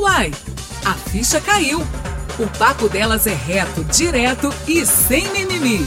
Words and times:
Uai, 0.00 0.30
a 0.82 0.94
ficha 0.94 1.38
caiu. 1.42 1.78
O 2.38 2.58
papo 2.58 2.88
delas 2.88 3.26
é 3.26 3.34
reto, 3.34 3.84
direto 3.84 4.48
e 4.66 4.86
sem 4.86 5.30
mimimi. 5.30 5.86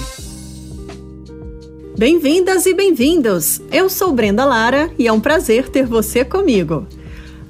Bem-vindas 1.97 2.67
e 2.67 2.75
bem-vindos! 2.75 3.59
Eu 3.71 3.89
sou 3.89 4.13
Brenda 4.13 4.45
Lara 4.45 4.93
e 4.99 5.07
é 5.07 5.11
um 5.11 5.19
prazer 5.19 5.67
ter 5.67 5.87
você 5.87 6.23
comigo. 6.23 6.85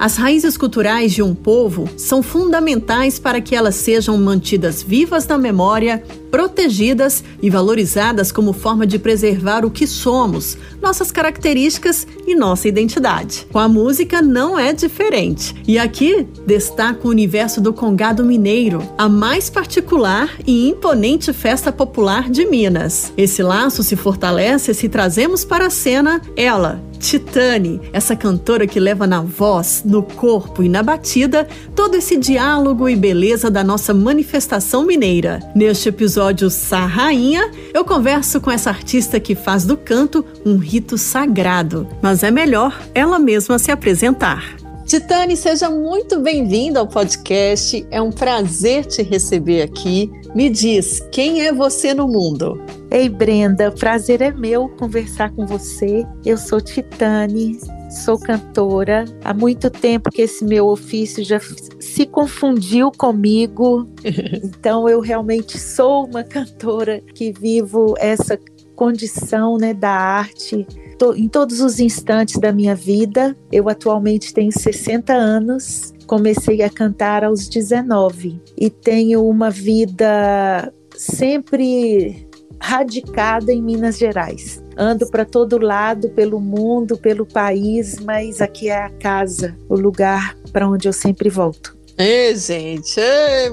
As 0.03 0.17
raízes 0.17 0.57
culturais 0.57 1.13
de 1.13 1.23
um 1.23 1.33
povo 1.33 1.87
são 1.95 2.21
fundamentais 2.21 3.17
para 3.17 3.39
que 3.39 3.55
elas 3.55 3.75
sejam 3.75 4.17
mantidas 4.17 4.83
vivas 4.83 5.25
na 5.25 5.37
memória, 5.37 6.03
protegidas 6.29 7.23
e 7.41 7.49
valorizadas 7.49 8.29
como 8.29 8.51
forma 8.51 8.85
de 8.85 8.99
preservar 8.99 9.63
o 9.63 9.71
que 9.71 9.87
somos, 9.87 10.57
nossas 10.81 11.09
características 11.09 12.05
e 12.27 12.35
nossa 12.35 12.67
identidade. 12.67 13.47
Com 13.49 13.59
a 13.59 13.69
música 13.69 14.21
não 14.21 14.59
é 14.59 14.73
diferente. 14.73 15.55
E 15.65 15.79
aqui 15.79 16.27
destaca 16.45 17.07
o 17.07 17.09
universo 17.09 17.61
do 17.61 17.71
Congado 17.71 18.25
Mineiro, 18.25 18.83
a 18.97 19.07
mais 19.07 19.49
particular 19.49 20.29
e 20.45 20.67
imponente 20.67 21.31
festa 21.31 21.71
popular 21.71 22.29
de 22.29 22.45
Minas. 22.45 23.13
Esse 23.15 23.41
laço 23.41 23.81
se 23.81 23.95
fortalece 23.95 24.73
se 24.73 24.89
trazemos 24.89 25.45
para 25.45 25.67
a 25.67 25.69
cena 25.69 26.21
ela, 26.35 26.83
Titane, 27.03 27.81
essa 27.91 28.15
cantora 28.15 28.65
que 28.65 28.79
leva 28.79 29.05
na 29.05 29.19
voz, 29.19 29.83
no 29.85 30.01
corpo 30.01 30.63
e 30.63 30.69
na 30.69 30.81
batida 30.81 31.45
todo 31.75 31.95
esse 31.95 32.15
diálogo 32.15 32.87
e 32.87 32.95
beleza 32.95 33.51
da 33.51 33.61
nossa 33.61 33.93
manifestação 33.93 34.85
mineira. 34.85 35.41
Neste 35.53 35.89
episódio 35.89 36.49
Sá 36.49 36.85
Rainha, 36.85 37.51
eu 37.73 37.83
converso 37.83 38.39
com 38.39 38.49
essa 38.49 38.69
artista 38.69 39.19
que 39.19 39.35
faz 39.35 39.65
do 39.65 39.75
canto 39.75 40.23
um 40.45 40.55
rito 40.55 40.97
sagrado, 40.97 41.85
mas 42.01 42.23
é 42.23 42.31
melhor 42.31 42.81
ela 42.95 43.19
mesma 43.19 43.59
se 43.59 43.69
apresentar. 43.69 44.62
Titane, 44.93 45.35
seja 45.35 45.71
muito 45.71 46.19
bem-vinda 46.19 46.79
ao 46.79 46.87
podcast. 46.87 47.83
É 47.89 47.99
um 47.99 48.11
prazer 48.11 48.85
te 48.85 49.01
receber 49.01 49.63
aqui. 49.63 50.11
Me 50.35 50.51
diz, 50.51 50.99
quem 51.11 51.41
é 51.41 51.51
você 51.51 51.95
no 51.95 52.07
mundo? 52.07 52.63
Ei, 52.91 53.09
Brenda, 53.09 53.71
prazer 53.71 54.21
é 54.21 54.31
meu 54.31 54.69
conversar 54.69 55.31
com 55.31 55.47
você. 55.47 56.05
Eu 56.23 56.37
sou 56.37 56.61
Titane, 56.61 57.57
sou 57.89 58.19
cantora. 58.19 59.05
Há 59.23 59.33
muito 59.33 59.71
tempo 59.71 60.11
que 60.11 60.21
esse 60.21 60.45
meu 60.45 60.67
ofício 60.67 61.23
já 61.23 61.39
se 61.79 62.05
confundiu 62.05 62.91
comigo. 62.91 63.89
Então 64.43 64.87
eu 64.87 64.99
realmente 64.99 65.57
sou 65.57 66.05
uma 66.05 66.23
cantora 66.23 67.01
que 67.15 67.31
vivo 67.31 67.95
essa 67.97 68.39
condição, 68.75 69.57
né, 69.57 69.73
da 69.73 69.89
arte 69.89 70.67
em 71.15 71.27
todos 71.27 71.59
os 71.59 71.79
instantes 71.79 72.39
da 72.39 72.51
minha 72.51 72.75
vida. 72.75 73.35
Eu 73.51 73.69
atualmente 73.69 74.33
tenho 74.33 74.51
60 74.51 75.13
anos, 75.13 75.93
comecei 76.07 76.61
a 76.61 76.69
cantar 76.69 77.23
aos 77.23 77.47
19 77.47 78.41
e 78.57 78.69
tenho 78.69 79.27
uma 79.27 79.49
vida 79.49 80.71
sempre 80.95 82.27
radicada 82.59 83.51
em 83.51 83.61
Minas 83.61 83.97
Gerais. 83.97 84.63
Ando 84.77 85.05
para 85.07 85.25
todo 85.25 85.59
lado, 85.59 86.09
pelo 86.11 86.39
mundo, 86.39 86.97
pelo 86.97 87.25
país, 87.25 87.99
mas 87.99 88.41
aqui 88.41 88.69
é 88.69 88.85
a 88.85 88.89
casa, 88.89 89.55
o 89.67 89.75
lugar 89.75 90.35
para 90.51 90.67
onde 90.67 90.87
eu 90.87 90.93
sempre 90.93 91.29
volto. 91.29 91.77
Ei, 91.97 92.35
gente, 92.35 92.99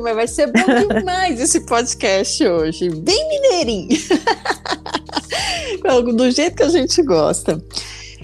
mas 0.03 0.15
vai 0.15 0.27
ser 0.27 0.47
bom 0.47 0.89
demais 0.89 1.41
esse 1.41 1.61
podcast 1.61 2.47
hoje. 2.47 2.89
Bem 2.89 3.29
mineirinho. 3.29 3.89
Do 6.17 6.31
jeito 6.31 6.57
que 6.57 6.63
a 6.63 6.69
gente 6.69 7.03
gosta. 7.03 7.63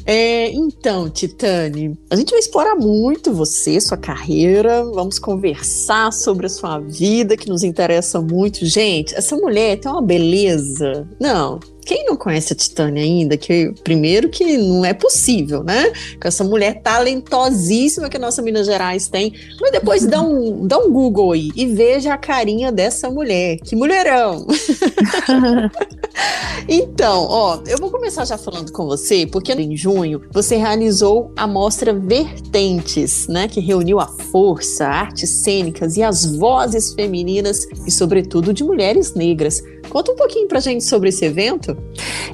É, 0.06 0.50
então, 0.52 1.10
Titane, 1.10 1.98
a 2.08 2.16
gente 2.16 2.30
vai 2.30 2.38
explorar 2.38 2.76
muito 2.76 3.32
você, 3.32 3.80
sua 3.80 3.96
carreira, 3.96 4.84
vamos 4.84 5.18
conversar 5.18 6.12
sobre 6.12 6.46
a 6.46 6.48
sua 6.48 6.78
vida, 6.78 7.36
que 7.36 7.48
nos 7.48 7.64
interessa 7.64 8.20
muito. 8.20 8.64
Gente, 8.64 9.14
essa 9.14 9.36
mulher 9.36 9.80
tem 9.80 9.90
uma 9.90 10.00
beleza. 10.00 11.08
Não, 11.20 11.58
quem 11.86 12.04
não 12.04 12.16
conhece 12.16 12.52
a 12.52 12.56
Titânia 12.56 13.00
ainda, 13.00 13.36
que 13.36 13.72
primeiro 13.84 14.28
que 14.28 14.58
não 14.58 14.84
é 14.84 14.92
possível, 14.92 15.62
né? 15.62 15.92
Com 16.20 16.26
essa 16.26 16.42
mulher 16.42 16.82
talentosíssima 16.82 18.10
que 18.10 18.16
a 18.16 18.20
nossa 18.20 18.42
Minas 18.42 18.66
Gerais 18.66 19.06
tem. 19.06 19.32
Mas 19.60 19.70
depois 19.70 20.04
dá 20.04 20.20
um, 20.20 20.66
dá 20.66 20.78
um 20.78 20.90
Google 20.90 21.30
aí 21.30 21.50
e 21.54 21.64
veja 21.64 22.12
a 22.12 22.18
carinha 22.18 22.72
dessa 22.72 23.08
mulher. 23.08 23.58
Que 23.58 23.76
mulherão! 23.76 24.44
então, 26.68 27.26
ó, 27.28 27.62
eu 27.68 27.78
vou 27.78 27.88
começar 27.88 28.24
já 28.24 28.36
falando 28.36 28.72
com 28.72 28.84
você, 28.86 29.24
porque 29.24 29.52
em 29.52 29.76
junho 29.76 30.22
você 30.32 30.56
realizou 30.56 31.30
a 31.36 31.46
mostra 31.46 31.94
Vertentes, 31.94 33.28
né? 33.28 33.46
Que 33.46 33.60
reuniu 33.60 34.00
a 34.00 34.08
força, 34.08 34.88
artes 34.88 35.30
cênicas 35.30 35.96
e 35.96 36.02
as 36.02 36.26
vozes 36.36 36.94
femininas 36.94 37.64
e, 37.86 37.92
sobretudo, 37.92 38.52
de 38.52 38.64
mulheres 38.64 39.14
negras. 39.14 39.62
Conta 39.88 40.12
um 40.12 40.16
pouquinho 40.16 40.48
pra 40.48 40.60
gente 40.60 40.84
sobre 40.84 41.08
esse 41.08 41.24
evento. 41.24 41.76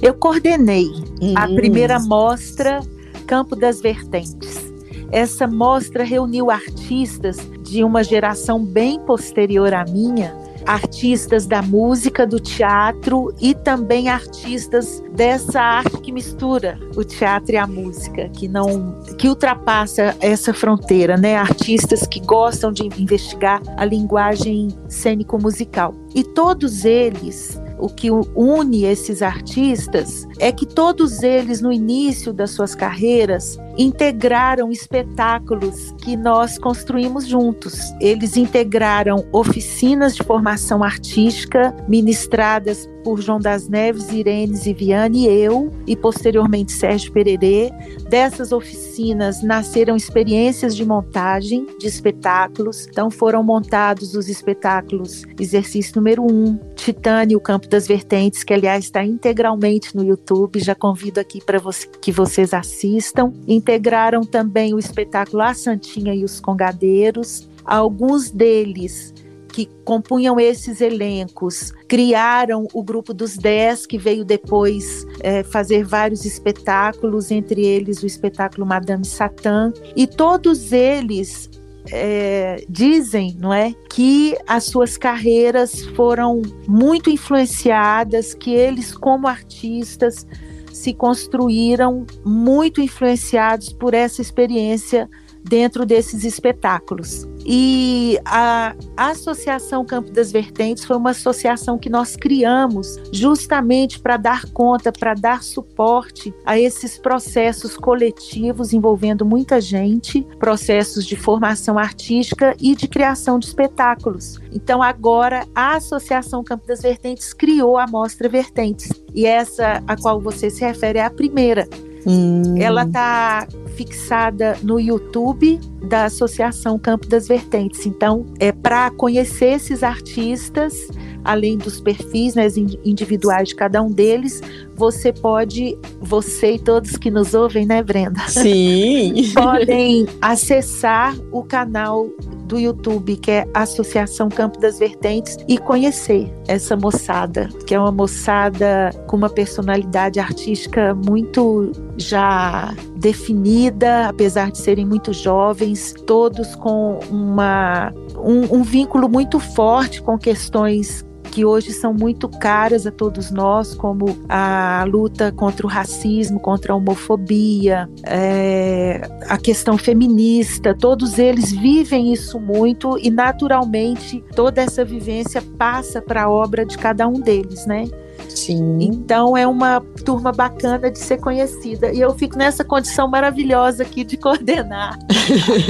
Eu 0.00 0.14
coordenei 0.14 0.86
hum. 1.20 1.34
a 1.36 1.46
primeira 1.48 1.98
mostra 1.98 2.80
Campo 3.26 3.56
das 3.56 3.80
Vertentes. 3.80 4.72
Essa 5.10 5.46
mostra 5.46 6.04
reuniu 6.04 6.50
artistas 6.50 7.36
de 7.62 7.84
uma 7.84 8.02
geração 8.02 8.64
bem 8.64 8.98
posterior 9.00 9.74
à 9.74 9.84
minha, 9.84 10.34
artistas 10.66 11.46
da 11.46 11.62
música, 11.62 12.26
do 12.26 12.38
teatro 12.40 13.34
e 13.40 13.54
também 13.54 14.08
artistas 14.08 15.02
dessa 15.14 15.60
arte 15.60 15.98
que 15.98 16.12
mistura 16.12 16.78
o 16.96 17.04
teatro 17.04 17.52
e 17.54 17.56
a 17.56 17.66
música, 17.66 18.28
que 18.30 18.48
não 18.48 19.00
que 19.18 19.28
ultrapassa 19.28 20.16
essa 20.20 20.52
fronteira, 20.52 21.16
né? 21.16 21.36
Artistas 21.36 22.06
que 22.06 22.20
gostam 22.20 22.72
de 22.72 22.84
investigar 23.00 23.60
a 23.76 23.84
linguagem 23.84 24.68
cênico-musical. 24.88 25.94
E 26.14 26.22
todos 26.22 26.84
eles 26.84 27.60
o 27.82 27.88
que 27.88 28.10
une 28.12 28.84
esses 28.84 29.22
artistas 29.22 30.28
é 30.38 30.52
que 30.52 30.64
todos 30.64 31.24
eles, 31.24 31.60
no 31.60 31.72
início 31.72 32.32
das 32.32 32.52
suas 32.52 32.76
carreiras, 32.76 33.58
integraram 33.76 34.70
espetáculos 34.70 35.92
que 35.98 36.16
nós 36.16 36.58
construímos 36.58 37.26
juntos. 37.26 37.78
Eles 38.00 38.36
integraram 38.36 39.24
oficinas 39.32 40.14
de 40.14 40.22
formação 40.22 40.82
artística 40.82 41.74
ministradas 41.88 42.88
por 43.02 43.20
João 43.20 43.38
das 43.38 43.68
Neves, 43.68 44.10
Irene 44.10 44.54
Ziviane 44.54 45.26
e 45.26 45.28
eu, 45.28 45.72
e 45.86 45.96
posteriormente 45.96 46.72
Sérgio 46.72 47.12
Pererê. 47.12 47.70
Dessas 48.08 48.52
oficinas 48.52 49.42
nasceram 49.42 49.96
experiências 49.96 50.74
de 50.76 50.84
montagem 50.84 51.66
de 51.78 51.86
espetáculos. 51.86 52.86
Então 52.86 53.10
foram 53.10 53.42
montados 53.42 54.14
os 54.14 54.28
espetáculos 54.28 55.24
Exercício 55.38 55.96
número 55.96 56.22
1, 56.22 56.26
um, 56.26 56.58
Titânia, 56.76 57.36
o 57.36 57.40
Campo 57.40 57.68
das 57.68 57.86
Vertentes, 57.86 58.44
que 58.44 58.52
aliás 58.52 58.84
está 58.84 59.04
integralmente 59.04 59.94
no 59.96 60.04
YouTube. 60.04 60.60
Já 60.60 60.74
convido 60.74 61.20
aqui 61.20 61.42
para 61.44 61.58
você, 61.58 61.86
que 62.00 62.12
vocês 62.12 62.54
assistam 62.54 63.32
integraram 63.62 64.22
também 64.24 64.74
o 64.74 64.78
espetáculo 64.78 65.40
A 65.40 65.54
Santinha 65.54 66.12
e 66.12 66.24
os 66.24 66.40
Congadeiros. 66.40 67.48
Alguns 67.64 68.28
deles 68.28 69.14
que 69.52 69.68
compunham 69.84 70.40
esses 70.40 70.80
elencos 70.80 71.72
criaram 71.86 72.66
o 72.72 72.82
grupo 72.82 73.14
dos 73.14 73.36
Dez, 73.36 73.86
que 73.86 73.98
veio 73.98 74.24
depois 74.24 75.06
é, 75.20 75.44
fazer 75.44 75.84
vários 75.84 76.24
espetáculos, 76.24 77.30
entre 77.30 77.64
eles 77.64 78.02
o 78.02 78.06
espetáculo 78.06 78.66
Madame 78.66 79.04
Satã, 79.04 79.72
e 79.94 80.06
todos 80.06 80.72
eles 80.72 81.50
é, 81.92 82.64
dizem, 82.68 83.36
não 83.38 83.52
é, 83.52 83.74
que 83.90 84.36
as 84.46 84.64
suas 84.64 84.96
carreiras 84.96 85.82
foram 85.94 86.42
muito 86.66 87.10
influenciadas, 87.10 88.34
que 88.34 88.52
eles 88.52 88.92
como 88.92 89.28
artistas 89.28 90.26
se 90.72 90.92
construíram 90.94 92.06
muito 92.24 92.80
influenciados 92.80 93.72
por 93.72 93.94
essa 93.94 94.20
experiência 94.22 95.08
dentro 95.44 95.84
desses 95.84 96.24
espetáculos. 96.24 97.26
E 97.44 98.18
a 98.24 98.74
Associação 98.96 99.84
Campo 99.84 100.12
das 100.12 100.30
Vertentes 100.30 100.84
foi 100.84 100.96
uma 100.96 101.10
associação 101.10 101.76
que 101.76 101.90
nós 101.90 102.14
criamos 102.14 103.00
justamente 103.12 103.98
para 103.98 104.16
dar 104.16 104.46
conta, 104.52 104.92
para 104.92 105.14
dar 105.14 105.42
suporte 105.42 106.32
a 106.44 106.58
esses 106.58 106.98
processos 106.98 107.76
coletivos 107.76 108.72
envolvendo 108.72 109.26
muita 109.26 109.60
gente, 109.60 110.22
processos 110.38 111.04
de 111.04 111.16
formação 111.16 111.78
artística 111.78 112.56
e 112.60 112.76
de 112.76 112.86
criação 112.86 113.38
de 113.38 113.46
espetáculos. 113.46 114.38
Então 114.52 114.82
agora 114.82 115.46
a 115.54 115.76
Associação 115.76 116.44
Campo 116.44 116.66
das 116.66 116.82
Vertentes 116.82 117.32
criou 117.32 117.76
a 117.76 117.86
Mostra 117.86 118.28
Vertentes 118.28 118.90
e 119.14 119.26
essa 119.26 119.82
a 119.86 119.96
qual 119.96 120.20
você 120.20 120.48
se 120.48 120.64
refere 120.64 120.98
é 120.98 121.04
a 121.04 121.10
primeira. 121.10 121.68
Hum. 122.06 122.56
Ela 122.56 122.84
está 122.84 123.46
fixada 123.76 124.56
no 124.62 124.78
YouTube 124.78 125.58
da 125.88 126.04
Associação 126.04 126.78
Campo 126.78 127.06
das 127.06 127.26
Vertentes. 127.26 127.84
Então, 127.86 128.26
é 128.38 128.52
para 128.52 128.90
conhecer 128.90 129.54
esses 129.54 129.82
artistas, 129.82 130.88
além 131.24 131.58
dos 131.58 131.80
perfis 131.80 132.34
né, 132.34 132.46
individuais 132.84 133.48
de 133.48 133.54
cada 133.54 133.82
um 133.82 133.90
deles, 133.90 134.40
você 134.74 135.12
pode, 135.12 135.76
você 136.00 136.54
e 136.54 136.58
todos 136.58 136.96
que 136.96 137.10
nos 137.10 137.34
ouvem, 137.34 137.66
né, 137.66 137.82
Brenda? 137.82 138.20
Sim. 138.28 139.30
podem 139.34 140.06
acessar 140.20 141.16
o 141.30 141.42
canal 141.42 142.08
do 142.52 142.58
YouTube, 142.58 143.16
que 143.16 143.30
é 143.30 143.48
Associação 143.54 144.28
Campo 144.28 144.60
das 144.60 144.78
Vertentes, 144.78 145.38
e 145.48 145.56
conhecer 145.56 146.30
essa 146.46 146.76
moçada, 146.76 147.48
que 147.66 147.74
é 147.74 147.80
uma 147.80 147.90
moçada 147.90 148.90
com 149.06 149.16
uma 149.16 149.30
personalidade 149.30 150.20
artística 150.20 150.94
muito 150.94 151.72
já 151.96 152.74
definida, 152.96 154.08
apesar 154.08 154.50
de 154.50 154.58
serem 154.58 154.84
muito 154.84 155.14
jovens, 155.14 155.94
todos 156.06 156.54
com 156.56 157.00
uma, 157.10 157.90
um, 158.18 158.58
um 158.58 158.62
vínculo 158.62 159.08
muito 159.08 159.40
forte 159.40 160.02
com 160.02 160.18
questões 160.18 161.02
que 161.32 161.46
hoje 161.46 161.72
são 161.72 161.94
muito 161.94 162.28
caras 162.28 162.86
a 162.86 162.90
todos 162.90 163.30
nós, 163.30 163.74
como 163.74 164.18
a 164.28 164.84
luta 164.86 165.32
contra 165.32 165.66
o 165.66 165.68
racismo, 165.68 166.38
contra 166.38 166.74
a 166.74 166.76
homofobia, 166.76 167.88
é, 168.04 169.00
a 169.26 169.38
questão 169.38 169.78
feminista, 169.78 170.76
todos 170.78 171.18
eles 171.18 171.50
vivem 171.50 172.12
isso 172.12 172.38
muito 172.38 172.98
e 172.98 173.10
naturalmente 173.10 174.22
toda 174.36 174.60
essa 174.60 174.84
vivência 174.84 175.40
passa 175.56 176.02
para 176.02 176.24
a 176.24 176.30
obra 176.30 176.66
de 176.66 176.76
cada 176.76 177.08
um 177.08 177.14
deles, 177.14 177.64
né? 177.66 177.88
Sim. 178.34 178.78
Então 178.80 179.36
é 179.36 179.46
uma 179.46 179.80
turma 180.04 180.32
bacana 180.32 180.90
de 180.90 180.98
ser 180.98 181.18
conhecida. 181.18 181.92
E 181.92 182.00
eu 182.00 182.14
fico 182.14 182.36
nessa 182.36 182.64
condição 182.64 183.08
maravilhosa 183.08 183.82
aqui 183.82 184.04
de 184.04 184.16
coordenar. 184.18 184.98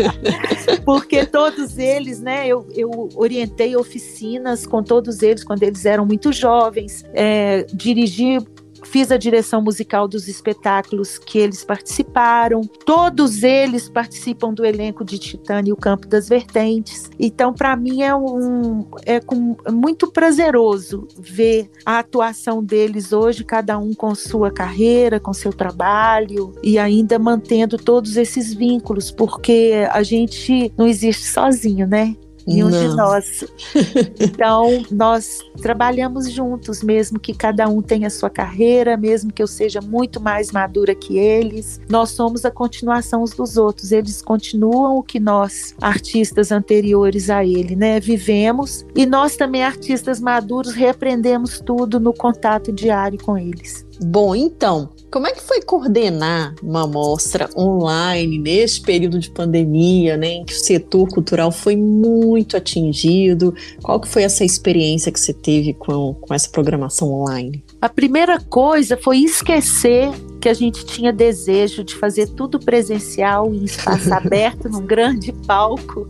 Porque 0.84 1.24
todos 1.26 1.78
eles, 1.78 2.20
né, 2.20 2.46
eu, 2.46 2.66
eu 2.74 3.08
orientei 3.14 3.76
oficinas 3.76 4.66
com 4.66 4.82
todos 4.82 5.22
eles 5.22 5.44
quando 5.44 5.62
eles 5.62 5.84
eram 5.84 6.04
muito 6.06 6.32
jovens, 6.32 7.04
é, 7.12 7.66
dirigi 7.72 8.38
fiz 8.82 9.10
a 9.10 9.16
direção 9.16 9.62
musical 9.62 10.06
dos 10.06 10.28
espetáculos 10.28 11.18
que 11.18 11.38
eles 11.38 11.64
participaram. 11.64 12.62
Todos 12.84 13.42
eles 13.42 13.88
participam 13.88 14.52
do 14.52 14.64
elenco 14.64 15.04
de 15.04 15.18
Titânia 15.18 15.70
e 15.70 15.72
o 15.72 15.76
Campo 15.76 16.06
das 16.06 16.28
Vertentes. 16.28 17.10
Então, 17.18 17.52
para 17.52 17.76
mim 17.76 18.02
é 18.02 18.14
um 18.14 18.86
é 19.04 19.20
com, 19.20 19.56
muito 19.70 20.10
prazeroso 20.10 21.06
ver 21.18 21.70
a 21.84 21.98
atuação 21.98 22.62
deles 22.62 23.12
hoje, 23.12 23.44
cada 23.44 23.78
um 23.78 23.94
com 23.94 24.14
sua 24.14 24.50
carreira, 24.50 25.20
com 25.20 25.32
seu 25.32 25.52
trabalho 25.52 26.52
e 26.62 26.78
ainda 26.78 27.18
mantendo 27.18 27.76
todos 27.76 28.16
esses 28.16 28.52
vínculos, 28.52 29.10
porque 29.10 29.86
a 29.90 30.02
gente 30.02 30.72
não 30.76 30.86
existe 30.86 31.26
sozinho, 31.26 31.86
né? 31.86 32.16
Nenhum 32.46 32.68
Não. 32.68 32.88
de 32.88 32.96
nós. 32.96 33.44
Então, 34.18 34.84
nós 34.90 35.40
trabalhamos 35.60 36.30
juntos, 36.30 36.82
mesmo 36.82 37.18
que 37.18 37.34
cada 37.34 37.68
um 37.68 37.82
tenha 37.82 38.08
sua 38.08 38.30
carreira, 38.30 38.96
mesmo 38.96 39.32
que 39.32 39.42
eu 39.42 39.46
seja 39.46 39.80
muito 39.80 40.20
mais 40.20 40.50
madura 40.50 40.94
que 40.94 41.18
eles. 41.18 41.80
Nós 41.88 42.10
somos 42.10 42.44
a 42.44 42.50
continuação 42.50 43.22
uns 43.22 43.32
dos 43.32 43.56
outros. 43.56 43.92
Eles 43.92 44.22
continuam 44.22 44.98
o 44.98 45.02
que 45.02 45.20
nós, 45.20 45.74
artistas 45.80 46.52
anteriores 46.52 47.30
a 47.30 47.44
ele, 47.44 47.76
né, 47.76 48.00
vivemos. 48.00 48.84
E 48.94 49.04
nós 49.06 49.36
também, 49.36 49.62
artistas 49.62 50.20
maduros, 50.20 50.72
reaprendemos 50.72 51.60
tudo 51.60 51.98
no 52.00 52.12
contato 52.12 52.72
diário 52.72 53.18
com 53.22 53.36
eles. 53.36 53.86
Bom, 54.00 54.34
então, 54.34 54.90
como 55.12 55.26
é 55.26 55.32
que 55.32 55.42
foi 55.42 55.60
coordenar 55.60 56.54
uma 56.62 56.86
mostra 56.86 57.46
online 57.54 58.38
nesse 58.38 58.80
período 58.80 59.18
de 59.18 59.30
pandemia, 59.30 60.16
né, 60.16 60.28
em 60.28 60.44
que 60.44 60.54
o 60.54 60.56
setor 60.56 61.06
cultural 61.06 61.52
foi 61.52 61.76
muito 61.76 62.56
atingido? 62.56 63.54
Qual 63.82 64.00
que 64.00 64.08
foi 64.08 64.22
essa 64.22 64.42
experiência 64.42 65.12
que 65.12 65.20
você 65.20 65.34
teve 65.34 65.74
com, 65.74 66.14
com 66.14 66.32
essa 66.32 66.48
programação 66.48 67.12
online? 67.12 67.62
A 67.78 67.90
primeira 67.90 68.40
coisa 68.40 68.96
foi 68.96 69.18
esquecer 69.18 70.10
que 70.40 70.48
a 70.48 70.54
gente 70.54 70.86
tinha 70.86 71.12
desejo 71.12 71.84
de 71.84 71.94
fazer 71.94 72.28
tudo 72.28 72.58
presencial 72.58 73.52
em 73.52 73.64
espaço 73.64 74.12
aberto, 74.14 74.70
num 74.70 74.86
grande 74.86 75.30
palco, 75.46 76.08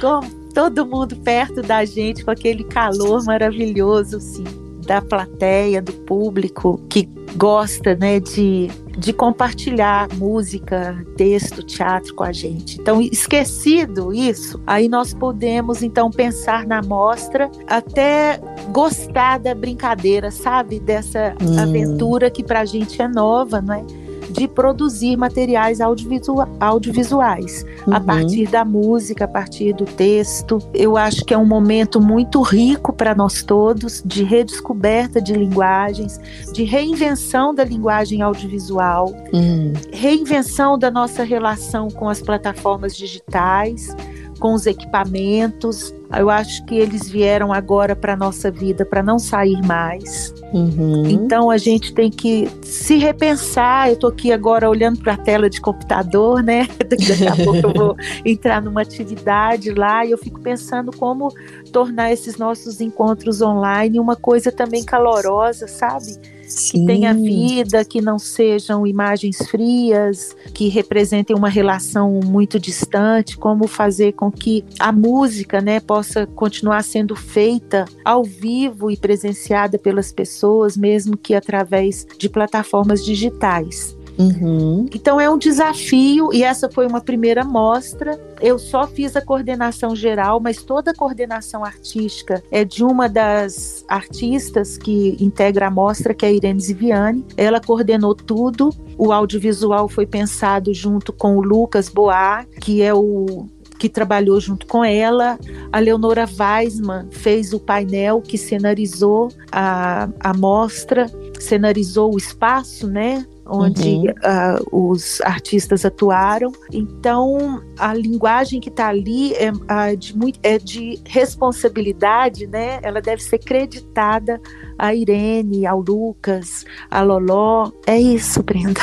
com 0.00 0.20
todo 0.54 0.86
mundo 0.86 1.14
perto 1.16 1.60
da 1.60 1.84
gente, 1.84 2.24
com 2.24 2.30
aquele 2.30 2.64
calor 2.64 3.22
maravilhoso, 3.26 4.16
assim 4.16 4.65
da 4.86 5.02
plateia, 5.02 5.82
do 5.82 5.92
público 5.92 6.80
que 6.88 7.08
gosta, 7.36 7.94
né, 7.94 8.18
de, 8.18 8.68
de 8.96 9.12
compartilhar 9.12 10.08
música, 10.14 11.04
texto, 11.16 11.62
teatro 11.62 12.14
com 12.14 12.24
a 12.24 12.32
gente. 12.32 12.80
Então, 12.80 13.02
esquecido 13.02 14.12
isso, 14.12 14.60
aí 14.66 14.88
nós 14.88 15.12
podemos 15.12 15.82
então 15.82 16.10
pensar 16.10 16.66
na 16.66 16.80
mostra, 16.80 17.50
até 17.66 18.40
gostar 18.70 19.38
da 19.38 19.54
brincadeira, 19.54 20.30
sabe, 20.30 20.80
dessa 20.80 21.34
hum. 21.42 21.58
aventura 21.58 22.30
que 22.30 22.42
para 22.42 22.60
a 22.60 22.64
gente 22.64 23.02
é 23.02 23.08
nova, 23.08 23.60
não 23.60 23.74
é? 23.74 24.05
De 24.36 24.46
produzir 24.48 25.16
materiais 25.16 25.80
audiovisual, 25.80 26.48
audiovisuais 26.60 27.64
uhum. 27.86 27.94
a 27.94 28.00
partir 28.00 28.46
da 28.46 28.64
música, 28.64 29.24
a 29.24 29.28
partir 29.28 29.72
do 29.72 29.84
texto. 29.84 30.58
Eu 30.74 30.96
acho 30.96 31.24
que 31.24 31.32
é 31.32 31.38
um 31.38 31.46
momento 31.46 32.00
muito 32.00 32.42
rico 32.42 32.92
para 32.92 33.14
nós 33.14 33.42
todos 33.42 34.02
de 34.04 34.22
redescoberta 34.24 35.20
de 35.20 35.32
linguagens, 35.32 36.20
de 36.52 36.64
reinvenção 36.64 37.54
da 37.54 37.64
linguagem 37.64 38.22
audiovisual, 38.22 39.12
uhum. 39.32 39.72
reinvenção 39.92 40.78
da 40.78 40.90
nossa 40.90 41.22
relação 41.22 41.88
com 41.88 42.08
as 42.08 42.20
plataformas 42.20 42.96
digitais 42.96 43.94
com 44.38 44.54
os 44.54 44.66
equipamentos. 44.66 45.94
Eu 46.16 46.30
acho 46.30 46.64
que 46.66 46.76
eles 46.76 47.08
vieram 47.08 47.52
agora 47.52 47.96
para 47.96 48.12
a 48.12 48.16
nossa 48.16 48.50
vida 48.50 48.84
para 48.84 49.02
não 49.02 49.18
sair 49.18 49.60
mais. 49.66 50.32
Uhum. 50.52 51.04
Então 51.08 51.50
a 51.50 51.58
gente 51.58 51.92
tem 51.92 52.10
que 52.10 52.48
se 52.62 52.96
repensar. 52.96 53.88
Eu 53.88 53.94
estou 53.94 54.10
aqui 54.10 54.30
agora 54.30 54.70
olhando 54.70 55.00
para 55.00 55.14
a 55.14 55.16
tela 55.16 55.50
de 55.50 55.60
computador, 55.60 56.42
né? 56.42 56.68
Daqui 56.88 57.26
a 57.26 57.34
pouco 57.44 57.66
eu 57.66 57.72
vou 57.72 57.96
entrar 58.24 58.62
numa 58.62 58.82
atividade 58.82 59.72
lá 59.72 60.04
e 60.06 60.12
eu 60.12 60.18
fico 60.18 60.40
pensando 60.40 60.96
como 60.96 61.28
tornar 61.72 62.12
esses 62.12 62.36
nossos 62.36 62.80
encontros 62.80 63.42
online 63.42 63.98
uma 63.98 64.16
coisa 64.16 64.52
também 64.52 64.84
calorosa, 64.84 65.66
sabe? 65.66 66.35
Sim. 66.46 66.80
que 66.80 66.86
tenha 66.86 67.12
vida, 67.14 67.84
que 67.84 68.00
não 68.00 68.18
sejam 68.18 68.86
imagens 68.86 69.38
frias, 69.48 70.36
que 70.54 70.68
representem 70.68 71.34
uma 71.34 71.48
relação 71.48 72.20
muito 72.24 72.58
distante, 72.58 73.36
como 73.36 73.66
fazer 73.66 74.12
com 74.12 74.30
que 74.30 74.64
a 74.78 74.92
música, 74.92 75.60
né, 75.60 75.80
possa 75.80 76.26
continuar 76.26 76.82
sendo 76.82 77.16
feita 77.16 77.84
ao 78.04 78.22
vivo 78.22 78.90
e 78.90 78.96
presenciada 78.96 79.78
pelas 79.78 80.12
pessoas, 80.12 80.76
mesmo 80.76 81.16
que 81.16 81.34
através 81.34 82.06
de 82.18 82.28
plataformas 82.28 83.04
digitais. 83.04 83.95
Uhum. 84.18 84.86
Então 84.94 85.20
é 85.20 85.28
um 85.28 85.38
desafio 85.38 86.32
e 86.32 86.42
essa 86.42 86.70
foi 86.70 86.86
uma 86.86 87.00
primeira 87.00 87.44
mostra. 87.44 88.18
Eu 88.40 88.58
só 88.58 88.86
fiz 88.86 89.14
a 89.16 89.20
coordenação 89.20 89.94
geral, 89.94 90.40
mas 90.40 90.62
toda 90.62 90.90
a 90.90 90.94
coordenação 90.94 91.64
artística 91.64 92.42
é 92.50 92.64
de 92.64 92.82
uma 92.82 93.08
das 93.08 93.84
artistas 93.88 94.76
que 94.78 95.16
integra 95.20 95.66
a 95.66 95.70
mostra, 95.70 96.14
que 96.14 96.24
é 96.24 96.28
a 96.28 96.32
Irene 96.32 96.60
Ziviani. 96.60 97.24
Ela 97.36 97.60
coordenou 97.60 98.14
tudo. 98.14 98.70
O 98.96 99.12
audiovisual 99.12 99.88
foi 99.88 100.06
pensado 100.06 100.72
junto 100.72 101.12
com 101.12 101.36
o 101.36 101.42
Lucas 101.42 101.88
Boar, 101.88 102.46
que 102.60 102.82
é 102.82 102.94
o 102.94 103.46
que 103.78 103.88
trabalhou 103.90 104.40
junto 104.40 104.66
com 104.66 104.82
ela. 104.82 105.38
A 105.70 105.78
Leonora 105.78 106.26
Weisman 106.26 107.08
fez 107.10 107.52
o 107.52 107.60
painel 107.60 108.22
que 108.22 108.38
cenarizou 108.38 109.28
a, 109.52 110.08
a 110.20 110.32
mostra, 110.32 111.10
cenarizou 111.38 112.14
o 112.14 112.16
espaço, 112.16 112.86
né? 112.86 113.26
Onde 113.48 113.96
uhum. 113.96 114.04
uh, 114.04 114.92
os 114.92 115.20
artistas 115.22 115.84
atuaram. 115.84 116.52
Então, 116.72 117.62
a 117.78 117.94
linguagem 117.94 118.60
que 118.60 118.68
está 118.68 118.88
ali 118.88 119.34
é, 119.34 119.50
uh, 119.52 119.96
de 119.96 120.16
é 120.42 120.58
de 120.58 120.98
responsabilidade, 121.06 122.46
né? 122.46 122.80
Ela 122.82 123.00
deve 123.00 123.22
ser 123.22 123.38
creditada 123.38 124.40
a 124.78 124.94
Irene, 124.94 125.66
ao 125.66 125.80
Lucas, 125.80 126.64
a 126.90 127.02
Loló. 127.02 127.70
É 127.86 127.98
isso, 127.98 128.42
Brenda. 128.42 128.80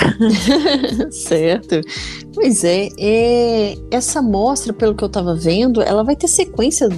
certo. 1.11 1.81
Pois 2.33 2.63
é, 2.63 2.89
é, 2.97 3.75
essa 3.91 4.21
mostra, 4.21 4.73
pelo 4.73 4.95
que 4.95 5.03
eu 5.03 5.07
estava 5.07 5.35
vendo, 5.35 5.81
ela 5.81 6.03
vai 6.03 6.15
ter 6.15 6.27
sequência 6.27 6.89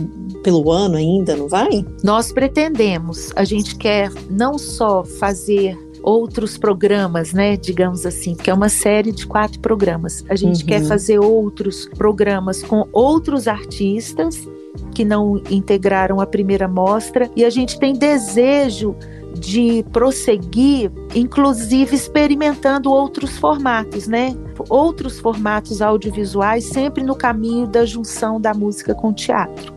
pelo 0.44 0.72
ano 0.72 0.96
ainda, 0.96 1.36
não 1.36 1.50
vai? 1.50 1.86
Nós 2.04 2.32
pretendemos. 2.32 3.32
A 3.36 3.44
gente 3.44 3.76
quer 3.76 4.12
não 4.30 4.58
só 4.58 5.04
fazer 5.04 5.78
outros 6.06 6.56
programas, 6.56 7.34
né? 7.34 7.58
Digamos 7.58 8.06
assim, 8.06 8.36
que 8.36 8.52
é 8.52 8.54
uma 8.54 8.70
série 8.70 9.12
de 9.12 9.26
quatro 9.26 9.60
programas. 9.60 10.24
A 10.30 10.36
gente 10.36 10.62
uhum. 10.62 10.68
quer 10.68 10.84
fazer 10.84 11.18
outros 11.18 11.88
programas 11.98 12.62
com 12.62 12.88
outros 12.94 13.48
artistas 13.48 14.48
que 14.94 15.04
não 15.04 15.42
integraram 15.50 16.22
a 16.22 16.28
primeira 16.28 16.68
mostra 16.68 17.30
e 17.36 17.44
a 17.44 17.50
gente 17.50 17.80
tem 17.80 17.94
desejo 17.94 18.96
de 19.34 19.84
prosseguir, 19.92 20.92
inclusive 21.16 21.96
experimentando 21.96 22.92
outros 22.92 23.38
formatos, 23.38 24.08
né? 24.08 24.36
Outros 24.70 25.20
formatos 25.20 25.82
audiovisuais, 25.82 26.66
sempre 26.66 27.04
no 27.04 27.16
caminho 27.16 27.66
da 27.66 27.84
junção 27.84 28.40
da 28.40 28.54
música 28.54 28.94
com 28.94 29.10
o 29.10 29.14
teatro. 29.14 29.74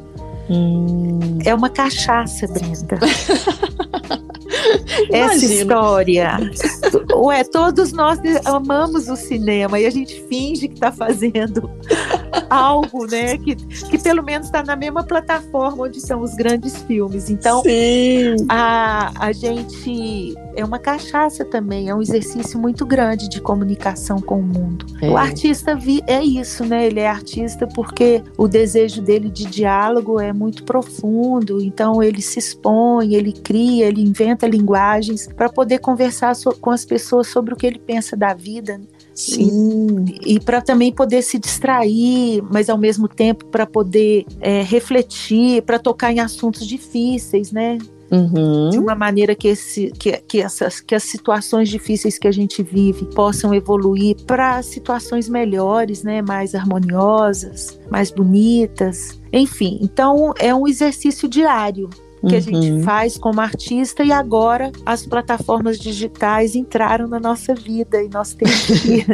Hum. 0.50 1.38
É 1.44 1.54
uma 1.54 1.70
cachaça, 1.70 2.46
Brenda. 2.46 2.98
Essa 5.12 5.44
história. 5.44 6.38
Ué, 7.14 7.44
todos 7.44 7.92
nós 7.92 8.18
amamos 8.44 9.08
o 9.08 9.16
cinema 9.16 9.78
e 9.78 9.86
a 9.86 9.90
gente 9.90 10.22
finge 10.28 10.68
que 10.68 10.74
está 10.74 10.92
fazendo 10.92 11.70
algo, 12.50 13.06
né? 13.06 13.38
Que, 13.38 13.56
que 13.56 13.98
pelo 13.98 14.22
menos 14.22 14.46
está 14.46 14.62
na 14.62 14.76
mesma 14.76 15.02
plataforma 15.02 15.84
onde 15.84 16.00
são 16.00 16.20
os 16.20 16.34
grandes 16.34 16.76
filmes. 16.82 17.30
Então, 17.30 17.62
Sim. 17.62 18.36
a, 18.48 19.12
a 19.18 19.32
gente 19.32 20.34
é 20.56 20.64
uma 20.64 20.78
cachaça 20.78 21.44
também, 21.44 21.88
é 21.88 21.94
um 21.94 22.02
exercício 22.02 22.58
muito 22.58 22.84
grande 22.84 23.28
de 23.28 23.40
comunicação 23.40 24.20
com 24.20 24.40
o 24.40 24.42
mundo. 24.42 24.86
É. 25.00 25.08
O 25.08 25.16
artista 25.16 25.76
vi, 25.76 26.02
é 26.06 26.22
isso, 26.22 26.64
né? 26.64 26.86
Ele 26.86 27.00
é 27.00 27.08
artista 27.08 27.66
porque 27.66 28.22
o 28.36 28.48
desejo 28.48 29.00
dele 29.00 29.30
de 29.30 29.46
diálogo 29.46 30.20
é 30.20 30.32
muito 30.32 30.64
profundo, 30.64 31.62
então 31.62 32.02
ele 32.02 32.20
se 32.20 32.38
expõe, 32.38 33.14
ele 33.14 33.32
cria, 33.32 33.86
ele 33.86 34.02
inventa 34.02 34.48
linguagens 34.48 35.28
para 35.28 35.48
poder 35.48 35.78
conversar 35.78 36.34
so, 36.34 36.50
com 36.60 36.70
as 36.70 36.84
pessoas 36.84 37.28
sobre 37.28 37.54
o 37.54 37.56
que 37.56 37.66
ele 37.66 37.78
pensa 37.78 38.16
da 38.16 38.34
vida. 38.34 38.80
Sim. 39.18 40.04
E, 40.24 40.36
e 40.36 40.40
para 40.40 40.60
também 40.60 40.92
poder 40.92 41.22
se 41.22 41.40
distrair, 41.40 42.40
mas 42.48 42.70
ao 42.70 42.78
mesmo 42.78 43.08
tempo 43.08 43.46
para 43.46 43.66
poder 43.66 44.24
é, 44.40 44.62
refletir, 44.62 45.62
para 45.62 45.76
tocar 45.76 46.12
em 46.12 46.20
assuntos 46.20 46.64
difíceis, 46.64 47.50
né? 47.50 47.78
Uhum. 48.12 48.70
De 48.70 48.78
uma 48.78 48.94
maneira 48.94 49.34
que, 49.34 49.48
esse, 49.48 49.90
que, 49.90 50.12
que, 50.18 50.40
essas, 50.40 50.80
que 50.80 50.94
as 50.94 51.02
situações 51.02 51.68
difíceis 51.68 52.16
que 52.16 52.28
a 52.28 52.32
gente 52.32 52.62
vive 52.62 53.06
possam 53.06 53.52
evoluir 53.52 54.16
para 54.24 54.62
situações 54.62 55.28
melhores, 55.28 56.04
né? 56.04 56.22
mais 56.22 56.54
harmoniosas, 56.54 57.78
mais 57.90 58.12
bonitas. 58.12 59.20
Enfim, 59.32 59.80
então 59.82 60.32
é 60.38 60.54
um 60.54 60.66
exercício 60.66 61.28
diário 61.28 61.90
que 62.26 62.36
a 62.36 62.40
gente 62.40 62.70
uhum. 62.70 62.82
faz 62.82 63.16
como 63.16 63.40
artista 63.40 64.02
e 64.02 64.12
agora 64.12 64.72
as 64.84 65.06
plataformas 65.06 65.78
digitais 65.78 66.54
entraram 66.54 67.06
na 67.06 67.20
nossa 67.20 67.54
vida 67.54 68.02
e 68.02 68.08
nós 68.08 68.34
temos 68.34 68.66
que 68.66 69.04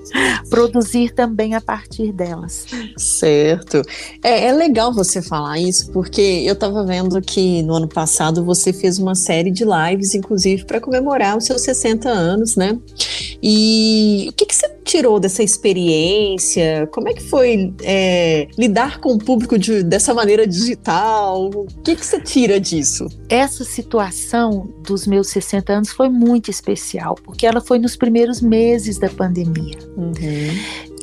produzir 0.48 1.12
também 1.12 1.54
a 1.54 1.60
partir 1.60 2.12
delas. 2.12 2.66
Certo. 2.96 3.82
É, 4.22 4.46
é 4.46 4.52
legal 4.52 4.92
você 4.92 5.20
falar 5.20 5.58
isso 5.58 5.90
porque 5.92 6.20
eu 6.44 6.54
estava 6.54 6.84
vendo 6.84 7.20
que 7.20 7.62
no 7.62 7.74
ano 7.74 7.88
passado 7.88 8.44
você 8.44 8.72
fez 8.72 8.98
uma 8.98 9.14
série 9.14 9.50
de 9.50 9.64
lives, 9.64 10.14
inclusive 10.14 10.64
para 10.64 10.80
comemorar 10.80 11.36
os 11.36 11.44
seus 11.44 11.62
60 11.62 12.08
anos, 12.08 12.56
né? 12.56 12.78
E 13.46 14.28
o 14.30 14.32
que, 14.32 14.46
que 14.46 14.54
você 14.54 14.66
tirou 14.82 15.20
dessa 15.20 15.42
experiência? 15.42 16.88
Como 16.90 17.10
é 17.10 17.12
que 17.12 17.22
foi 17.22 17.74
é, 17.82 18.48
lidar 18.56 19.00
com 19.00 19.10
o 19.12 19.18
público 19.18 19.58
de, 19.58 19.82
dessa 19.82 20.14
maneira 20.14 20.46
digital? 20.46 21.50
O 21.54 21.66
que, 21.82 21.94
que 21.94 22.06
você 22.06 22.18
tira 22.18 22.58
disso? 22.58 23.06
Essa 23.28 23.62
situação 23.62 24.72
dos 24.82 25.06
meus 25.06 25.28
60 25.28 25.72
anos 25.74 25.90
foi 25.90 26.08
muito 26.08 26.50
especial, 26.50 27.16
porque 27.22 27.46
ela 27.46 27.60
foi 27.60 27.78
nos 27.78 27.96
primeiros 27.96 28.40
meses 28.40 28.96
da 28.96 29.10
pandemia. 29.10 29.76
Uhum. 29.94 30.14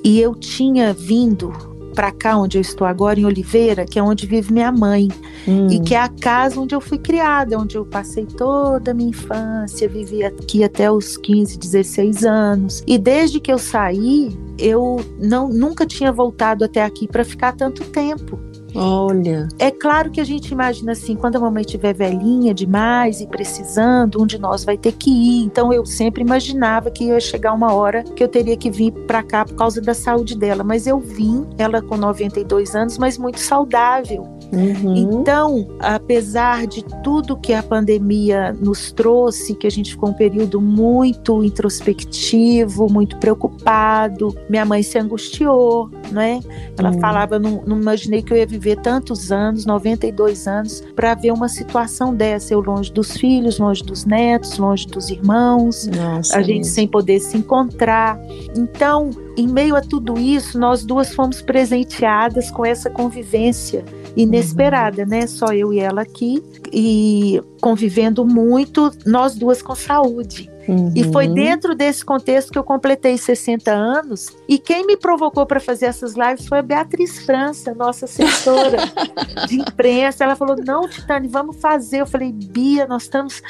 E 0.04 0.20
eu 0.20 0.34
tinha 0.34 0.94
vindo 0.94 1.71
para 1.92 2.12
cá 2.12 2.38
onde 2.38 2.58
eu 2.58 2.62
estou 2.62 2.88
agora 2.88 3.20
em 3.20 3.26
Oliveira, 3.26 3.86
que 3.86 4.00
é 4.00 4.04
onde 4.04 4.26
vive 4.26 4.52
minha 4.54 4.72
mãe 4.72 5.08
hum. 5.48 5.68
e 5.70 5.80
que 5.80 5.94
é 5.94 6.00
a 6.00 6.10
casa 6.10 6.60
onde 6.60 6.74
eu 6.74 6.82
fui 6.82 6.98
criada, 6.98 7.58
onde 7.58 7.76
eu 7.76 7.86
passei 7.86 8.26
toda 8.26 8.92
a 8.92 8.94
minha 8.94 9.10
infância, 9.10 9.88
vivi 9.88 10.24
aqui 10.24 10.64
até 10.64 10.92
os 10.92 11.18
15, 11.18 11.58
16 11.58 12.26
anos. 12.26 12.84
E 12.88 12.98
desde 12.98 13.40
que 13.40 13.52
eu 13.52 13.58
saí, 13.58 14.38
eu 14.58 15.04
não 15.20 15.50
nunca 15.50 15.86
tinha 15.86 16.12
voltado 16.12 16.64
até 16.66 16.84
aqui 16.84 17.08
para 17.08 17.24
ficar 17.24 17.54
tanto 17.54 17.84
tempo. 17.86 18.40
Olha. 18.76 19.48
É 19.60 19.70
claro 19.70 20.10
que 20.10 20.22
a 20.22 20.24
gente 20.24 20.52
imagina 20.52 20.94
assim, 20.94 21.16
quando 21.16 21.36
a 21.36 21.40
mamãe 21.40 21.62
estiver 21.62 21.94
velhinha 21.94 22.54
demais 22.54 23.22
e 23.22 23.28
precisando, 23.28 24.22
um 24.22 24.26
de 24.26 24.38
nós 24.38 24.64
vai 24.64 24.78
ter 24.78 24.94
que 24.94 25.10
ir. 25.10 25.44
Então 25.44 25.74
eu 25.74 25.86
sempre 25.86 26.22
imaginava 26.22 26.90
que 26.90 27.06
ia 27.06 27.20
chegar 27.20 27.54
uma 27.54 27.74
hora 27.74 28.04
que 28.04 28.24
eu 28.24 28.28
teria 28.28 28.56
que 28.56 28.70
vir 28.70 28.92
para 29.06 29.24
cá 29.24 29.46
por 29.46 29.56
causa 29.56 29.82
da 29.82 29.94
saúde 29.94 30.38
dela. 30.38 30.64
Mas 30.64 30.88
eu 30.88 31.00
vim, 31.00 31.48
ela 31.58 31.82
com 31.82 31.98
92 31.98 32.76
anos, 32.76 32.98
mas 32.98 33.18
muito 33.18 33.40
saudável. 33.40 34.41
Uhum. 34.52 34.96
Então, 34.96 35.68
apesar 35.80 36.68
de 36.68 36.84
tudo 37.02 37.38
que 37.38 37.54
a 37.54 37.64
pandemia 37.64 38.54
nos 38.54 38.92
trouxe, 38.92 39.56
que 39.56 39.66
a 39.66 39.72
gente 39.72 39.92
ficou 39.92 40.10
um 40.10 40.14
período 40.14 40.60
muito 40.60 41.44
introspectivo, 41.44 42.92
muito 42.92 43.18
preocupado, 43.18 44.36
minha 44.50 44.66
mãe 44.66 44.84
se 44.84 44.98
angustiou, 45.00 45.90
né? 46.12 46.42
Ela 46.78 46.92
uhum. 46.92 47.00
falava, 47.00 47.40
não, 47.40 47.64
não 47.66 47.80
imaginei 47.80 48.22
que 48.22 48.34
eu 48.34 48.38
ia 48.38 48.46
viver 48.46 48.78
tantos 48.78 49.32
anos, 49.32 49.66
92 49.66 50.48
anos, 50.48 50.84
para 50.96 51.16
ver 51.16 51.32
uma 51.32 51.48
situação 51.48 52.14
dessa, 52.14 52.54
eu 52.54 52.60
longe 52.60 52.92
dos 52.92 53.16
filhos, 53.16 53.58
longe 53.58 53.84
dos 53.84 54.06
netos, 54.06 54.58
longe 54.58 54.86
dos 54.88 55.10
irmãos, 55.10 55.88
Nossa, 55.88 56.38
a 56.38 56.42
gente 56.42 56.68
sem 56.68 56.88
poder 56.88 57.20
se 57.20 57.38
encontrar. 57.38 58.20
Então, 58.56 59.12
em 59.38 59.48
meio 59.48 59.76
a 59.76 59.82
tudo 59.82 60.20
isso, 60.20 60.60
nós 60.60 60.84
duas 60.84 61.14
fomos 61.14 61.42
presenteadas 61.42 62.52
com 62.52 62.66
essa 62.66 62.90
convivência 62.90 63.84
inesperada, 64.16 65.06
né? 65.06 65.26
Só 65.26 65.54
eu 65.54 65.74
e 65.74 65.80
ela 65.80 66.02
aqui 66.02 66.44
e 66.72 67.42
convivendo 67.62 68.26
muito, 68.26 68.92
nós 69.06 69.36
duas 69.36 69.62
com 69.62 69.74
saúde. 69.76 70.51
Uhum. 70.68 70.92
E 70.96 71.04
foi 71.12 71.28
dentro 71.28 71.76
desse 71.76 72.04
contexto 72.06 72.52
que 72.52 72.58
eu 72.58 72.64
completei 72.64 73.18
60 73.18 73.72
anos. 73.72 74.28
E 74.48 74.58
quem 74.58 74.86
me 74.86 74.96
provocou 74.96 75.46
para 75.46 75.60
fazer 75.60 75.88
essas 75.88 76.14
lives 76.16 76.48
foi 76.48 76.60
a 76.60 76.62
Beatriz 76.62 77.20
França, 77.26 77.74
nossa 77.74 78.06
assessora 78.06 78.78
de 79.48 79.60
imprensa. 79.60 80.24
Ela 80.24 80.36
falou: 80.36 80.56
Não, 80.58 80.88
Titane, 80.88 81.28
vamos 81.28 81.58
fazer. 81.58 82.02
Eu 82.02 82.08
falei: 82.08 82.32
Bia, 82.32 82.86
nós 82.88 83.04
estamos 83.04 83.42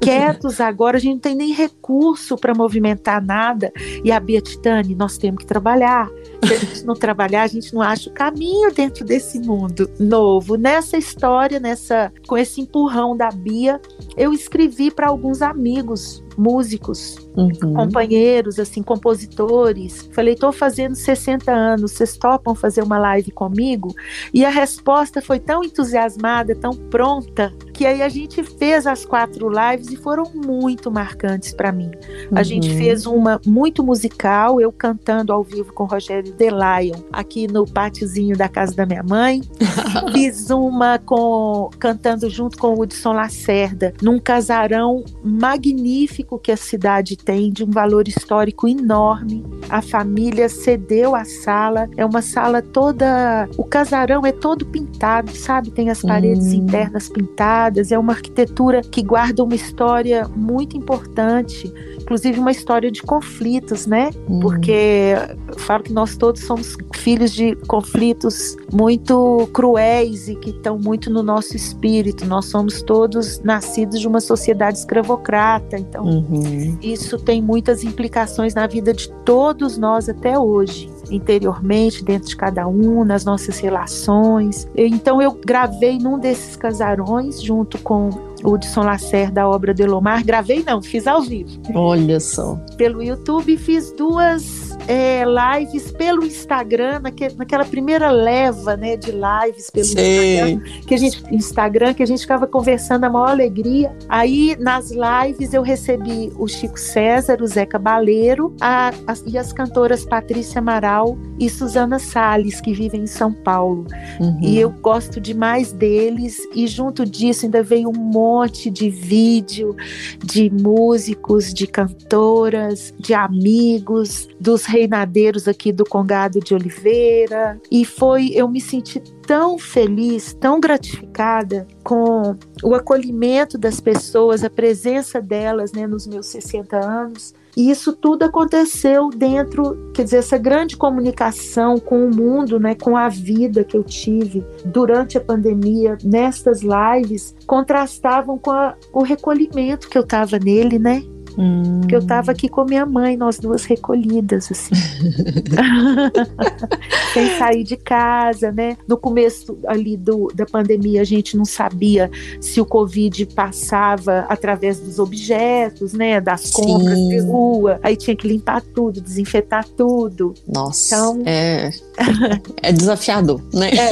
quietos 0.00 0.60
agora, 0.60 0.96
a 0.96 1.00
gente 1.00 1.14
não 1.14 1.20
tem 1.20 1.34
nem 1.34 1.52
recurso 1.52 2.36
para 2.36 2.54
movimentar 2.54 3.24
nada. 3.24 3.72
E 4.04 4.12
a 4.12 4.20
Bia, 4.20 4.40
Titane, 4.40 4.94
nós 4.94 5.16
temos 5.16 5.42
que 5.42 5.46
trabalhar. 5.46 6.08
Se 6.44 6.54
a 6.54 6.58
gente 6.58 6.84
não 6.84 6.94
trabalhar, 6.94 7.42
a 7.42 7.48
gente 7.48 7.74
não 7.74 7.82
acha 7.82 8.08
o 8.08 8.12
caminho 8.12 8.72
dentro 8.72 9.04
desse 9.04 9.40
mundo 9.40 9.90
novo. 9.98 10.56
Nessa 10.56 10.96
história, 10.96 11.58
nessa 11.58 12.12
com 12.26 12.36
esse 12.36 12.60
empurrão 12.60 13.16
da 13.16 13.30
Bia, 13.30 13.80
eu 14.18 14.32
escrevi 14.32 14.90
para 14.90 15.08
alguns 15.08 15.42
amigos 15.42 16.22
músicos, 16.36 17.16
uhum. 17.36 17.74
companheiros, 17.74 18.58
assim, 18.60 18.80
compositores. 18.82 20.08
Falei, 20.12 20.34
estou 20.34 20.52
fazendo 20.52 20.94
60 20.94 21.50
anos, 21.50 21.92
vocês 21.92 22.16
topam 22.16 22.54
fazer 22.54 22.82
uma 22.82 22.98
live 22.98 23.32
comigo? 23.32 23.92
E 24.32 24.44
a 24.44 24.50
resposta 24.50 25.20
foi 25.20 25.40
tão 25.40 25.64
entusiasmada, 25.64 26.54
tão 26.54 26.70
pronta, 26.72 27.52
que 27.78 27.86
aí 27.86 28.02
a 28.02 28.08
gente 28.08 28.42
fez 28.42 28.88
as 28.88 29.06
quatro 29.06 29.48
lives 29.48 29.92
e 29.92 29.96
foram 29.96 30.24
muito 30.34 30.90
marcantes 30.90 31.54
para 31.54 31.70
mim. 31.70 31.92
Uhum. 32.28 32.36
A 32.36 32.42
gente 32.42 32.68
uhum. 32.70 32.76
fez 32.76 33.06
uma 33.06 33.40
muito 33.46 33.84
musical, 33.84 34.60
eu 34.60 34.72
cantando 34.72 35.32
ao 35.32 35.44
vivo 35.44 35.72
com 35.72 35.84
Rogério 35.84 36.32
Delion, 36.32 36.98
aqui 37.12 37.46
no 37.46 37.64
pátiozinho 37.64 38.36
da 38.36 38.48
casa 38.48 38.74
da 38.74 38.84
minha 38.84 39.04
mãe. 39.04 39.42
Fiz 40.12 40.50
uma 40.50 40.98
com 40.98 41.70
cantando 41.78 42.28
junto 42.28 42.58
com 42.58 42.74
o 42.74 42.80
Hudson 42.80 43.12
Lacerda, 43.12 43.94
num 44.02 44.18
casarão 44.18 45.04
magnífico 45.22 46.36
que 46.36 46.50
a 46.50 46.56
cidade 46.56 47.16
tem, 47.16 47.52
de 47.52 47.62
um 47.62 47.70
valor 47.70 48.08
histórico 48.08 48.66
enorme. 48.66 49.46
A 49.68 49.80
família 49.80 50.48
cedeu 50.48 51.14
a 51.14 51.24
sala, 51.24 51.88
é 51.96 52.04
uma 52.04 52.22
sala 52.22 52.60
toda. 52.60 53.48
O 53.56 53.62
casarão 53.62 54.26
é 54.26 54.32
todo 54.32 54.66
pintado, 54.66 55.30
sabe? 55.30 55.70
Tem 55.70 55.90
as 55.90 56.02
paredes 56.02 56.48
hum. 56.48 56.56
internas 56.56 57.08
pintadas, 57.08 57.67
é 57.90 57.98
uma 57.98 58.12
arquitetura 58.12 58.80
que 58.82 59.02
guarda 59.02 59.42
uma 59.42 59.54
história 59.54 60.28
muito 60.28 60.76
importante 60.76 61.72
inclusive 62.08 62.40
uma 62.40 62.50
história 62.50 62.90
de 62.90 63.02
conflitos, 63.02 63.86
né? 63.86 64.10
Hum. 64.26 64.40
Porque 64.40 65.14
eu 65.46 65.58
falo 65.58 65.82
que 65.82 65.92
nós 65.92 66.16
todos 66.16 66.40
somos 66.42 66.74
filhos 66.94 67.32
de 67.32 67.54
conflitos 67.66 68.56
muito 68.72 69.46
cruéis 69.52 70.26
e 70.26 70.34
que 70.34 70.48
estão 70.48 70.78
muito 70.78 71.10
no 71.10 71.22
nosso 71.22 71.54
espírito. 71.54 72.24
Nós 72.24 72.46
somos 72.46 72.80
todos 72.80 73.40
nascidos 73.40 74.00
de 74.00 74.08
uma 74.08 74.20
sociedade 74.20 74.78
escravocrata, 74.78 75.78
então 75.78 76.06
uhum. 76.06 76.78
isso 76.80 77.18
tem 77.18 77.42
muitas 77.42 77.84
implicações 77.84 78.54
na 78.54 78.66
vida 78.66 78.94
de 78.94 79.10
todos 79.26 79.76
nós 79.76 80.08
até 80.08 80.38
hoje 80.38 80.90
interiormente, 81.10 82.04
dentro 82.04 82.28
de 82.28 82.36
cada 82.36 82.66
um, 82.66 83.04
nas 83.04 83.24
nossas 83.24 83.58
relações. 83.58 84.68
Então 84.76 85.20
eu 85.20 85.32
gravei 85.32 85.98
num 85.98 86.18
desses 86.18 86.56
casarões 86.56 87.42
junto 87.42 87.78
com 87.78 88.27
Hudson 88.44 88.82
Lacerda 88.82 89.38
da 89.38 89.48
obra 89.48 89.72
de 89.72 89.84
Lomar. 89.84 90.24
Gravei 90.24 90.64
não, 90.66 90.82
fiz 90.82 91.06
ao 91.06 91.22
vivo. 91.22 91.50
Olha 91.74 92.18
só. 92.18 92.56
Pelo 92.76 93.02
YouTube 93.02 93.56
fiz 93.56 93.92
duas 93.92 94.76
é, 94.86 95.22
lives 95.24 95.92
pelo 95.92 96.24
Instagram, 96.24 97.00
naque, 97.00 97.28
naquela 97.36 97.64
primeira 97.64 98.10
leva 98.10 98.76
né, 98.76 98.96
de 98.96 99.12
lives 99.12 99.70
pelo 99.70 99.86
Instagram 99.86 100.60
que, 100.86 100.94
a 100.94 100.96
gente, 100.96 101.34
Instagram, 101.34 101.94
que 101.94 102.02
a 102.02 102.06
gente 102.06 102.20
ficava 102.20 102.46
conversando 102.46 103.04
a 103.04 103.10
maior 103.10 103.28
alegria. 103.28 103.94
Aí, 104.08 104.56
nas 104.58 104.90
lives, 104.90 105.52
eu 105.52 105.62
recebi 105.62 106.32
o 106.36 106.48
Chico 106.48 106.78
César, 106.78 107.40
o 107.40 107.46
Zeca 107.46 107.78
Baleiro 107.78 108.54
a, 108.60 108.88
a, 109.06 109.14
e 109.26 109.36
as 109.36 109.52
cantoras 109.52 110.04
Patrícia 110.04 110.58
Amaral 110.58 111.18
e 111.38 111.48
Suzana 111.50 111.98
Salles, 111.98 112.60
que 112.60 112.72
vivem 112.72 113.02
em 113.02 113.06
São 113.06 113.32
Paulo. 113.32 113.86
Uhum. 114.18 114.38
E 114.42 114.58
eu 114.58 114.70
gosto 114.70 115.20
demais 115.20 115.72
deles, 115.72 116.38
e 116.54 116.66
junto 116.66 117.04
disso 117.04 117.44
ainda 117.44 117.62
veio 117.62 117.88
um 117.88 117.92
monte 117.92 118.27
monte 118.28 118.70
de 118.70 118.90
vídeo 118.90 119.74
de 120.22 120.50
músicos, 120.50 121.54
de 121.54 121.66
cantoras, 121.66 122.92
de 122.98 123.14
amigos, 123.14 124.28
dos 124.38 124.66
reinadeiros 124.66 125.48
aqui 125.48 125.72
do 125.72 125.84
Congado 125.84 126.38
de 126.40 126.54
Oliveira. 126.54 127.58
E 127.70 127.86
foi, 127.86 128.30
eu 128.34 128.46
me 128.46 128.60
senti 128.60 129.00
tão 129.26 129.58
feliz, 129.58 130.34
tão 130.34 130.60
gratificada 130.60 131.66
com 131.82 132.36
o 132.62 132.74
acolhimento 132.74 133.56
das 133.56 133.80
pessoas, 133.80 134.44
a 134.44 134.50
presença 134.50 135.22
delas 135.22 135.72
né, 135.72 135.86
nos 135.86 136.06
meus 136.06 136.26
60 136.26 136.76
anos. 136.76 137.34
E 137.58 137.72
isso 137.72 137.92
tudo 137.92 138.22
aconteceu 138.22 139.10
dentro, 139.10 139.90
quer 139.92 140.04
dizer, 140.04 140.18
essa 140.18 140.38
grande 140.38 140.76
comunicação 140.76 141.76
com 141.76 142.06
o 142.06 142.14
mundo, 142.14 142.60
né, 142.60 142.76
com 142.76 142.96
a 142.96 143.08
vida 143.08 143.64
que 143.64 143.76
eu 143.76 143.82
tive 143.82 144.46
durante 144.64 145.18
a 145.18 145.20
pandemia, 145.20 145.98
nestas 146.04 146.60
lives, 146.62 147.34
contrastavam 147.48 148.38
com 148.38 148.52
a, 148.52 148.76
o 148.92 149.02
recolhimento 149.02 149.88
que 149.88 149.98
eu 149.98 150.02
estava 150.02 150.38
nele, 150.38 150.78
né? 150.78 151.02
Hum. 151.38 151.82
Que 151.88 151.94
eu 151.94 152.00
estava 152.00 152.32
aqui 152.32 152.48
com 152.48 152.64
minha 152.64 152.84
mãe, 152.84 153.16
nós 153.16 153.38
duas 153.38 153.64
recolhidas, 153.64 154.50
assim. 154.50 154.74
Sem 157.14 157.38
sair 157.38 157.62
de 157.62 157.76
casa, 157.76 158.50
né? 158.50 158.76
No 158.88 158.96
começo 158.96 159.56
ali 159.66 159.96
do, 159.96 160.26
da 160.34 160.44
pandemia, 160.44 161.00
a 161.00 161.04
gente 161.04 161.36
não 161.36 161.44
sabia 161.44 162.10
se 162.40 162.60
o 162.60 162.66
Covid 162.66 163.24
passava 163.26 164.26
através 164.28 164.80
dos 164.80 164.98
objetos, 164.98 165.92
né? 165.92 166.20
Das 166.20 166.50
compras 166.50 166.98
Sim. 166.98 167.08
de 167.08 167.20
rua. 167.20 167.78
Aí 167.84 167.96
tinha 167.96 168.16
que 168.16 168.26
limpar 168.26 168.60
tudo, 168.60 169.00
desinfetar 169.00 169.64
tudo. 169.76 170.34
Nossa. 170.46 170.96
Então, 170.96 171.22
é, 171.24 171.70
é 172.62 172.72
desafiador, 172.72 173.40
né? 173.54 173.70
É. 173.70 173.90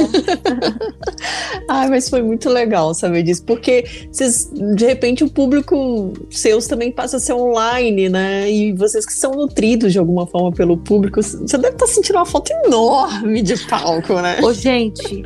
Ai, 1.69 1.89
mas 1.89 2.09
foi 2.09 2.21
muito 2.21 2.49
legal 2.49 2.93
saber 2.93 3.23
disso, 3.23 3.43
porque 3.43 3.85
vocês, 4.11 4.51
de 4.75 4.85
repente 4.85 5.23
o 5.23 5.29
público 5.29 6.13
seus 6.29 6.67
também 6.67 6.91
passa 6.91 7.17
a 7.17 7.19
ser 7.19 7.36
online, 7.37 8.09
né? 8.09 8.51
E 8.51 8.73
vocês 8.73 9.05
que 9.05 9.13
são 9.13 9.31
nutridos 9.31 9.93
de 9.93 9.99
alguma 9.99 10.25
forma 10.27 10.51
pelo 10.51 10.77
público, 10.77 11.21
você 11.21 11.57
deve 11.57 11.75
estar 11.75 11.87
sentindo 11.87 12.17
uma 12.17 12.25
falta 12.25 12.53
enorme 12.65 13.41
de 13.41 13.57
palco, 13.67 14.13
né? 14.15 14.39
Ô, 14.41 14.53
gente, 14.53 15.23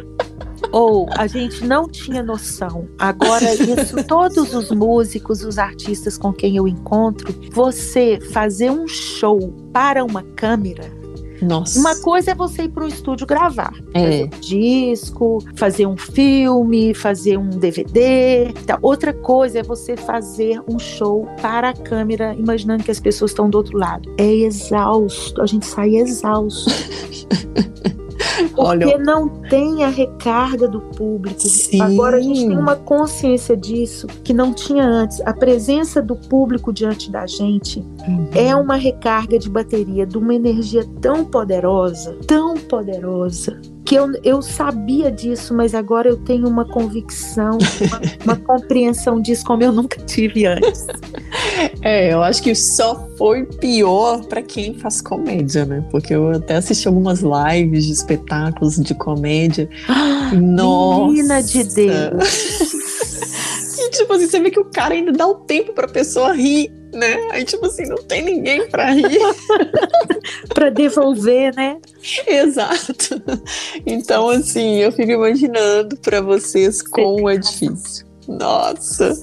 ou 0.72 1.08
a 1.18 1.28
gente 1.28 1.66
não 1.66 1.88
tinha 1.88 2.24
noção. 2.24 2.88
Agora, 2.98 3.54
isso, 3.54 4.02
todos 4.06 4.54
os 4.54 4.72
músicos, 4.72 5.44
os 5.44 5.58
artistas 5.58 6.18
com 6.18 6.32
quem 6.32 6.56
eu 6.56 6.68
encontro, 6.68 7.34
você 7.52 8.20
fazer 8.32 8.70
um 8.70 8.88
show 8.88 9.54
para 9.74 10.04
uma 10.04 10.24
câmera 10.24 11.01
nossa. 11.42 11.80
Uma 11.80 11.96
coisa 12.02 12.32
é 12.32 12.36
você 12.36 12.64
ir 12.64 12.70
para 12.70 12.84
o 12.84 12.88
estúdio 12.88 13.26
gravar, 13.26 13.74
é. 13.94 14.04
fazer 14.04 14.24
um 14.24 14.40
disco, 14.40 15.44
fazer 15.56 15.86
um 15.86 15.98
filme, 15.98 16.94
fazer 16.94 17.38
um 17.38 17.50
DVD. 17.50 18.54
Tá. 18.66 18.78
Outra 18.82 19.14
coisa 19.14 19.60
é 19.60 19.64
você 19.64 19.98
fazer 19.98 20.62
um 20.68 20.78
show 20.78 21.28
para 21.42 21.70
a 21.70 21.74
câmera, 21.74 22.36
imaginando 22.36 22.84
que 22.84 22.92
as 22.92 23.00
pessoas 23.00 23.32
estão 23.32 23.50
do 23.50 23.58
outro 23.58 23.78
lado. 23.78 24.14
É 24.18 24.32
exausto, 24.32 25.42
a 25.42 25.46
gente 25.46 25.66
sai 25.66 25.96
exausto. 25.96 26.70
Porque 28.38 28.62
Olha, 28.62 28.98
não 28.98 29.28
tem 29.28 29.84
a 29.84 29.90
recarga 29.90 30.68
do 30.68 30.82
público. 30.82 31.40
Sim. 31.40 31.82
Agora 31.82 32.18
a 32.18 32.22
gente 32.22 32.48
tem 32.48 32.58
uma 32.58 32.76
consciência 32.76 33.56
disso 33.56 34.08
que 34.24 34.34
não 34.34 34.54
tinha 34.54 34.84
antes. 34.84 35.22
A 35.22 35.34
presença 35.34 36.02
do 36.02 36.16
público 36.16 36.72
diante 36.72 37.12
da 37.12 37.26
gente 37.26 37.80
uhum. 38.08 38.30
é 38.34 38.56
uma 38.56 38.76
recarga 38.76 39.38
de 39.38 39.50
bateria 39.50 40.06
de 40.06 40.18
uma 40.18 40.34
energia 40.34 40.86
tão 41.02 41.26
poderosa, 41.26 42.18
tão 42.28 42.56
poderosa, 42.56 43.60
que 43.86 43.96
eu, 43.96 44.12
eu 44.24 44.42
sabia 44.42 45.12
disso, 45.12 45.54
mas 45.54 45.74
agora 45.74 46.08
eu 46.08 46.18
tenho 46.18 46.48
uma 46.48 46.66
convicção, 46.66 47.58
uma, 47.58 48.02
uma 48.26 48.36
compreensão 48.36 49.22
disso 49.22 49.44
como 49.46 49.64
eu 49.64 49.72
nunca 49.72 50.02
tive 50.04 50.46
antes. 50.46 50.88
É, 51.82 52.14
eu 52.14 52.22
acho 52.22 52.42
que 52.44 52.54
só 52.54 53.08
foi 53.18 53.46
pior 53.46 54.26
para 54.26 54.42
quem 54.42 54.74
faz 54.74 55.00
comédia, 55.00 55.66
né? 55.66 55.84
Porque 55.90 56.14
eu 56.14 56.32
até 56.32 56.56
assisti 56.56 56.88
algumas 56.88 57.22
lives 57.22 57.86
de 57.86 57.94
espetáculos 57.94 58.76
de 58.78 58.94
comédia. 58.94 59.70
Ah, 59.88 60.32
Nossa! 60.34 61.08
Menina 61.08 61.42
de 61.42 61.64
Deus! 61.64 62.82
tipo 63.98 64.14
assim, 64.14 64.28
você 64.28 64.40
vê 64.40 64.52
que 64.52 64.60
o 64.60 64.66
cara 64.66 64.94
ainda 64.94 65.12
dá 65.12 65.28
o 65.28 65.36
tempo 65.36 65.74
pra 65.74 65.88
pessoa 65.88 66.34
rir 66.34 66.72
né? 66.94 67.28
Aí, 67.32 67.46
tipo 67.46 67.66
assim, 67.66 67.86
não 67.86 67.98
tem 67.98 68.22
ninguém 68.22 68.68
pra 68.70 68.92
rir. 68.92 69.20
pra 70.54 70.70
devolver, 70.70 71.56
né? 71.56 71.78
Exato. 72.28 73.22
Então, 73.86 74.30
assim, 74.30 74.78
eu 74.78 74.92
fico 74.92 75.12
imaginando 75.12 75.98
para 75.98 76.22
vocês 76.22 76.82
como 76.82 77.30
é 77.30 77.38
difícil. 77.38 78.11
Nossa! 78.40 79.20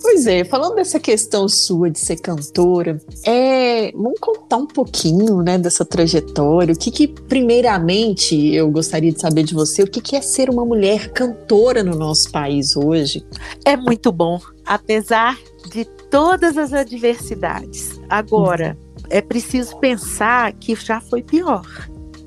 Pois 0.00 0.26
é, 0.26 0.44
falando 0.44 0.74
dessa 0.74 0.98
questão 0.98 1.48
sua 1.48 1.90
de 1.90 1.98
ser 1.98 2.16
cantora, 2.16 3.00
é, 3.24 3.92
vamos 3.92 4.18
contar 4.20 4.56
um 4.56 4.66
pouquinho, 4.66 5.42
né, 5.42 5.58
dessa 5.58 5.84
trajetória. 5.84 6.74
O 6.74 6.78
que 6.78 6.90
que, 6.90 7.08
primeiramente, 7.08 8.34
eu 8.54 8.70
gostaria 8.70 9.12
de 9.12 9.20
saber 9.20 9.42
de 9.42 9.54
você, 9.54 9.82
o 9.82 9.86
que 9.86 10.00
que 10.00 10.16
é 10.16 10.20
ser 10.20 10.50
uma 10.50 10.64
mulher 10.64 11.12
cantora 11.12 11.82
no 11.82 11.94
nosso 11.94 12.30
país 12.30 12.76
hoje? 12.76 13.24
É 13.64 13.76
muito 13.76 14.10
bom, 14.10 14.40
apesar 14.64 15.38
de 15.70 15.84
todas 16.10 16.56
as 16.56 16.72
adversidades. 16.72 18.00
Agora, 18.08 18.76
é 19.08 19.20
preciso 19.20 19.76
pensar 19.78 20.52
que 20.54 20.74
já 20.74 21.00
foi 21.00 21.22
pior. 21.22 21.66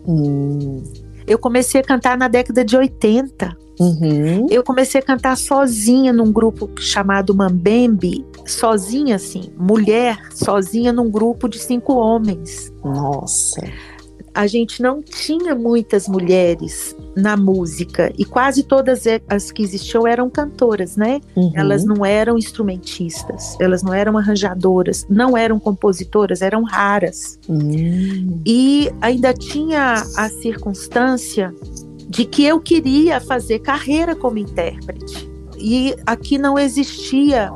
Hum. 0.07 0.83
Eu 1.25 1.39
comecei 1.39 1.79
a 1.79 1.83
cantar 1.83 2.17
na 2.17 2.27
década 2.27 2.63
de 2.63 2.75
80. 2.75 3.62
Uhum. 3.79 4.47
Eu 4.49 4.63
comecei 4.63 5.01
a 5.01 5.03
cantar 5.03 5.35
sozinha 5.35 6.13
num 6.13 6.31
grupo 6.31 6.69
chamado 6.79 7.33
Mambembe, 7.33 8.25
sozinha 8.45 9.15
assim, 9.15 9.51
mulher, 9.57 10.19
sozinha 10.33 10.93
num 10.93 11.09
grupo 11.09 11.47
de 11.47 11.59
cinco 11.59 11.93
homens. 11.93 12.71
Nossa 12.83 13.61
a 14.33 14.47
gente 14.47 14.81
não 14.81 15.01
tinha 15.01 15.53
muitas 15.53 16.07
mulheres 16.07 16.95
na 17.15 17.37
música 17.37 18.11
e 18.17 18.25
quase 18.25 18.63
todas 18.63 19.03
as 19.29 19.51
que 19.51 19.61
existiam 19.61 20.07
eram 20.07 20.29
cantoras, 20.29 20.97
né? 20.97 21.21
Uhum. 21.35 21.51
Elas 21.53 21.85
não 21.85 22.03
eram 22.03 22.37
instrumentistas, 22.37 23.55
elas 23.59 23.83
não 23.83 23.93
eram 23.93 24.17
arranjadoras, 24.17 25.05
não 25.07 25.37
eram 25.37 25.59
compositoras, 25.59 26.41
eram 26.41 26.63
raras. 26.63 27.39
Uhum. 27.47 28.41
E 28.45 28.91
ainda 28.99 29.33
tinha 29.33 30.03
a 30.17 30.29
circunstância 30.29 31.53
de 32.07 32.25
que 32.25 32.45
eu 32.45 32.59
queria 32.59 33.19
fazer 33.19 33.59
carreira 33.59 34.15
como 34.15 34.37
intérprete. 34.37 35.29
E 35.57 35.95
aqui 36.05 36.37
não 36.37 36.57
existia 36.57 37.51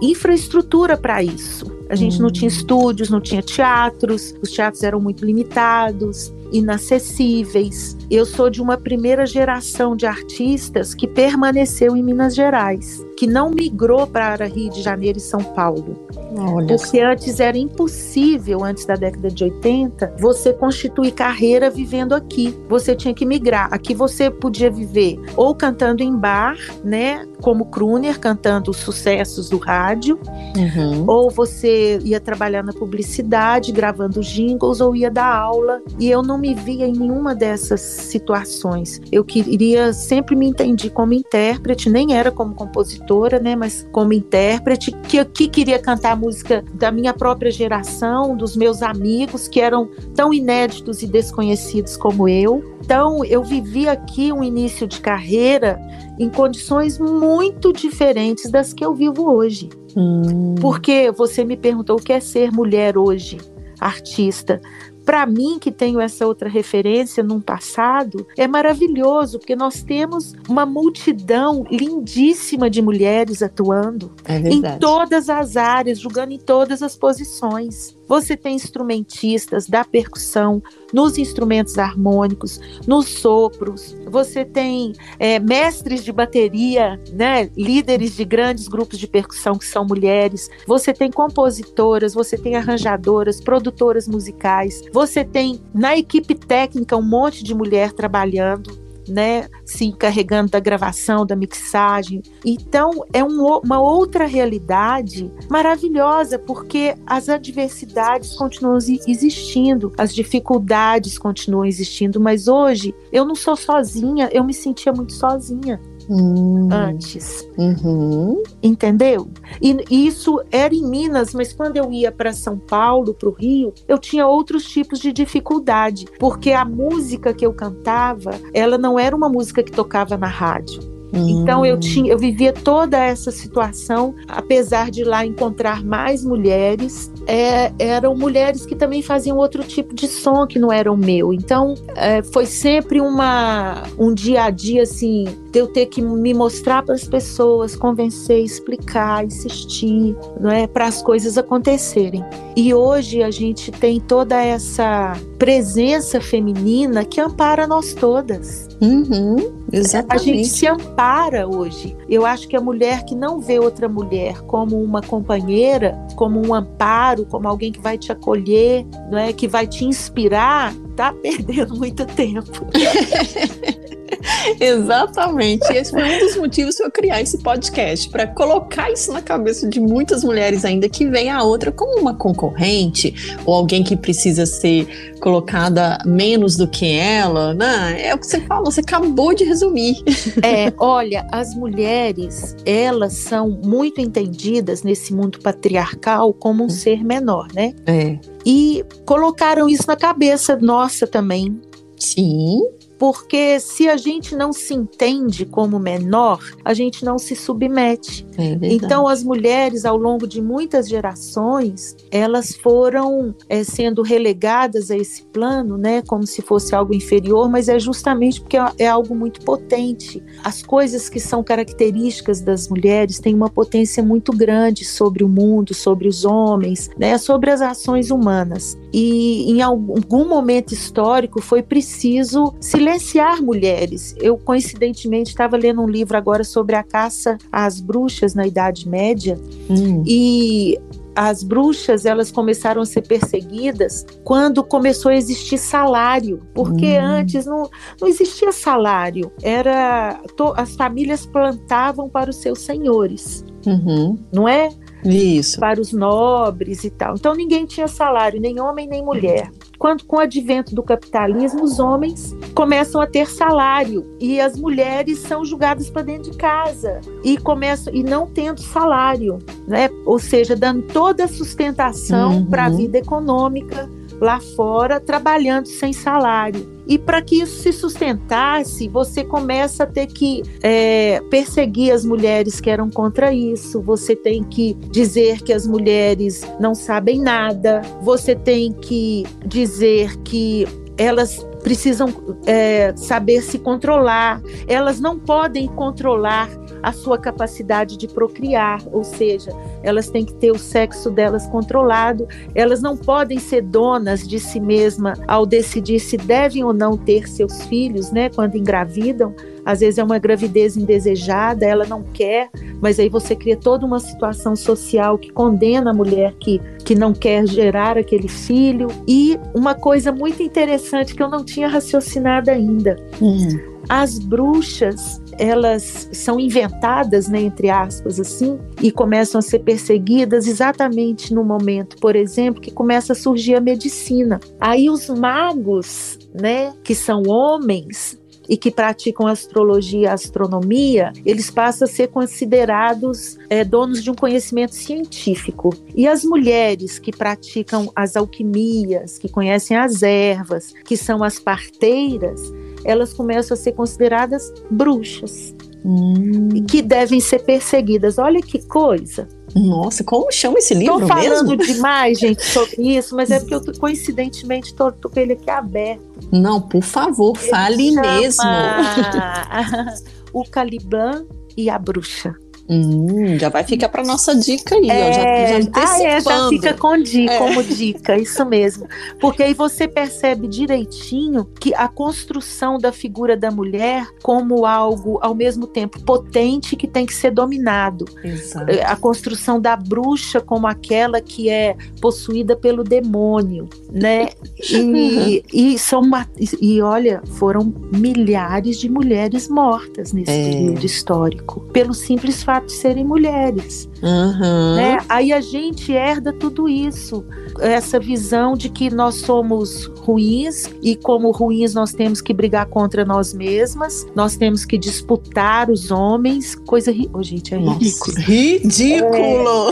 infraestrutura 0.00 0.96
para 0.96 1.22
isso. 1.22 1.70
A 1.88 1.94
gente 1.94 2.20
não 2.20 2.30
tinha 2.30 2.48
hum. 2.48 2.54
estúdios, 2.54 3.10
não 3.10 3.20
tinha 3.20 3.42
teatros, 3.42 4.34
os 4.42 4.50
teatros 4.50 4.82
eram 4.82 5.00
muito 5.00 5.24
limitados, 5.24 6.32
inacessíveis. 6.52 7.96
Eu 8.10 8.26
sou 8.26 8.50
de 8.50 8.60
uma 8.60 8.76
primeira 8.76 9.26
geração 9.26 9.96
de 9.96 10.06
artistas 10.06 10.94
que 10.94 11.06
permaneceu 11.06 11.96
em 11.96 12.02
Minas 12.02 12.34
Gerais 12.34 13.04
que 13.22 13.26
não 13.28 13.50
migrou 13.50 14.04
para 14.04 14.46
Rio 14.46 14.68
de 14.68 14.82
Janeiro 14.82 15.16
e 15.16 15.20
São 15.20 15.40
Paulo. 15.40 15.96
Olha 16.36 16.66
porque 16.66 16.98
antes 16.98 17.38
era 17.38 17.56
impossível, 17.56 18.64
antes 18.64 18.84
da 18.84 18.96
década 18.96 19.30
de 19.30 19.44
80, 19.44 20.16
você 20.18 20.52
constituir 20.52 21.12
carreira 21.12 21.70
vivendo 21.70 22.14
aqui. 22.14 22.52
Você 22.68 22.96
tinha 22.96 23.14
que 23.14 23.24
migrar. 23.24 23.68
Aqui 23.70 23.94
você 23.94 24.28
podia 24.28 24.68
viver 24.68 25.20
ou 25.36 25.54
cantando 25.54 26.02
em 26.02 26.16
bar, 26.16 26.56
né? 26.82 27.24
Como 27.40 27.66
crooner, 27.66 28.18
cantando 28.18 28.72
os 28.72 28.78
sucessos 28.78 29.48
do 29.48 29.58
rádio, 29.58 30.18
uhum. 30.56 31.04
ou 31.06 31.30
você 31.30 32.00
ia 32.02 32.18
trabalhar 32.18 32.64
na 32.64 32.72
publicidade, 32.72 33.70
gravando 33.70 34.20
jingles, 34.20 34.80
ou 34.80 34.96
ia 34.96 35.10
dar 35.10 35.32
aula. 35.32 35.80
E 35.96 36.10
eu 36.10 36.22
não 36.22 36.38
me 36.42 36.54
via 36.54 36.86
em 36.86 36.92
nenhuma 36.92 37.34
dessas 37.34 37.80
situações. 37.80 39.00
Eu 39.12 39.24
queria, 39.24 39.92
sempre 39.92 40.34
me 40.34 40.46
entendi 40.46 40.90
como 40.90 41.12
intérprete, 41.12 41.88
nem 41.88 42.16
era 42.16 42.30
como 42.30 42.54
compositor 42.54 43.12
cantora, 43.12 43.38
né, 43.38 43.54
mas 43.54 43.86
como 43.92 44.12
intérprete, 44.12 44.90
que, 45.08 45.24
que 45.24 45.48
queria 45.48 45.78
cantar 45.78 46.16
música 46.16 46.64
da 46.74 46.90
minha 46.90 47.12
própria 47.12 47.50
geração, 47.50 48.36
dos 48.36 48.56
meus 48.56 48.82
amigos, 48.82 49.48
que 49.48 49.60
eram 49.60 49.88
tão 50.14 50.32
inéditos 50.32 51.02
e 51.02 51.06
desconhecidos 51.06 51.96
como 51.96 52.28
eu. 52.28 52.62
Então, 52.80 53.24
eu 53.24 53.42
vivi 53.42 53.88
aqui 53.88 54.32
um 54.32 54.42
início 54.42 54.86
de 54.86 55.00
carreira 55.00 55.78
em 56.18 56.28
condições 56.28 56.98
muito 56.98 57.72
diferentes 57.72 58.50
das 58.50 58.72
que 58.72 58.84
eu 58.84 58.94
vivo 58.94 59.30
hoje. 59.30 59.68
Hum. 59.96 60.54
Porque 60.60 61.10
você 61.10 61.44
me 61.44 61.56
perguntou 61.56 61.96
o 61.96 62.02
que 62.02 62.12
é 62.12 62.20
ser 62.20 62.50
mulher 62.50 62.96
hoje, 62.96 63.38
artista 63.78 64.60
para 65.04 65.26
mim, 65.26 65.58
que 65.58 65.70
tenho 65.70 66.00
essa 66.00 66.26
outra 66.26 66.48
referência 66.48 67.22
num 67.22 67.40
passado, 67.40 68.26
é 68.36 68.46
maravilhoso, 68.46 69.38
porque 69.38 69.56
nós 69.56 69.82
temos 69.82 70.34
uma 70.48 70.64
multidão 70.64 71.64
lindíssima 71.70 72.70
de 72.70 72.80
mulheres 72.80 73.42
atuando 73.42 74.12
é 74.24 74.38
em 74.38 74.62
todas 74.78 75.28
as 75.28 75.56
áreas, 75.56 75.98
jogando 75.98 76.32
em 76.32 76.38
todas 76.38 76.82
as 76.82 76.96
posições. 76.96 77.96
Você 78.12 78.36
tem 78.36 78.56
instrumentistas 78.56 79.66
da 79.66 79.86
percussão, 79.86 80.62
nos 80.92 81.16
instrumentos 81.16 81.78
harmônicos, 81.78 82.60
nos 82.86 83.08
sopros, 83.08 83.96
você 84.06 84.44
tem 84.44 84.92
é, 85.18 85.38
mestres 85.38 86.04
de 86.04 86.12
bateria, 86.12 87.00
né, 87.10 87.48
líderes 87.56 88.14
de 88.14 88.26
grandes 88.26 88.68
grupos 88.68 88.98
de 88.98 89.06
percussão 89.06 89.56
que 89.56 89.64
são 89.64 89.86
mulheres, 89.86 90.50
você 90.66 90.92
tem 90.92 91.10
compositoras, 91.10 92.12
você 92.12 92.36
tem 92.36 92.54
arranjadoras, 92.54 93.40
produtoras 93.40 94.06
musicais, 94.06 94.82
você 94.92 95.24
tem 95.24 95.62
na 95.72 95.96
equipe 95.96 96.34
técnica 96.34 96.94
um 96.94 97.02
monte 97.02 97.42
de 97.42 97.54
mulher 97.54 97.92
trabalhando 97.92 98.82
né, 99.08 99.48
se 99.64 99.84
encarregando 99.84 100.50
da 100.50 100.60
gravação, 100.60 101.26
da 101.26 101.36
mixagem. 101.36 102.22
Então, 102.44 103.04
é 103.12 103.22
um, 103.22 103.44
uma 103.58 103.80
outra 103.80 104.26
realidade 104.26 105.30
maravilhosa, 105.48 106.38
porque 106.38 106.94
as 107.06 107.28
adversidades 107.28 108.34
continuam 108.34 108.78
existindo, 109.06 109.92
as 109.98 110.14
dificuldades 110.14 111.18
continuam 111.18 111.64
existindo, 111.64 112.20
mas 112.20 112.48
hoje 112.48 112.94
eu 113.12 113.24
não 113.24 113.34
sou 113.34 113.56
sozinha, 113.56 114.28
eu 114.32 114.44
me 114.44 114.54
sentia 114.54 114.92
muito 114.92 115.12
sozinha 115.12 115.80
hum. 116.08 116.68
antes. 116.70 117.46
Uhum. 117.56 118.42
Entendeu? 118.62 119.28
E, 119.60 119.76
isso 119.90 120.42
era 120.50 120.74
em 120.74 120.84
Minas, 120.84 121.34
mas 121.34 121.52
quando 121.52 121.76
eu 121.76 121.92
ia 121.92 122.10
para 122.10 122.32
São 122.32 122.58
Paulo, 122.58 123.14
para 123.14 123.28
o 123.28 123.32
Rio, 123.32 123.72
eu 123.86 123.98
tinha 123.98 124.26
outros 124.26 124.64
tipos 124.64 124.98
de 124.98 125.12
dificuldade, 125.12 126.06
porque 126.18 126.52
a 126.52 126.64
música 126.64 127.34
que 127.34 127.44
eu 127.44 127.52
cantava, 127.52 128.32
ela 128.54 128.78
não 128.78 128.98
era 128.98 129.14
uma 129.14 129.28
música 129.28 129.62
que 129.62 129.72
tocava 129.72 130.16
na 130.16 130.28
rádio. 130.28 131.01
Então 131.12 131.64
eu 131.64 131.76
hum. 131.76 131.80
tinha, 131.80 132.12
eu 132.12 132.18
vivia 132.18 132.52
toda 132.52 132.98
essa 132.98 133.30
situação, 133.30 134.14
apesar 134.28 134.90
de 134.90 135.04
lá 135.04 135.24
encontrar 135.24 135.84
mais 135.84 136.24
mulheres, 136.24 137.10
é, 137.26 137.72
eram 137.78 138.16
mulheres 138.16 138.64
que 138.66 138.74
também 138.74 139.02
faziam 139.02 139.36
outro 139.36 139.62
tipo 139.62 139.94
de 139.94 140.08
som 140.08 140.46
que 140.46 140.58
não 140.58 140.72
era 140.72 140.90
o 140.90 140.96
meu. 140.96 141.32
Então 141.32 141.74
é, 141.94 142.22
foi 142.22 142.46
sempre 142.46 143.00
uma 143.00 143.82
um 143.98 144.14
dia 144.14 144.44
a 144.44 144.50
dia 144.50 144.82
assim 144.82 145.24
de 145.52 145.58
eu 145.58 145.66
ter 145.66 145.86
que 145.86 146.00
me 146.00 146.32
mostrar 146.32 146.82
para 146.82 146.94
as 146.94 147.04
pessoas, 147.04 147.76
convencer, 147.76 148.42
explicar, 148.42 149.24
insistir, 149.24 150.16
não 150.40 150.50
é, 150.50 150.66
para 150.66 150.86
as 150.86 151.02
coisas 151.02 151.36
acontecerem. 151.36 152.24
E 152.56 152.72
hoje 152.72 153.22
a 153.22 153.30
gente 153.30 153.70
tem 153.70 154.00
toda 154.00 154.42
essa 154.42 155.14
presença 155.38 156.20
feminina 156.20 157.04
que 157.04 157.20
ampara 157.20 157.66
nós 157.66 157.92
todas. 157.92 158.66
Uhum, 158.80 159.61
exatamente. 159.72 160.30
A 160.30 160.34
gente 160.34 160.48
se 160.48 160.66
ampara 160.66 161.48
hoje. 161.48 161.96
Eu 162.08 162.26
acho 162.26 162.46
que 162.48 162.56
a 162.56 162.60
mulher 162.60 163.04
que 163.04 163.14
não 163.14 163.40
vê 163.40 163.58
outra 163.58 163.88
mulher 163.88 164.40
como 164.42 164.82
uma 164.82 165.00
companheira, 165.00 165.98
como 166.16 166.46
um 166.46 166.54
amparo, 166.54 167.26
como 167.26 167.48
alguém 167.48 167.72
que 167.72 167.80
vai 167.80 167.96
te 167.96 168.12
acolher, 168.12 168.86
não 169.10 169.18
é, 169.18 169.32
que 169.32 169.48
vai 169.48 169.66
te 169.66 169.84
inspirar, 169.84 170.74
tá 170.96 171.12
perdendo 171.22 171.76
muito 171.76 172.04
tempo. 172.06 172.66
Exatamente. 174.60 175.72
Esse 175.72 175.90
foi 175.90 176.02
um 176.02 176.18
dos 176.20 176.36
motivos 176.36 176.76
para 176.76 176.86
eu 176.86 176.90
criar 176.90 177.20
esse 177.20 177.38
podcast, 177.38 178.08
para 178.08 178.26
colocar 178.26 178.90
isso 178.90 179.12
na 179.12 179.22
cabeça 179.22 179.68
de 179.68 179.80
muitas 179.80 180.24
mulheres 180.24 180.64
ainda 180.64 180.88
que 180.88 181.06
vem 181.06 181.30
a 181.30 181.42
outra 181.42 181.72
como 181.72 182.00
uma 182.00 182.14
concorrente 182.14 183.14
ou 183.44 183.54
alguém 183.54 183.82
que 183.82 183.96
precisa 183.96 184.46
ser 184.46 185.12
colocada 185.20 185.98
menos 186.04 186.56
do 186.56 186.66
que 186.66 186.90
ela, 186.96 187.54
né? 187.54 188.08
É 188.08 188.14
o 188.14 188.18
que 188.18 188.26
você 188.26 188.40
falou, 188.40 188.70
você 188.70 188.80
acabou 188.80 189.34
de 189.34 189.44
resumir. 189.44 190.02
É, 190.42 190.72
olha, 190.78 191.26
as 191.30 191.54
mulheres, 191.54 192.56
elas 192.64 193.12
são 193.14 193.48
muito 193.64 194.00
entendidas 194.00 194.82
nesse 194.82 195.14
mundo 195.14 195.38
patriarcal 195.38 196.32
como 196.32 196.64
um 196.64 196.68
ser 196.68 197.04
menor, 197.04 197.48
né? 197.54 197.74
É. 197.86 198.18
E 198.44 198.84
colocaram 199.04 199.68
isso 199.68 199.84
na 199.86 199.94
cabeça 199.94 200.56
nossa 200.56 201.06
também. 201.06 201.60
Sim 201.96 202.62
porque 203.02 203.58
se 203.58 203.88
a 203.88 203.96
gente 203.96 204.36
não 204.36 204.52
se 204.52 204.72
entende 204.72 205.44
como 205.44 205.76
menor, 205.76 206.38
a 206.64 206.72
gente 206.72 207.04
não 207.04 207.18
se 207.18 207.34
submete. 207.34 208.24
É 208.38 208.56
então, 208.62 209.08
as 209.08 209.24
mulheres, 209.24 209.84
ao 209.84 209.96
longo 209.96 210.24
de 210.24 210.40
muitas 210.40 210.88
gerações, 210.88 211.96
elas 212.12 212.54
foram 212.54 213.34
é, 213.48 213.64
sendo 213.64 214.02
relegadas 214.02 214.88
a 214.88 214.96
esse 214.96 215.24
plano, 215.24 215.76
né, 215.76 216.00
como 216.02 216.24
se 216.24 216.42
fosse 216.42 216.76
algo 216.76 216.94
inferior, 216.94 217.50
mas 217.50 217.68
é 217.68 217.76
justamente 217.76 218.40
porque 218.40 218.56
é, 218.56 218.66
é 218.78 218.86
algo 218.86 219.16
muito 219.16 219.40
potente. 219.40 220.22
As 220.44 220.62
coisas 220.62 221.08
que 221.08 221.18
são 221.18 221.42
características 221.42 222.40
das 222.40 222.68
mulheres 222.68 223.18
têm 223.18 223.34
uma 223.34 223.50
potência 223.50 224.00
muito 224.00 224.30
grande 224.30 224.84
sobre 224.84 225.24
o 225.24 225.28
mundo, 225.28 225.74
sobre 225.74 226.06
os 226.06 226.24
homens, 226.24 226.88
né, 226.96 227.18
sobre 227.18 227.50
as 227.50 227.60
ações 227.60 228.12
humanas. 228.12 228.78
E 228.92 229.50
em 229.50 229.60
algum 229.60 230.28
momento 230.28 230.72
histórico 230.72 231.42
foi 231.42 231.64
preciso 231.64 232.54
silenciar 232.60 232.91
silenciar 232.98 233.42
mulheres. 233.42 234.14
Eu, 234.18 234.36
coincidentemente, 234.36 235.30
estava 235.30 235.56
lendo 235.56 235.82
um 235.82 235.88
livro 235.88 236.16
agora 236.16 236.44
sobre 236.44 236.74
a 236.74 236.82
caça 236.82 237.38
às 237.50 237.80
bruxas 237.80 238.34
na 238.34 238.46
Idade 238.46 238.88
Média 238.88 239.38
hum. 239.70 240.02
e 240.06 240.78
as 241.14 241.42
bruxas 241.42 242.06
elas 242.06 242.30
começaram 242.30 242.80
a 242.80 242.86
ser 242.86 243.02
perseguidas 243.02 244.06
quando 244.24 244.64
começou 244.64 245.10
a 245.10 245.14
existir 245.14 245.58
salário, 245.58 246.40
porque 246.54 246.98
hum. 246.98 247.04
antes 247.04 247.44
não, 247.44 247.68
não 248.00 248.08
existia 248.08 248.50
salário, 248.50 249.30
era 249.42 250.20
to, 250.36 250.54
as 250.56 250.74
famílias 250.74 251.26
plantavam 251.26 252.08
para 252.08 252.30
os 252.30 252.36
seus 252.36 252.60
senhores, 252.60 253.44
uhum. 253.66 254.18
não 254.32 254.48
é? 254.48 254.70
Isso. 255.04 255.58
Para 255.58 255.80
os 255.80 255.92
nobres 255.92 256.84
e 256.84 256.90
tal. 256.90 257.14
Então 257.14 257.34
ninguém 257.34 257.66
tinha 257.66 257.88
salário, 257.88 258.40
nem 258.40 258.60
homem 258.60 258.86
nem 258.86 259.04
mulher 259.04 259.50
quando 259.82 260.04
com 260.04 260.14
o 260.14 260.20
advento 260.20 260.76
do 260.76 260.82
capitalismo 260.84 261.64
os 261.64 261.80
homens 261.80 262.36
começam 262.54 263.00
a 263.00 263.06
ter 263.06 263.28
salário 263.28 264.06
e 264.20 264.40
as 264.40 264.56
mulheres 264.56 265.18
são 265.18 265.44
julgadas 265.44 265.90
para 265.90 266.02
dentro 266.02 266.30
de 266.30 266.36
casa 266.36 267.00
e 267.24 267.36
começam 267.36 267.92
e 267.92 268.04
não 268.04 268.28
tendo 268.28 268.60
salário, 268.60 269.40
né? 269.66 269.90
Ou 270.06 270.20
seja, 270.20 270.54
dando 270.54 270.82
toda 270.82 271.24
a 271.24 271.28
sustentação 271.28 272.36
uhum. 272.36 272.46
para 272.46 272.66
a 272.66 272.68
vida 272.68 272.98
econômica 272.98 273.90
lá 274.20 274.38
fora, 274.54 275.00
trabalhando 275.00 275.66
sem 275.66 275.92
salário. 275.92 276.71
E 276.86 276.98
para 276.98 277.22
que 277.22 277.40
isso 277.40 277.62
se 277.62 277.72
sustentasse, 277.72 278.88
você 278.88 279.24
começa 279.24 279.84
a 279.84 279.86
ter 279.86 280.06
que 280.06 280.42
é, 280.62 281.20
perseguir 281.30 281.92
as 281.92 282.04
mulheres 282.04 282.60
que 282.60 282.68
eram 282.68 282.90
contra 282.90 283.32
isso, 283.32 283.80
você 283.80 284.16
tem 284.16 284.42
que 284.42 284.74
dizer 284.90 285.42
que 285.42 285.52
as 285.52 285.66
mulheres 285.66 286.42
não 286.58 286.74
sabem 286.74 287.20
nada, 287.20 287.82
você 288.02 288.34
tem 288.34 288.72
que 288.72 289.24
dizer 289.46 290.16
que 290.18 290.66
elas 290.98 291.46
precisam 291.62 292.08
é, 292.46 292.92
saber 292.96 293.40
se 293.42 293.58
controlar, 293.58 294.42
elas 294.66 295.00
não 295.00 295.18
podem 295.18 295.66
controlar 295.68 296.48
a 296.82 296.92
sua 296.92 297.16
capacidade 297.16 297.96
de 297.96 298.08
procriar, 298.08 298.82
ou 298.90 299.04
seja, 299.04 299.50
elas 299.82 300.10
têm 300.10 300.24
que 300.24 300.34
ter 300.34 300.50
o 300.50 300.58
sexo 300.58 301.10
delas 301.10 301.46
controlado, 301.46 302.26
elas 302.54 302.82
não 302.82 302.96
podem 302.96 303.38
ser 303.38 303.62
donas 303.62 304.26
de 304.26 304.40
si 304.40 304.58
mesma 304.58 305.14
ao 305.28 305.46
decidir 305.46 306.00
se 306.00 306.16
devem 306.16 306.64
ou 306.64 306.72
não 306.72 306.96
ter 306.96 307.28
seus 307.28 307.62
filhos, 307.66 308.10
né, 308.10 308.28
quando 308.28 308.56
engravidam. 308.56 309.34
Às 309.64 309.80
vezes 309.80 309.98
é 309.98 310.04
uma 310.04 310.18
gravidez 310.18 310.76
indesejada, 310.76 311.64
ela 311.64 311.86
não 311.86 312.02
quer, 312.02 312.50
mas 312.80 312.98
aí 312.98 313.08
você 313.08 313.36
cria 313.36 313.56
toda 313.56 313.86
uma 313.86 314.00
situação 314.00 314.56
social 314.56 315.18
que 315.18 315.30
condena 315.30 315.90
a 315.90 315.94
mulher 315.94 316.34
que, 316.38 316.60
que 316.84 316.94
não 316.94 317.12
quer 317.12 317.46
gerar 317.46 317.96
aquele 317.96 318.28
filho. 318.28 318.88
E 319.06 319.38
uma 319.54 319.74
coisa 319.74 320.10
muito 320.10 320.42
interessante 320.42 321.14
que 321.14 321.22
eu 321.22 321.28
não 321.28 321.44
tinha 321.44 321.68
raciocinado 321.68 322.50
ainda. 322.50 322.96
Uhum. 323.20 323.72
As 323.88 324.18
bruxas, 324.18 325.20
elas 325.38 326.08
são 326.12 326.38
inventadas, 326.38 327.28
né, 327.28 327.40
entre 327.42 327.68
aspas, 327.68 328.20
assim, 328.20 328.58
e 328.80 328.90
começam 328.90 329.38
a 329.38 329.42
ser 329.42 329.60
perseguidas 329.60 330.46
exatamente 330.46 331.34
no 331.34 331.44
momento, 331.44 331.96
por 331.96 332.14
exemplo, 332.14 332.60
que 332.60 332.70
começa 332.70 333.12
a 333.12 333.16
surgir 333.16 333.56
a 333.56 333.60
medicina. 333.60 334.38
Aí 334.60 334.88
os 334.88 335.08
magos, 335.08 336.18
né, 336.32 336.72
que 336.84 336.94
são 336.94 337.22
homens, 337.26 338.21
e 338.48 338.56
que 338.56 338.70
praticam 338.70 339.26
astrologia 339.26 340.00
e 340.00 340.06
astronomia, 340.06 341.12
eles 341.24 341.50
passam 341.50 341.86
a 341.86 341.90
ser 341.90 342.08
considerados 342.08 343.38
é, 343.48 343.64
donos 343.64 344.02
de 344.02 344.10
um 344.10 344.14
conhecimento 344.14 344.74
científico. 344.74 345.74
E 345.94 346.06
as 346.06 346.24
mulheres 346.24 346.98
que 346.98 347.12
praticam 347.12 347.90
as 347.94 348.16
alquimias, 348.16 349.18
que 349.18 349.28
conhecem 349.28 349.76
as 349.76 350.02
ervas, 350.02 350.72
que 350.84 350.96
são 350.96 351.22
as 351.22 351.38
parteiras, 351.38 352.40
elas 352.84 353.12
começam 353.12 353.54
a 353.54 353.58
ser 353.58 353.72
consideradas 353.72 354.52
bruxas. 354.70 355.54
Hum. 355.84 356.64
Que 356.68 356.80
devem 356.80 357.20
ser 357.20 357.40
perseguidas. 357.40 358.18
Olha 358.18 358.40
que 358.40 358.64
coisa. 358.66 359.28
Nossa, 359.54 360.02
como 360.02 360.30
chama 360.32 360.58
esse 360.58 360.74
livro 360.74 360.94
Estou 360.94 361.08
falando 361.08 361.56
mesmo? 361.56 361.74
demais, 361.74 362.18
gente, 362.20 362.42
sobre 362.44 362.96
isso, 362.96 363.14
mas 363.14 363.30
é 363.30 363.38
porque 363.38 363.54
eu 363.54 363.62
coincidentemente 363.78 364.68
estou 364.68 364.92
com 364.92 365.20
ele 365.20 365.34
aqui 365.34 365.50
aberto. 365.50 366.02
Não, 366.30 366.60
por 366.60 366.82
favor, 366.82 367.36
fale 367.36 367.92
mesmo. 367.92 368.42
o 370.32 370.44
Caliban 370.44 371.26
e 371.56 371.68
a 371.68 371.78
Bruxa. 371.78 372.34
Hum, 372.72 373.38
já 373.38 373.48
vai 373.48 373.64
ficar 373.64 373.88
para 373.88 374.02
nossa 374.02 374.34
dica 374.34 374.74
aí, 374.74 374.90
é... 374.90 375.08
ó, 375.08 375.12
já, 375.12 375.22
já 375.22 375.56
antecipando. 375.56 375.86
Ah, 375.86 376.02
é, 376.02 376.20
já 376.20 376.48
fica 376.48 376.74
com 376.74 376.98
dica, 376.98 377.32
é. 377.32 377.38
como 377.38 377.62
dica, 377.62 378.16
isso 378.16 378.44
mesmo. 378.44 378.88
Porque 379.20 379.42
aí 379.42 379.54
você 379.54 379.86
percebe 379.86 380.48
direitinho 380.48 381.44
que 381.60 381.74
a 381.74 381.88
construção 381.88 382.78
da 382.78 382.92
figura 382.92 383.36
da 383.36 383.50
mulher 383.50 384.06
como 384.22 384.64
algo 384.64 385.18
ao 385.22 385.34
mesmo 385.34 385.66
tempo 385.66 386.00
potente 386.02 386.76
que 386.76 386.86
tem 386.86 387.06
que 387.06 387.14
ser 387.14 387.30
dominado. 387.30 388.04
Exato. 388.24 388.70
É, 388.70 388.84
a 388.84 388.96
construção 388.96 389.60
da 389.60 389.76
bruxa 389.76 390.40
como 390.40 390.66
aquela 390.66 391.20
que 391.20 391.48
é 391.48 391.76
possuída 392.00 392.56
pelo 392.56 392.84
demônio, 392.84 393.68
né? 393.90 394.30
E, 394.70 395.42
e 395.52 395.78
são 395.78 396.00
uma, 396.00 396.26
e 396.60 396.80
olha, 396.80 397.22
foram 397.38 397.72
milhares 397.92 398.78
de 398.78 398.88
mulheres 398.88 399.48
mortas 399.48 400.12
nesse 400.12 400.30
é. 400.30 400.50
período 400.50 400.84
histórico, 400.84 401.60
pelo 401.72 401.94
simples 401.94 402.42
fato 402.42 402.61
de 402.66 402.72
serem 402.72 403.04
mulheres. 403.04 403.88
Uhum. 404.02 404.76
Né? 404.76 404.98
Aí 405.08 405.32
a 405.32 405.40
gente 405.40 405.92
herda 405.92 406.32
tudo 406.32 406.68
isso, 406.68 407.24
essa 407.60 407.98
visão 408.00 408.54
de 408.54 408.68
que 408.68 408.90
nós 408.92 409.16
somos 409.16 409.86
ruins 410.00 410.68
e 410.82 410.96
como 410.96 411.30
ruins 411.30 411.74
nós 411.74 411.92
temos 411.92 412.20
que 412.20 412.32
brigar 412.32 412.66
contra 412.66 413.04
nós 413.04 413.32
mesmas, 413.32 414.06
nós 414.14 414.36
temos 414.36 414.64
que 414.64 414.76
disputar 414.78 415.70
os 415.70 415.90
homens, 415.90 416.54
coisa 416.54 416.90
ri... 416.90 417.08
oh, 417.12 417.22
gente, 417.22 417.54
é 417.54 417.58
ridículo. 417.58 418.16
Ridículo. 418.18 419.70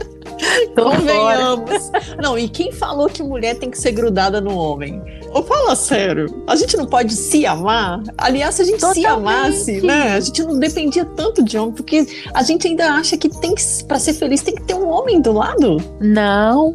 É. 0.00 0.04
Convenhamos. 0.74 1.90
Não, 2.20 2.38
e 2.38 2.48
quem 2.48 2.72
falou 2.72 3.08
que 3.08 3.22
mulher 3.22 3.58
tem 3.58 3.70
que 3.70 3.78
ser 3.78 3.92
grudada 3.92 4.40
no 4.40 4.56
homem? 4.56 5.02
Ou 5.32 5.42
fala 5.42 5.74
sério, 5.74 6.44
a 6.46 6.54
gente 6.54 6.76
não 6.76 6.86
pode 6.86 7.12
se 7.12 7.44
amar? 7.44 8.02
Aliás, 8.16 8.54
se 8.54 8.62
a 8.62 8.64
gente 8.64 8.80
Totalmente. 8.80 9.00
se 9.00 9.06
amasse, 9.06 9.80
né? 9.80 10.14
A 10.14 10.20
gente 10.20 10.42
não 10.44 10.58
dependia 10.58 11.04
tanto 11.04 11.42
de 11.42 11.58
homem, 11.58 11.74
porque 11.74 12.06
a 12.32 12.42
gente 12.42 12.68
ainda 12.68 12.92
acha 12.92 13.16
que 13.16 13.28
tem 13.28 13.54
que, 13.54 13.62
pra 13.84 13.98
ser 13.98 14.12
feliz, 14.14 14.42
tem 14.42 14.54
que 14.54 14.62
ter 14.62 14.74
um 14.74 14.88
homem 14.88 15.20
do 15.20 15.32
lado. 15.32 15.78
Não, 16.00 16.72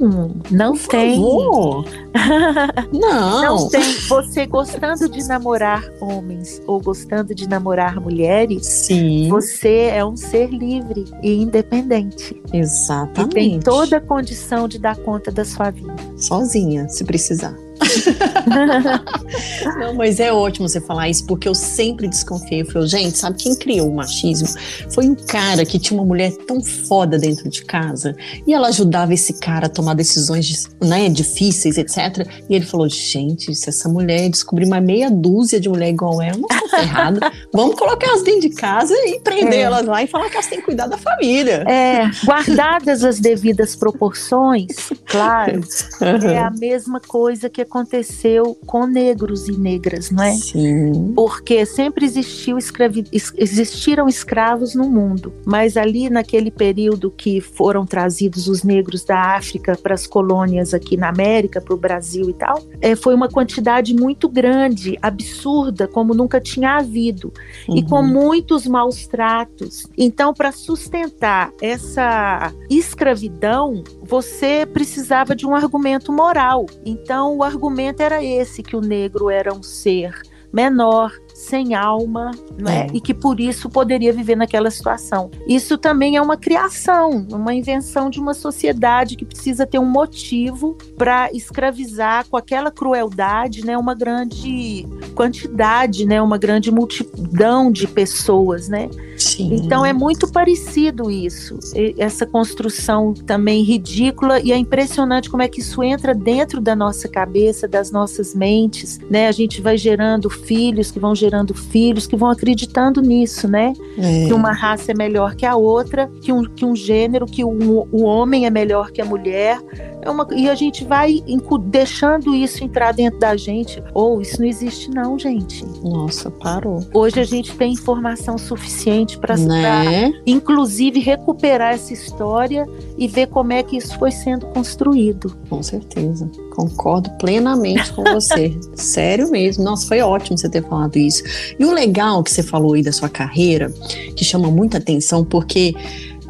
não 0.52 0.74
Por 0.74 0.88
tem. 0.88 1.16
Favor. 1.16 1.86
não. 2.92 3.42
Não 3.42 3.70
tem. 3.70 3.82
Você 3.82 4.46
gostando 4.46 5.08
de 5.08 5.28
namorar 5.28 5.84
homens 6.02 6.62
ou 6.68 6.82
gostando 6.82 7.34
de 7.34 7.48
namorar 7.48 8.00
mulheres, 8.00 8.66
Sim. 8.66 9.30
você 9.30 9.92
é 9.94 10.04
um 10.04 10.18
ser 10.18 10.50
livre 10.50 11.06
e 11.24 11.34
independente. 11.42 12.42
Exatamente. 12.52 13.32
E 13.32 13.34
tem 13.34 13.59
toda 13.64 13.98
a 13.98 14.02
condição 14.02 14.68
de 14.68 14.80
dar 14.80 14.96
conta 14.98 15.32
da 15.32 15.46
sua 15.46 15.70
vida. 15.72 15.96
Sozinha, 16.18 16.88
se 16.90 17.04
precisar. 17.04 17.56
Não, 19.80 19.94
mas 19.94 20.20
é 20.20 20.32
ótimo 20.32 20.68
você 20.68 20.82
falar 20.82 21.10
isso, 21.10 21.26
porque 21.26 21.48
eu 21.48 21.56
sempre 21.56 22.08
desconfiei. 22.08 22.62
Eu 22.62 22.66
falei, 22.66 22.88
gente, 22.88 23.18
sabe 23.18 23.38
quem 23.38 23.56
criou 23.56 23.90
o 23.90 23.96
machismo? 23.96 24.48
Foi 24.90 25.08
um 25.08 25.16
cara 25.16 25.66
que 25.66 25.80
tinha 25.80 26.00
uma 26.00 26.06
mulher 26.06 26.32
tão 26.48 26.62
foda 26.62 27.18
dentro 27.18 27.50
de 27.50 27.64
casa 27.64 28.16
e 28.46 28.54
ela 28.54 28.68
ajudava 28.68 29.14
esse 29.14 29.34
cara 29.34 29.68
a 29.68 29.70
tomar 29.70 29.94
decisões 29.94 30.70
né, 30.82 31.10
difíceis, 31.10 31.78
etc. 31.78 32.28
E 32.50 32.56
ele 32.56 32.66
falou: 32.66 32.88
gente, 32.90 33.54
se 33.56 33.70
essa 33.70 33.90
mulher 33.90 34.30
descobrir 34.30 34.66
uma 34.66 34.82
meia 34.82 35.10
dúzia 35.10 35.60
de 35.60 35.70
mulher 35.70 35.90
igual 35.90 36.22
ela, 36.22 36.38
não 36.38 36.48
tá 36.48 36.82
errada. 36.82 37.32
Vamos 37.54 37.76
colocar 37.76 38.08
elas 38.08 38.24
dentro 38.24 38.42
de 38.42 38.50
casa 38.50 38.94
e 38.94 39.20
prender 39.20 39.60
é. 39.60 39.62
elas 39.62 39.86
lá 39.86 40.04
e 40.04 40.08
falar 40.08 40.30
que 40.30 40.36
elas 40.36 40.48
têm 40.48 40.60
que 40.60 40.66
cuidar 40.66 40.88
da 40.88 40.98
família. 40.98 41.64
É, 41.68 42.10
guardadas 42.26 43.04
as 43.04 43.20
devidas 43.20 43.76
proporções, 43.76 44.68
claro, 45.06 45.62
uhum. 46.02 46.30
é 46.30 46.40
a 46.40 46.52
mesma 46.52 47.00
coisa 47.00 47.50
que 47.50 47.62
aconteceu 47.70 48.58
com 48.66 48.88
negros 48.88 49.48
e 49.48 49.58
negras, 49.58 50.10
não 50.10 50.24
é? 50.24 50.32
Sim. 50.32 51.14
Porque 51.16 51.66
sempre 51.66 52.04
existiu 52.04 52.58
escravi 52.58 53.06
existiram 53.38 54.08
escravos 54.08 54.74
no 54.74 54.90
mundo, 54.90 55.32
mas 55.46 55.78
ali 55.78 56.10
naquele 56.10 56.50
período 56.50 57.12
que 57.12 57.40
foram 57.40 57.86
trazidos 57.86 58.48
os 58.48 58.64
negros 58.64 59.04
da 59.04 59.36
África 59.36 59.78
para 59.78 59.94
as 59.94 60.08
colônias 60.08 60.74
aqui 60.74 60.98
na 60.98 61.10
América, 61.10 61.62
para 61.62 61.74
o 61.74 61.78
Brasil 61.78 62.30
e 62.30 62.34
tal, 62.34 62.62
é, 62.82 62.96
foi 62.96 63.14
uma 63.14 63.30
quantidade 63.30 63.94
muito 63.94 64.28
grande, 64.28 64.98
absurda, 65.02 65.88
como 65.88 66.14
nunca 66.14 66.42
tinha 66.42 66.78
havido, 66.78 67.32
uhum. 67.68 67.78
e 67.78 67.84
com 67.84 68.00
uhum. 68.00 68.08
muitos 68.08 68.66
maus 68.66 69.06
tratos. 69.06 69.86
Então, 69.98 70.34
para 70.34 70.52
sustentar 70.52 71.52
essa 71.62 72.52
escravidão, 72.70 73.84
você 74.10 74.66
precisava 74.66 75.36
de 75.36 75.46
um 75.46 75.54
argumento 75.54 76.12
moral. 76.12 76.66
Então, 76.84 77.38
o 77.38 77.44
argumento 77.44 78.02
era 78.02 78.24
esse: 78.24 78.64
que 78.64 78.76
o 78.76 78.82
negro 78.82 79.30
era 79.30 79.54
um 79.54 79.62
ser 79.62 80.20
menor, 80.52 81.14
sem 81.40 81.74
alma, 81.74 82.32
né? 82.58 82.88
É. 82.88 82.88
E 82.94 83.00
que 83.00 83.14
por 83.14 83.40
isso 83.40 83.70
poderia 83.70 84.12
viver 84.12 84.36
naquela 84.36 84.70
situação. 84.70 85.32
Isso 85.48 85.78
também 85.78 86.18
é 86.18 86.22
uma 86.22 86.36
criação, 86.36 87.26
uma 87.32 87.54
invenção 87.54 88.10
de 88.10 88.20
uma 88.20 88.34
sociedade 88.34 89.16
que 89.16 89.24
precisa 89.24 89.66
ter 89.66 89.80
um 89.80 89.86
motivo 89.86 90.78
para 90.98 91.32
escravizar 91.32 92.28
com 92.28 92.36
aquela 92.36 92.70
crueldade, 92.70 93.66
né? 93.66 93.78
Uma 93.78 93.96
grande 93.96 94.86
quantidade, 95.16 96.06
né? 96.06 96.22
Uma 96.22 96.38
grande 96.38 96.72
multidão 96.72 97.72
de 97.72 97.88
pessoas, 97.88 98.68
né? 98.68 98.90
Sim. 99.18 99.56
Então 99.56 99.86
é 99.86 99.94
muito 99.94 100.30
parecido 100.32 101.10
isso, 101.10 101.60
essa 101.98 102.26
construção 102.26 103.14
também 103.14 103.64
ridícula 103.64 104.40
e 104.40 104.52
é 104.52 104.58
impressionante 104.58 105.30
como 105.30 105.44
é 105.44 105.48
que 105.48 105.60
isso 105.60 105.84
entra 105.84 106.16
dentro 106.16 106.62
da 106.62 106.76
nossa 106.76 107.08
cabeça, 107.08 107.68
das 107.68 107.92
nossas 107.92 108.34
mentes, 108.34 109.00
né? 109.10 109.28
A 109.28 109.32
gente 109.32 109.62
vai 109.62 109.78
gerando 109.78 110.30
filhos 110.30 110.92
que 110.92 111.00
vão 111.00 111.14
gerando 111.14 111.29
gerando 111.30 111.54
filhos 111.54 112.08
que 112.08 112.16
vão 112.16 112.30
acreditando 112.30 113.02
nisso, 113.02 113.48
né? 113.48 113.74
É. 113.98 114.26
Que 114.26 114.34
uma 114.34 114.52
raça 114.52 114.92
é 114.92 114.96
melhor 114.96 115.36
que 115.36 115.46
a 115.46 115.56
outra, 115.56 116.10
que 116.22 116.34
um, 116.34 116.44
que 116.44 116.66
um 116.66 116.76
gênero, 116.76 117.26
que 117.26 117.46
um, 117.46 117.86
o 117.92 118.04
homem 118.04 118.46
é 118.46 118.50
melhor 118.50 118.92
que 118.92 119.02
a 119.02 119.06
mulher. 119.06 119.60
É 120.02 120.10
uma, 120.10 120.26
e 120.32 120.50
a 120.50 120.56
gente 120.56 120.84
vai 120.86 121.22
deixando 121.66 122.34
isso 122.34 122.64
entrar 122.64 122.94
dentro 122.94 123.20
da 123.20 123.36
gente. 123.36 123.84
Ou 123.94 124.18
oh, 124.18 124.22
isso 124.22 124.40
não 124.40 124.48
existe, 124.48 124.90
não, 124.90 125.20
gente. 125.20 125.66
Nossa, 125.84 126.32
parou. 126.32 126.80
Hoje 126.94 127.20
a 127.20 127.24
gente 127.24 127.56
tem 127.56 127.74
informação 127.74 128.38
suficiente 128.38 129.18
para, 129.18 129.36
né? 129.38 130.14
inclusive, 130.26 131.00
recuperar 131.00 131.74
essa 131.74 131.94
história 131.94 132.66
e 132.98 133.08
ver 133.08 133.28
como 133.28 133.54
é 133.54 133.62
que 133.62 133.78
isso 133.78 133.98
foi 134.00 134.12
sendo 134.12 134.48
construído. 134.48 135.36
Com 135.50 135.62
certeza. 135.62 136.30
Concordo 136.56 137.10
plenamente 137.18 137.94
com 137.94 138.04
você. 138.04 138.58
Sério 138.74 139.30
mesmo. 139.30 139.64
Nossa, 139.64 139.88
foi 139.88 140.02
ótimo 140.02 140.38
você 140.38 140.50
ter 140.50 140.64
falado 140.64 140.96
isso. 140.98 141.19
E 141.58 141.66
o 141.66 141.72
legal 141.72 142.24
que 142.24 142.32
você 142.32 142.44
falou 142.44 142.74
aí 142.74 142.84
da 142.84 142.92
sua 142.92 143.10
carreira, 143.10 143.72
que 144.16 144.24
chama 144.24 144.50
muita 144.50 144.78
atenção, 144.78 145.24
porque 145.24 145.74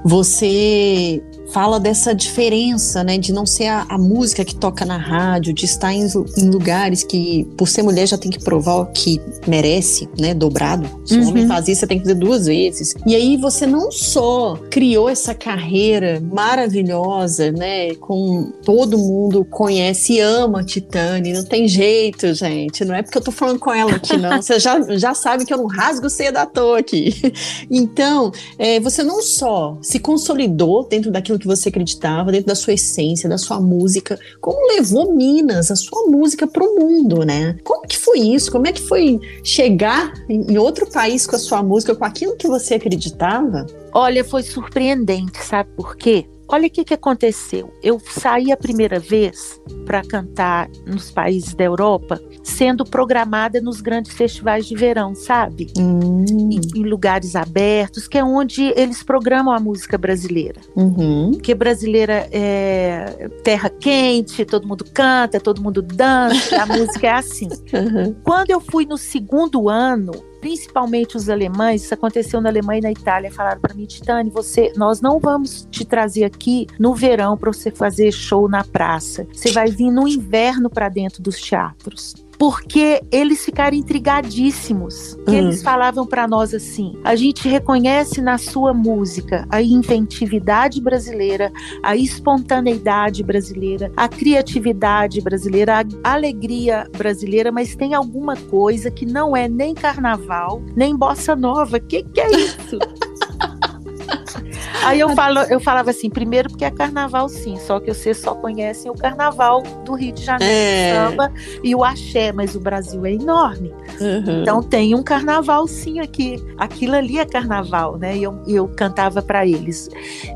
você 0.03 1.21
fala 1.51 1.79
dessa 1.79 2.13
diferença, 2.13 3.03
né, 3.03 3.17
de 3.17 3.33
não 3.33 3.45
ser 3.45 3.67
a, 3.67 3.85
a 3.89 3.97
música 3.97 4.45
que 4.45 4.55
toca 4.55 4.85
na 4.85 4.97
rádio, 4.97 5.53
de 5.53 5.65
estar 5.65 5.93
em, 5.93 6.05
em, 6.37 6.49
lugares 6.49 7.03
que, 7.03 7.45
por 7.57 7.67
ser 7.67 7.81
mulher, 7.81 8.07
já 8.07 8.17
tem 8.17 8.31
que 8.31 8.39
provar 8.39 8.75
o 8.75 8.85
que 8.87 9.21
merece, 9.47 10.07
né, 10.17 10.33
dobrado. 10.33 10.87
Se 11.05 11.15
uhum. 11.15 11.25
um 11.25 11.27
homem 11.29 11.47
faz 11.47 11.67
isso, 11.67 11.81
você 11.81 11.87
tem 11.87 11.97
que 11.97 12.03
fazer 12.03 12.19
duas 12.19 12.45
vezes. 12.45 12.95
E 13.05 13.15
aí 13.15 13.37
você 13.37 13.65
não 13.65 13.91
só 13.91 14.55
criou 14.69 15.09
essa 15.09 15.33
carreira 15.33 16.21
maravilhosa, 16.21 17.51
né, 17.51 17.95
com 17.95 18.51
todo 18.63 18.97
mundo 18.97 19.43
conhece 19.45 20.13
e 20.13 20.19
ama 20.19 20.61
a 20.61 20.63
Titane, 20.63 21.33
não 21.33 21.43
tem 21.43 21.67
jeito, 21.67 22.33
gente, 22.33 22.85
não 22.85 22.93
é 22.93 23.01
porque 23.01 23.17
eu 23.17 23.23
tô 23.23 23.31
falando 23.31 23.59
com 23.59 23.73
ela 23.73 23.95
aqui, 23.95 24.17
não. 24.17 24.39
Você 24.41 24.59
já, 24.59 24.79
já 24.97 25.13
sabe 25.13 25.45
que 25.45 25.53
eu 25.53 25.57
não 25.57 25.67
rasgo 25.67 26.09
cedo 26.09 26.37
à 26.37 26.45
toa 26.45 26.79
aqui. 26.79 27.13
Então, 27.71 28.31
é, 28.57 28.79
você 28.79 29.03
não 29.03 29.21
só 29.21 29.77
se 29.81 29.99
consolidou 29.99 30.87
dentro 30.87 31.11
daquilo 31.11 31.38
que 31.39 31.47
você 31.47 31.69
acreditava, 31.69 32.31
dentro 32.31 32.47
da 32.47 32.55
sua 32.55 32.73
essência, 32.73 33.29
da 33.29 33.37
sua 33.37 33.59
música. 33.59 34.19
Como 34.41 34.75
levou 34.75 35.15
Minas, 35.15 35.71
a 35.71 35.75
sua 35.75 36.07
música, 36.07 36.45
para 36.45 36.63
o 36.63 36.75
mundo, 36.75 37.25
né? 37.25 37.57
Como 37.63 37.87
que 37.87 37.97
foi 37.97 38.19
isso? 38.19 38.51
Como 38.51 38.67
é 38.67 38.71
que 38.71 38.81
foi 38.81 39.19
chegar 39.43 40.13
em 40.27 40.57
outro 40.57 40.89
país 40.89 41.25
com 41.25 41.35
a 41.35 41.39
sua 41.39 41.63
música, 41.63 41.95
com 41.95 42.05
aquilo 42.05 42.35
que 42.35 42.47
você 42.47 42.75
acreditava? 42.75 43.65
Olha, 43.93 44.23
foi 44.23 44.43
surpreendente, 44.43 45.43
sabe 45.43 45.69
por 45.75 45.95
quê? 45.95 46.25
Olha 46.51 46.67
o 46.67 46.69
que, 46.69 46.83
que 46.83 46.93
aconteceu. 46.95 47.71
Eu 47.83 47.99
saí 47.99 48.51
a 48.51 48.57
primeira 48.57 48.99
vez 48.99 49.61
para 49.85 50.01
cantar 50.01 50.67
nos 50.85 51.11
países 51.11 51.53
da 51.53 51.63
Europa, 51.63 52.19
sendo 52.43 52.83
programada 52.83 53.61
nos 53.61 53.81
grandes 53.81 54.13
festivais 54.13 54.65
de 54.65 54.75
verão, 54.75 55.13
sabe? 55.13 55.67
Hum. 55.77 56.25
Em, 56.27 56.59
em, 56.75 56.83
lugares 56.83 57.35
abertos, 57.35 58.07
que 58.07 58.17
é 58.17 58.23
onde 58.23 58.73
eles 58.75 59.03
programam 59.03 59.53
a 59.53 59.59
música 59.59 59.97
brasileira. 59.97 60.59
Uhum. 60.75 61.31
Porque 61.31 61.53
brasileira 61.53 62.27
é 62.31 63.29
terra 63.43 63.69
quente, 63.69 64.43
todo 64.43 64.67
mundo 64.67 64.83
canta, 64.91 65.39
todo 65.39 65.61
mundo 65.61 65.83
dança, 65.83 66.63
a 66.63 66.65
música 66.65 67.07
é 67.07 67.11
assim. 67.11 67.49
Uhum. 67.79 68.15
Quando 68.23 68.49
eu 68.49 68.59
fui 68.59 68.85
no 68.85 68.97
segundo 68.97 69.69
ano, 69.69 70.11
principalmente 70.39 71.17
os 71.17 71.29
alemães, 71.29 71.83
isso 71.83 71.93
aconteceu 71.93 72.41
na 72.41 72.49
Alemanha 72.49 72.79
e 72.79 72.83
na 72.83 72.91
Itália, 72.91 73.31
falaram 73.31 73.59
para 73.59 73.73
mim, 73.73 73.85
Titane, 73.85 74.29
você, 74.29 74.73
nós 74.75 75.01
não 75.01 75.19
vamos 75.19 75.67
te 75.69 75.85
trazer 75.85 76.23
aqui 76.23 76.67
no 76.79 76.93
verão 76.93 77.37
para 77.37 77.51
você 77.51 77.71
fazer 77.71 78.11
show 78.11 78.47
na 78.47 78.63
praça. 78.63 79.27
Você 79.31 79.51
vai 79.51 79.69
vir 79.69 79.91
no 79.91 80.07
inverno 80.07 80.69
para 80.69 80.89
dentro 80.89 81.21
dos 81.21 81.39
teatros. 81.39 82.28
Porque 82.39 83.01
eles 83.11 83.43
ficaram 83.43 83.75
intrigadíssimos. 83.75 85.15
Uhum. 85.27 85.33
Eles 85.33 85.61
falavam 85.61 86.07
para 86.07 86.25
nós 86.25 86.53
assim: 86.53 86.93
a 87.03 87.13
gente 87.13 87.49
reconhece 87.49 88.21
na 88.21 88.37
sua 88.37 88.73
música 88.73 89.45
a 89.51 89.61
inventividade 89.61 90.79
brasileira, 90.79 91.51
a 91.83 91.97
espontaneidade 91.97 93.21
brasileira, 93.23 93.91
a 93.97 94.07
criatividade 94.07 95.19
brasileira, 95.19 95.85
a 96.01 96.13
alegria 96.13 96.87
brasileira, 96.97 97.51
mas 97.51 97.75
tem 97.75 97.93
alguma 97.93 98.37
coisa 98.37 98.89
que 98.89 99.05
não 99.05 99.35
é 99.35 99.49
nem 99.49 99.75
carnaval, 99.75 100.61
nem 100.77 100.95
bossa 100.95 101.35
nova. 101.35 101.75
O 101.75 101.81
que, 101.81 102.03
que 102.03 102.21
é 102.21 102.31
isso? 102.31 102.79
Aí 104.83 104.99
eu, 104.99 105.09
falo, 105.09 105.39
eu 105.41 105.59
falava 105.59 105.89
assim, 105.89 106.09
primeiro 106.09 106.49
porque 106.49 106.65
é 106.65 106.71
carnaval 106.71 107.27
sim, 107.29 107.57
só 107.57 107.79
que 107.79 107.93
vocês 107.93 108.17
só 108.17 108.33
conhecem 108.33 108.89
o 108.89 108.95
carnaval 108.95 109.63
do 109.85 109.93
Rio 109.93 110.13
de 110.13 110.23
Janeiro, 110.23 110.53
é. 110.53 110.93
samba 110.93 111.31
e 111.63 111.75
o 111.75 111.83
axé, 111.83 112.31
mas 112.31 112.55
o 112.55 112.59
Brasil 112.59 113.05
é 113.05 113.13
enorme. 113.13 113.73
Uhum. 113.99 114.41
Então 114.41 114.63
tem 114.63 114.95
um 114.95 115.03
carnaval 115.03 115.67
sim 115.67 115.99
aqui. 115.99 116.43
Aquilo 116.57 116.95
ali 116.95 117.19
é 117.19 117.25
carnaval, 117.25 117.97
né? 117.97 118.17
E 118.17 118.23
eu, 118.23 118.41
eu 118.47 118.67
cantava 118.67 119.21
para 119.21 119.45
eles. 119.45 119.89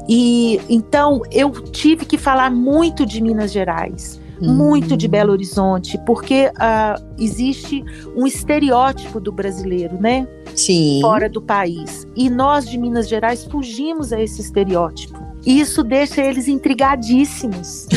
E 0.07 0.59
então 0.69 1.21
eu 1.31 1.51
tive 1.51 2.05
que 2.05 2.17
falar 2.17 2.49
muito 2.49 3.05
de 3.05 3.21
Minas 3.21 3.51
Gerais 3.51 4.21
muito 4.41 4.97
de 4.97 5.07
Belo 5.07 5.31
Horizonte, 5.31 5.97
porque 6.05 6.47
uh, 6.47 7.13
existe 7.17 7.83
um 8.15 8.27
estereótipo 8.27 9.19
do 9.19 9.31
brasileiro, 9.31 9.99
né? 9.99 10.27
Sim. 10.55 10.99
Fora 11.01 11.29
do 11.29 11.41
país. 11.41 12.07
E 12.15 12.29
nós 12.29 12.69
de 12.69 12.77
Minas 12.77 13.07
Gerais 13.07 13.45
fugimos 13.45 14.13
a 14.13 14.21
esse 14.21 14.41
estereótipo. 14.41 15.21
E 15.45 15.59
isso 15.59 15.83
deixa 15.83 16.21
eles 16.21 16.47
intrigadíssimos. 16.47 17.87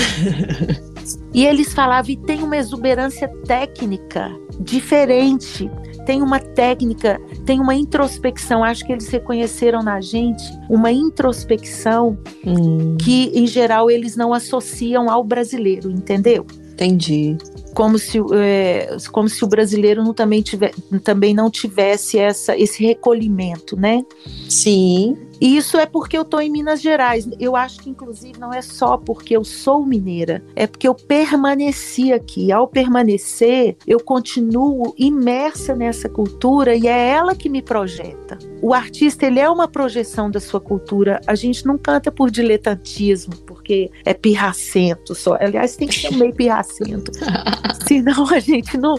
e 1.32 1.46
eles 1.46 1.72
falavam, 1.72 2.10
e 2.10 2.16
tem 2.16 2.42
uma 2.42 2.56
exuberância 2.56 3.28
técnica 3.46 4.30
diferente 4.60 5.70
tem 6.06 6.22
uma 6.22 6.38
técnica, 6.38 7.20
tem 7.44 7.60
uma 7.60 7.74
introspecção. 7.74 8.62
Acho 8.62 8.86
que 8.86 8.92
eles 8.92 9.08
reconheceram 9.08 9.82
na 9.82 10.00
gente 10.00 10.44
uma 10.70 10.90
introspecção 10.92 12.16
hum. 12.46 12.96
que, 12.96 13.32
em 13.34 13.46
geral, 13.46 13.90
eles 13.90 14.16
não 14.16 14.32
associam 14.32 15.10
ao 15.10 15.24
brasileiro, 15.24 15.90
entendeu? 15.90 16.46
Entendi. 16.76 17.38
Como 17.74 17.98
se, 17.98 18.18
é, 18.34 18.96
como 19.10 19.30
se 19.30 19.42
o 19.42 19.48
brasileiro 19.48 20.04
não, 20.04 20.12
também, 20.12 20.42
tiver, 20.42 20.74
também 21.02 21.34
não 21.34 21.50
tivesse 21.50 22.18
essa, 22.18 22.56
esse 22.56 22.84
recolhimento, 22.84 23.76
né? 23.76 24.04
Sim. 24.48 25.16
E 25.40 25.56
isso 25.56 25.78
é 25.78 25.86
porque 25.86 26.16
eu 26.16 26.22
estou 26.22 26.40
em 26.40 26.50
Minas 26.50 26.80
Gerais. 26.80 27.28
Eu 27.40 27.56
acho 27.56 27.80
que, 27.80 27.90
inclusive, 27.90 28.38
não 28.38 28.52
é 28.52 28.60
só 28.60 28.96
porque 28.96 29.36
eu 29.36 29.44
sou 29.44 29.84
mineira, 29.84 30.42
é 30.54 30.66
porque 30.66 30.88
eu 30.88 30.94
permaneci 30.94 32.12
aqui. 32.12 32.52
Ao 32.52 32.68
permanecer, 32.68 33.76
eu 33.86 34.00
continuo 34.00 34.94
imersa 34.98 35.74
nessa 35.74 36.08
cultura 36.08 36.74
e 36.74 36.86
é 36.86 37.08
ela 37.08 37.34
que 37.34 37.48
me 37.48 37.62
projeta. 37.62 38.38
O 38.62 38.72
artista, 38.72 39.26
ele 39.26 39.38
é 39.38 39.48
uma 39.48 39.68
projeção 39.68 40.30
da 40.30 40.40
sua 40.40 40.60
cultura. 40.60 41.20
A 41.26 41.34
gente 41.34 41.66
não 41.66 41.76
canta 41.76 42.10
por 42.10 42.30
diletantismo, 42.30 43.36
porque 43.46 43.90
é 44.04 44.14
pirracento 44.14 45.14
só. 45.14 45.36
Aliás, 45.40 45.76
tem 45.76 45.88
que 45.88 45.98
ser 45.98 46.12
meio 46.12 46.34
pirracento. 46.34 47.12
Senão 47.86 48.28
a 48.28 48.40
gente 48.40 48.76
não. 48.76 48.96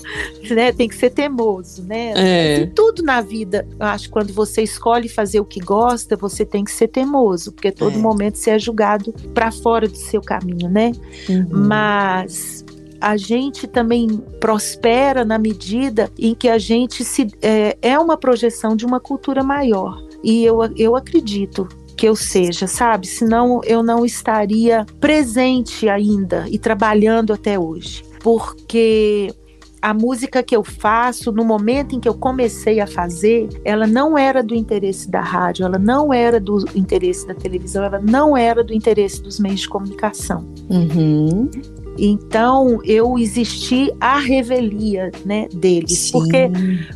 Né, 0.49 0.71
tem 0.71 0.87
que 0.87 0.95
ser 0.95 1.09
temoso, 1.09 1.83
né? 1.83 2.13
É. 2.15 2.65
tudo 2.67 3.03
na 3.03 3.21
vida, 3.21 3.67
eu 3.79 3.85
acho, 3.85 4.09
quando 4.09 4.31
você 4.31 4.61
escolhe 4.61 5.09
fazer 5.09 5.39
o 5.39 5.45
que 5.45 5.59
gosta, 5.59 6.15
você 6.15 6.45
tem 6.45 6.63
que 6.63 6.71
ser 6.71 6.87
teimoso, 6.87 7.51
porque 7.51 7.71
todo 7.71 7.95
é. 7.95 7.97
momento 7.97 8.37
você 8.37 8.51
é 8.51 8.59
julgado 8.59 9.13
para 9.33 9.51
fora 9.51 9.87
do 9.87 9.97
seu 9.97 10.21
caminho, 10.21 10.69
né? 10.69 10.91
Uhum. 11.29 11.47
Mas 11.49 12.63
a 12.99 13.17
gente 13.17 13.67
também 13.67 14.07
prospera 14.39 15.23
na 15.23 15.37
medida 15.37 16.11
em 16.17 16.33
que 16.33 16.49
a 16.49 16.57
gente 16.57 17.03
se 17.03 17.27
é, 17.41 17.77
é 17.81 17.99
uma 17.99 18.17
projeção 18.17 18.75
de 18.75 18.85
uma 18.85 18.99
cultura 18.99 19.43
maior. 19.43 20.01
E 20.23 20.43
eu, 20.43 20.59
eu 20.75 20.95
acredito 20.95 21.67
que 21.95 22.07
eu 22.07 22.15
seja, 22.15 22.67
sabe? 22.67 23.07
Senão 23.07 23.61
eu 23.63 23.81
não 23.81 24.05
estaria 24.05 24.85
presente 24.99 25.89
ainda 25.89 26.45
e 26.47 26.59
trabalhando 26.59 27.33
até 27.33 27.57
hoje. 27.57 28.03
Porque 28.21 29.33
a 29.81 29.93
música 29.93 30.43
que 30.43 30.55
eu 30.55 30.63
faço, 30.63 31.31
no 31.31 31.43
momento 31.43 31.95
em 31.95 31.99
que 31.99 32.09
eu 32.09 32.13
comecei 32.13 32.79
a 32.79 32.87
fazer, 32.87 33.47
ela 33.63 33.87
não 33.87 34.17
era 34.17 34.43
do 34.43 34.53
interesse 34.53 35.09
da 35.09 35.21
rádio, 35.21 35.65
ela 35.65 35.79
não 35.79 36.13
era 36.13 36.39
do 36.39 36.65
interesse 36.75 37.27
da 37.27 37.33
televisão, 37.33 37.83
ela 37.83 37.99
não 37.99 38.35
era 38.35 38.63
do 38.63 38.73
interesse 38.73 39.21
dos 39.21 39.39
meios 39.39 39.61
de 39.61 39.69
comunicação. 39.69 40.45
Uhum. 40.69 41.49
Então 41.97 42.79
eu 42.83 43.17
existi 43.17 43.91
à 43.99 44.19
revelia, 44.19 45.11
né, 45.25 45.47
deles, 45.51 45.97
Sim. 45.97 46.11
porque, 46.11 46.45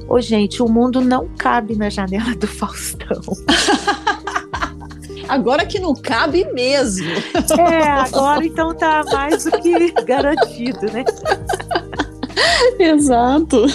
ô 0.07 0.15
oh, 0.15 0.21
gente, 0.21 0.61
o 0.61 0.69
mundo 0.69 1.01
não 1.01 1.27
cabe 1.37 1.75
na 1.75 1.89
janela 1.89 2.35
do 2.35 2.47
Faustão. 2.47 3.21
Agora 5.27 5.65
que 5.65 5.79
não 5.79 5.93
cabe 5.93 6.45
mesmo. 6.51 7.07
É, 7.57 7.87
agora 7.87 8.45
então 8.45 8.75
tá 8.75 9.01
mais 9.13 9.45
do 9.45 9.51
que 9.61 9.91
garantido, 10.03 10.87
né? 10.91 11.05
Exato. 12.77 13.65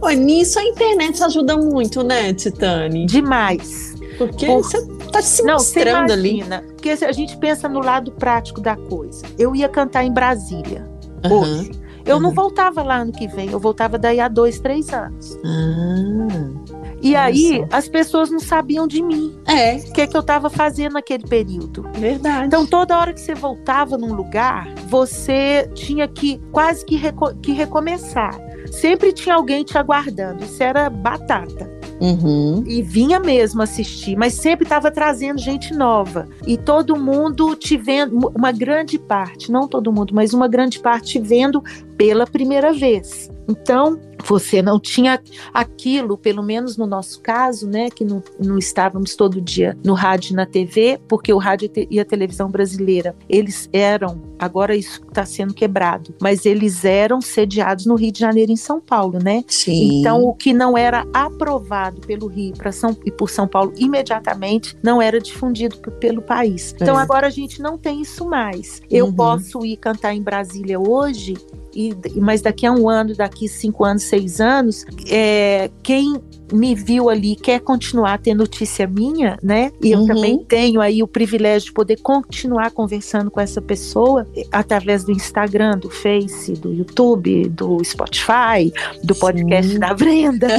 Ô, 0.00 0.08
nisso 0.08 0.58
a 0.58 0.64
internet 0.64 1.22
ajuda 1.22 1.54
muito, 1.54 2.02
né, 2.02 2.32
Titane? 2.32 3.04
Demais. 3.04 3.94
Porque 4.16 4.46
Por... 4.46 4.62
você 4.62 4.86
tá 5.12 5.20
se 5.20 5.42
Não, 5.42 5.54
mostrando 5.54 6.12
ali. 6.12 6.42
Porque 6.86 7.04
a 7.04 7.12
gente 7.12 7.36
pensa 7.38 7.68
no 7.68 7.80
lado 7.80 8.12
prático 8.12 8.60
da 8.60 8.76
coisa. 8.76 9.26
Eu 9.36 9.56
ia 9.56 9.68
cantar 9.68 10.04
em 10.04 10.12
Brasília 10.12 10.88
uhum. 11.24 11.40
hoje. 11.40 11.72
Eu 12.04 12.16
uhum. 12.16 12.22
não 12.22 12.32
voltava 12.32 12.80
lá 12.84 12.98
ano 12.98 13.10
que 13.10 13.26
vem, 13.26 13.50
eu 13.50 13.58
voltava 13.58 13.98
daí 13.98 14.20
a 14.20 14.28
dois, 14.28 14.60
três 14.60 14.90
anos. 14.90 15.36
Uhum. 15.44 16.64
E 17.02 17.16
aí 17.16 17.66
as 17.72 17.88
pessoas 17.88 18.30
não 18.30 18.38
sabiam 18.38 18.86
de 18.86 19.02
mim. 19.02 19.36
É. 19.46 19.76
O 19.76 19.92
que, 19.92 20.02
é 20.02 20.06
que 20.06 20.16
eu 20.16 20.20
estava 20.20 20.48
fazendo 20.48 20.92
naquele 20.92 21.26
período. 21.26 21.84
Verdade. 21.94 22.46
Então 22.46 22.64
toda 22.64 22.96
hora 22.96 23.12
que 23.12 23.20
você 23.20 23.34
voltava 23.34 23.98
num 23.98 24.14
lugar, 24.14 24.72
você 24.86 25.68
tinha 25.74 26.06
que 26.06 26.40
quase 26.52 26.84
que, 26.84 26.94
reco 26.94 27.34
que 27.36 27.50
recomeçar. 27.50 28.38
Sempre 28.70 29.12
tinha 29.12 29.34
alguém 29.34 29.64
te 29.64 29.76
aguardando. 29.76 30.44
Isso 30.44 30.62
era 30.62 30.88
batata. 30.88 31.75
Uhum. 32.00 32.62
E 32.66 32.82
vinha 32.82 33.18
mesmo 33.18 33.62
assistir, 33.62 34.16
mas 34.16 34.34
sempre 34.34 34.64
estava 34.64 34.90
trazendo 34.90 35.40
gente 35.40 35.74
nova. 35.74 36.28
E 36.46 36.56
todo 36.56 36.96
mundo 36.96 37.56
te 37.56 37.76
vendo, 37.76 38.30
uma 38.34 38.52
grande 38.52 38.98
parte, 38.98 39.50
não 39.50 39.66
todo 39.66 39.92
mundo, 39.92 40.14
mas 40.14 40.34
uma 40.34 40.48
grande 40.48 40.78
parte 40.78 41.12
te 41.12 41.20
vendo 41.20 41.62
pela 41.96 42.26
primeira 42.26 42.72
vez. 42.72 43.30
Então, 43.48 43.98
você 44.24 44.62
não 44.62 44.78
tinha 44.78 45.20
aquilo, 45.52 46.16
pelo 46.16 46.42
menos 46.42 46.76
no 46.76 46.86
nosso 46.86 47.20
caso, 47.20 47.68
né, 47.68 47.90
que 47.90 48.04
não, 48.04 48.22
não 48.38 48.58
estávamos 48.58 49.14
todo 49.14 49.40
dia 49.40 49.76
no 49.84 49.94
rádio 49.94 50.32
e 50.32 50.34
na 50.34 50.46
TV, 50.46 51.00
porque 51.08 51.32
o 51.32 51.38
rádio 51.38 51.70
e 51.90 52.00
a 52.00 52.04
televisão 52.04 52.50
brasileira, 52.50 53.14
eles 53.28 53.68
eram, 53.72 54.22
agora 54.38 54.74
isso 54.74 55.02
está 55.08 55.24
sendo 55.24 55.54
quebrado, 55.54 56.14
mas 56.20 56.46
eles 56.46 56.84
eram 56.84 57.20
sediados 57.20 57.86
no 57.86 57.94
Rio 57.94 58.12
de 58.12 58.20
Janeiro 58.20 58.50
e 58.50 58.54
em 58.54 58.56
São 58.56 58.80
Paulo, 58.80 59.18
né? 59.22 59.44
Sim. 59.48 60.00
Então, 60.00 60.24
o 60.24 60.34
que 60.34 60.52
não 60.52 60.76
era 60.76 61.06
aprovado 61.12 62.00
pelo 62.00 62.26
Rio 62.26 62.54
para 62.54 62.72
São, 62.72 62.96
e 63.04 63.10
por 63.10 63.30
São 63.30 63.46
Paulo 63.46 63.72
imediatamente, 63.76 64.76
não 64.82 65.00
era 65.00 65.20
difundido 65.20 65.78
pelo 66.00 66.22
país. 66.22 66.74
Então, 66.80 66.98
é. 66.98 67.02
agora 67.02 67.26
a 67.26 67.30
gente 67.30 67.60
não 67.60 67.78
tem 67.78 68.00
isso 68.00 68.24
mais. 68.26 68.80
Eu 68.90 69.06
uhum. 69.06 69.12
posso 69.14 69.64
ir 69.64 69.76
cantar 69.76 70.14
em 70.14 70.22
Brasília 70.22 70.78
hoje 70.78 71.34
e, 71.76 71.94
mas 72.16 72.40
daqui 72.40 72.64
a 72.64 72.72
um 72.72 72.88
ano, 72.88 73.14
daqui 73.14 73.46
cinco 73.46 73.84
anos, 73.84 74.04
seis 74.08 74.40
anos, 74.40 74.84
é, 75.08 75.70
quem 75.82 76.20
me 76.52 76.74
viu 76.74 77.08
ali 77.08 77.36
quer 77.36 77.60
continuar 77.60 78.18
ter 78.18 78.34
notícia 78.34 78.86
minha, 78.86 79.38
né? 79.42 79.72
E 79.82 79.92
eu 79.92 80.00
uhum. 80.00 80.06
também 80.06 80.44
tenho 80.44 80.80
aí 80.80 81.02
o 81.02 81.08
privilégio 81.08 81.68
de 81.68 81.72
poder 81.72 82.00
continuar 82.00 82.70
conversando 82.70 83.30
com 83.30 83.40
essa 83.40 83.60
pessoa 83.60 84.26
através 84.52 85.04
do 85.04 85.12
Instagram, 85.12 85.78
do 85.78 85.90
Face, 85.90 86.52
do 86.52 86.72
YouTube, 86.72 87.48
do 87.48 87.82
Spotify, 87.84 88.72
do 89.02 89.14
podcast 89.14 89.72
Sim. 89.72 89.78
da 89.78 89.94
Brenda. 89.94 90.48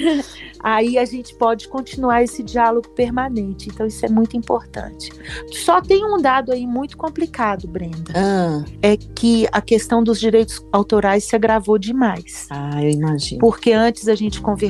aí 0.62 0.98
a 0.98 1.04
gente 1.04 1.34
pode 1.34 1.68
continuar 1.68 2.22
esse 2.22 2.42
diálogo 2.42 2.88
permanente. 2.90 3.68
Então, 3.68 3.86
isso 3.86 4.04
é 4.04 4.08
muito 4.08 4.36
importante. 4.36 5.10
Só 5.52 5.80
tem 5.80 6.04
um 6.04 6.20
dado 6.20 6.52
aí 6.52 6.66
muito 6.66 6.96
complicado, 6.96 7.66
Brenda. 7.68 8.12
Ah. 8.14 8.64
É 8.82 8.96
que 8.96 9.46
a 9.52 9.60
questão 9.60 10.02
dos 10.02 10.18
direitos 10.18 10.64
autorais 10.72 11.24
se 11.24 11.36
agravou 11.36 11.78
demais. 11.78 12.46
Ah, 12.50 12.82
eu 12.82 12.90
imagino. 12.90 13.40
Porque 13.40 13.72
antes 13.72 14.08
a 14.08 14.14
gente 14.14 14.40
conversava 14.40 14.69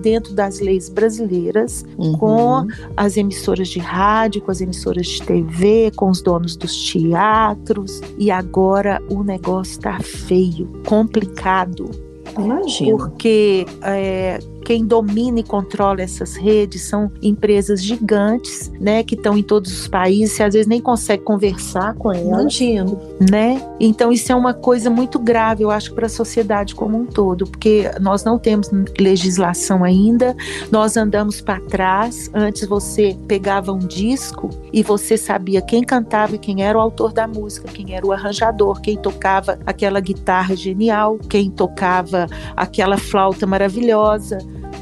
dentro 0.00 0.34
das 0.34 0.60
leis 0.60 0.88
brasileiras 0.88 1.84
uhum. 1.96 2.12
com 2.18 2.66
as 2.96 3.16
emissoras 3.16 3.68
de 3.68 3.78
rádio, 3.78 4.42
com 4.42 4.50
as 4.50 4.60
emissoras 4.60 5.06
de 5.06 5.22
TV, 5.22 5.90
com 5.96 6.10
os 6.10 6.22
donos 6.22 6.56
dos 6.56 6.90
teatros. 6.90 8.00
E 8.18 8.30
agora 8.30 9.02
o 9.10 9.22
negócio 9.22 9.72
está 9.72 9.98
feio, 10.00 10.68
complicado. 10.86 11.90
Imagino. 12.36 12.96
Porque 12.96 13.66
é, 13.82 14.38
quem 14.64 14.84
domina 14.84 15.40
e 15.40 15.42
controla 15.42 16.02
essas 16.02 16.36
redes 16.36 16.82
são 16.82 17.10
empresas 17.22 17.82
gigantes, 17.82 18.70
né, 18.80 19.02
que 19.02 19.14
estão 19.14 19.36
em 19.36 19.42
todos 19.42 19.72
os 19.72 19.88
países, 19.88 20.38
e 20.38 20.42
às 20.42 20.54
vezes 20.54 20.66
nem 20.66 20.80
consegue 20.80 21.22
conversar 21.22 21.94
com 21.94 22.12
elas. 22.12 22.28
Imagino. 22.28 23.00
Né? 23.30 23.62
Então 23.80 24.12
isso 24.12 24.30
é 24.30 24.34
uma 24.34 24.54
coisa 24.54 24.90
muito 24.90 25.18
grave, 25.18 25.62
eu 25.62 25.70
acho, 25.70 25.94
para 25.94 26.06
a 26.06 26.08
sociedade 26.08 26.74
como 26.74 26.98
um 26.98 27.06
todo, 27.06 27.46
porque 27.46 27.90
nós 28.00 28.24
não 28.24 28.38
temos 28.38 28.70
legislação 28.98 29.84
ainda, 29.84 30.36
nós 30.70 30.96
andamos 30.96 31.40
para 31.40 31.60
trás. 31.60 32.30
Antes 32.34 32.66
você 32.66 33.16
pegava 33.26 33.72
um 33.72 33.78
disco 33.78 34.50
e 34.72 34.82
você 34.82 35.16
sabia 35.16 35.62
quem 35.62 35.82
cantava 35.82 36.34
e 36.34 36.38
quem 36.38 36.62
era 36.62 36.76
o 36.76 36.80
autor 36.80 37.12
da 37.12 37.26
música, 37.26 37.68
quem 37.68 37.94
era 37.94 38.06
o 38.06 38.12
arranjador, 38.12 38.80
quem 38.80 38.96
tocava 38.96 39.58
aquela 39.66 40.00
guitarra 40.00 40.54
genial, 40.54 41.18
quem 41.28 41.50
tocava 41.50 42.26
aquela 42.56 42.96
flauta 42.96 43.46
maravilhosa 43.46 44.38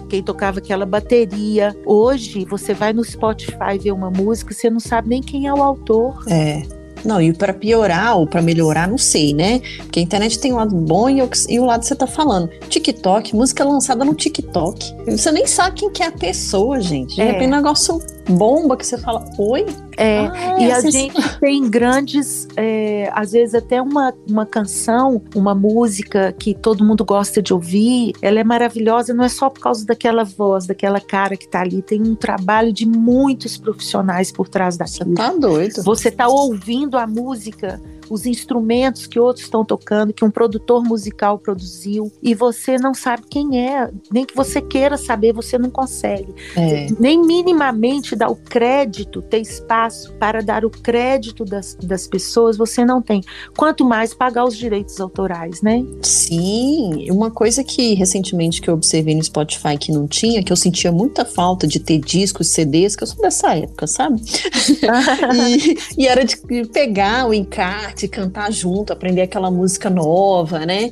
quem 0.09 0.23
tocava 0.23 0.59
aquela 0.59 0.87
bateria. 0.87 1.77
Hoje, 1.85 2.45
você 2.45 2.73
vai 2.73 2.93
no 2.93 3.05
Spotify 3.05 3.79
ver 3.81 3.93
uma 3.93 4.11
música, 4.11 4.55
você 4.55 4.71
não 4.71 4.81
sabe 4.81 5.09
nem 5.09 5.23
quem 5.23 5.47
é 5.47 5.53
o 5.53 5.63
autor. 5.63 6.25
É. 6.29 6.63
Não, 7.05 7.21
e 7.23 7.33
para 7.33 7.55
piorar 7.55 8.17
ou 8.17 8.27
para 8.27 8.43
melhorar, 8.43 8.89
não 8.89 8.99
sei, 8.99 9.33
né? 9.33 9.61
Porque 9.79 10.01
a 10.01 10.03
internet 10.03 10.39
tem 10.41 10.53
um 10.53 10.57
lado 10.57 10.75
bom 10.75 11.09
e, 11.09 11.23
e 11.49 11.61
o 11.61 11.65
lado 11.65 11.81
que 11.81 11.87
você 11.87 11.95
tá 11.95 12.07
falando. 12.07 12.49
TikTok, 12.69 13.35
música 13.35 13.65
lançada 13.65 14.05
no 14.05 14.15
TikTok. 14.15 14.95
Você 15.07 15.31
nem 15.31 15.47
sabe 15.47 15.77
quem 15.77 15.91
que 15.91 16.03
é 16.03 16.07
a 16.07 16.13
pessoa, 16.13 16.81
gente. 16.81 17.15
De 17.15 17.21
é. 17.21 17.27
repente, 17.27 17.47
um 17.47 17.57
negócio 17.57 18.01
bomba 18.29 18.77
que 18.77 18.87
você 18.87 18.99
fala, 18.99 19.25
oi? 19.39 19.67
É, 19.97 20.27
ah, 20.27 20.57
e 20.59 20.71
a 20.71 20.81
gente 20.81 21.39
tem 21.41 21.69
grandes, 21.71 22.47
é, 22.57 23.11
às 23.15 23.33
vezes 23.33 23.55
até 23.55 23.81
uma, 23.81 24.13
uma 24.29 24.45
canção, 24.45 25.23
uma 25.35 25.55
música 25.55 26.33
que 26.33 26.55
todo 26.55 26.85
mundo 26.85 27.05
gosta 27.05 27.41
de 27.41 27.55
ouvir, 27.55 28.13
ela 28.21 28.39
é 28.39 28.45
maravilhosa, 28.45 29.15
não 29.15 29.25
é 29.25 29.29
só 29.29 29.49
por 29.49 29.61
causa 29.61 29.87
daquela 29.87 30.25
voz, 30.25 30.67
daquela 30.67 31.01
cara 31.01 31.37
que 31.37 31.49
tá 31.49 31.61
ali, 31.61 31.81
tem 31.81 32.03
um 32.03 32.15
trabalho 32.15 32.73
de 32.73 32.87
muitos 32.87 33.57
profissionais 33.57 34.31
por 34.31 34.49
trás 34.49 34.77
daquilo. 34.77 35.11
Você 35.11 35.15
tá 35.15 35.33
doido. 35.33 35.83
Você 35.83 36.11
tá 36.11 36.29
ouvindo 36.29 36.99
a 36.99 37.07
música 37.07 37.81
os 38.11 38.27
instrumentos 38.27 39.07
que 39.07 39.19
outros 39.19 39.45
estão 39.45 39.65
tocando, 39.65 40.13
que 40.13 40.25
um 40.25 40.31
produtor 40.31 40.83
musical 40.83 41.39
produziu, 41.39 42.13
e 42.23 42.35
você 42.35 42.77
não 42.77 42.95
sabe 42.95 43.25
quem 43.29 43.67
é, 43.67 43.91
nem 44.11 44.25
que 44.25 44.35
você 44.35 44.61
queira 44.61 44.97
saber, 44.97 45.33
você 45.33 45.59
não 45.59 45.71
consegue. 45.71 46.35
É. 46.57 46.87
Nem 46.99 47.21
minimamente 47.21 48.15
dar 48.15 48.29
o 48.29 48.37
crédito, 48.37 49.23
ter 49.23 49.41
espaço 49.41 50.13
para 50.15 50.43
dar 50.43 50.65
o 50.65 50.71
crédito 50.71 51.45
das, 51.45 51.75
das 51.75 52.07
pessoas, 52.07 52.57
você 52.57 52.85
não 52.85 53.01
tem. 53.01 53.23
Quanto 53.57 53.85
mais 53.85 54.15
pagar 54.15 54.45
os 54.45 54.57
direitos 54.57 55.01
autorais, 55.01 55.63
né? 55.63 55.85
Sim, 56.03 57.11
uma 57.11 57.31
coisa 57.31 57.63
que 57.63 57.95
recentemente 57.95 58.61
que 58.61 58.69
eu 58.69 58.75
observei 58.75 59.15
no 59.15 59.23
Spotify 59.23 59.79
que 59.79 59.93
não 59.93 60.07
tinha, 60.07 60.43
que 60.43 60.53
eu 60.53 60.57
sentia 60.57 60.93
muita 60.93 61.25
falta 61.25 61.67
de 61.67 61.81
ter 61.81 61.99
discos, 61.99 62.49
CDs, 62.49 62.97
que 62.97 63.03
eu 63.03 63.07
sou 63.07 63.21
dessa 63.23 63.55
época, 63.55 63.87
sabe? 63.87 64.21
e, 65.97 66.03
e 66.03 66.07
era 66.07 66.25
de 66.25 66.37
pegar 66.73 67.27
o 67.29 67.35
encarte 67.35 67.96
arte, 67.97 68.07
cantar 68.07 68.53
junto, 68.53 68.93
aprender 68.93 69.23
aquela 69.23 69.51
música 69.51 69.89
nova, 69.89 70.67
né? 70.67 70.91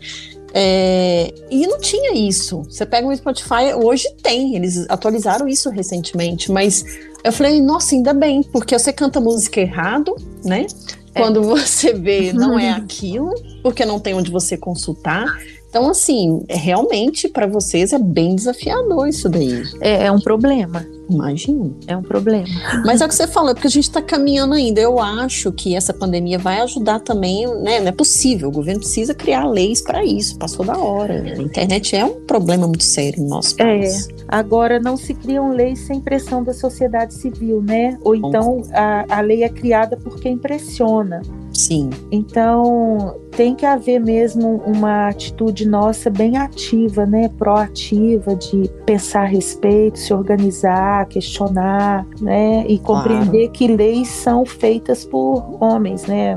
É, 0.55 1.35
e 1.51 1.67
não 1.67 1.79
tinha 1.79 2.15
isso. 2.15 2.63
Você 2.63 2.87
pega 2.87 3.07
o 3.07 3.15
Spotify, 3.15 3.75
hoje 3.77 4.09
tem, 4.23 4.57
eles 4.57 4.89
atualizaram 4.89 5.47
isso 5.47 5.69
recentemente, 5.69 6.51
mas 6.51 6.85
eu 7.23 7.33
falei, 7.33 7.61
nossa, 7.61 7.95
ainda 7.95 8.15
bem, 8.15 8.43
porque 8.43 8.79
você 8.79 8.93
canta 8.93 9.21
música 9.21 9.61
errado, 9.61 10.17
né? 10.45 10.67
É. 11.15 11.21
Quando 11.21 11.43
você 11.43 11.93
vê, 11.93 12.33
não 12.33 12.59
é 12.59 12.71
aquilo, 12.73 13.33
porque 13.63 13.85
não 13.85 14.01
tem 14.01 14.15
onde 14.15 14.31
você 14.31 14.57
consultar. 14.57 15.39
Então, 15.75 15.91
assim, 15.91 16.45
realmente 16.49 17.29
para 17.29 17.49
vocês 17.49 17.93
é 17.93 17.99
bem 17.99 18.37
desafiador 18.37 19.09
isso 19.09 19.29
daí. 19.29 19.65
É, 19.81 20.05
é 20.05 20.13
um 20.13 20.21
problema. 20.21 20.87
Imagino. 21.11 21.77
É 21.89 21.97
um 21.97 22.03
problema. 22.03 22.47
Mas 22.87 23.01
é 23.01 23.05
o 23.05 23.09
que 23.09 23.15
você 23.17 23.27
falou, 23.27 23.51
é 23.51 23.55
porque 23.55 23.67
a 23.67 23.71
gente 23.71 23.83
está 23.83 24.01
caminhando 24.01 24.55
ainda. 24.55 24.81
Eu 24.81 25.01
acho 25.01 25.51
que 25.51 25.75
essa 25.75 25.93
pandemia 25.93 26.39
vai 26.39 26.61
ajudar 26.61 27.01
também, 27.01 27.45
né? 27.61 27.81
Não 27.81 27.89
é 27.89 27.93
possível. 27.93 28.51
O 28.51 28.53
governo 28.53 28.83
precisa 28.83 29.15
criar 29.15 29.47
leis 29.47 29.83
para 29.83 30.05
isso. 30.05 30.39
Passou 30.39 30.65
da 30.65 30.79
hora. 30.79 31.15
A 31.15 31.43
internet 31.43 31.97
é 31.97 32.05
um 32.05 32.21
problema 32.25 32.69
muito 32.69 32.85
sério 32.85 33.21
no 33.25 33.29
nosso 33.29 33.57
é. 33.61 33.65
país. 33.65 34.09
É. 34.09 34.13
Agora, 34.29 34.79
não 34.79 34.97
se 34.97 35.13
criam 35.13 35.51
leis 35.51 35.81
sem 35.81 36.01
pressão 36.01 36.45
da 36.45 36.55
sociedade 36.55 37.15
civil, 37.15 37.61
né? 37.61 37.99
Ou 38.05 38.15
então 38.15 38.63
a, 38.73 39.19
a 39.19 39.21
lei 39.21 39.43
é 39.43 39.49
criada 39.49 39.97
por 39.97 40.21
quem 40.21 40.39
pressiona. 40.39 41.21
Sim. 41.55 41.91
Então, 42.11 43.15
tem 43.31 43.55
que 43.55 43.65
haver 43.65 44.01
mesmo 44.01 44.63
uma 44.67 45.09
atitude 45.09 45.67
nossa 45.67 46.11
bem 46.11 46.37
ativa, 46.37 47.07
né? 47.07 47.29
Proativa, 47.29 48.35
de 48.35 48.69
pensar 48.85 49.23
a 49.23 49.27
respeito, 49.27 49.99
se 49.99 50.13
organizar, 50.13 51.07
questionar, 51.07 52.07
né? 52.21 52.67
E 52.67 52.79
compreender 52.79 53.49
que 53.51 53.69
leis 53.69 54.09
são 54.09 54.45
feitas 54.45 55.05
por 55.05 55.57
homens, 55.63 56.07
né? 56.07 56.37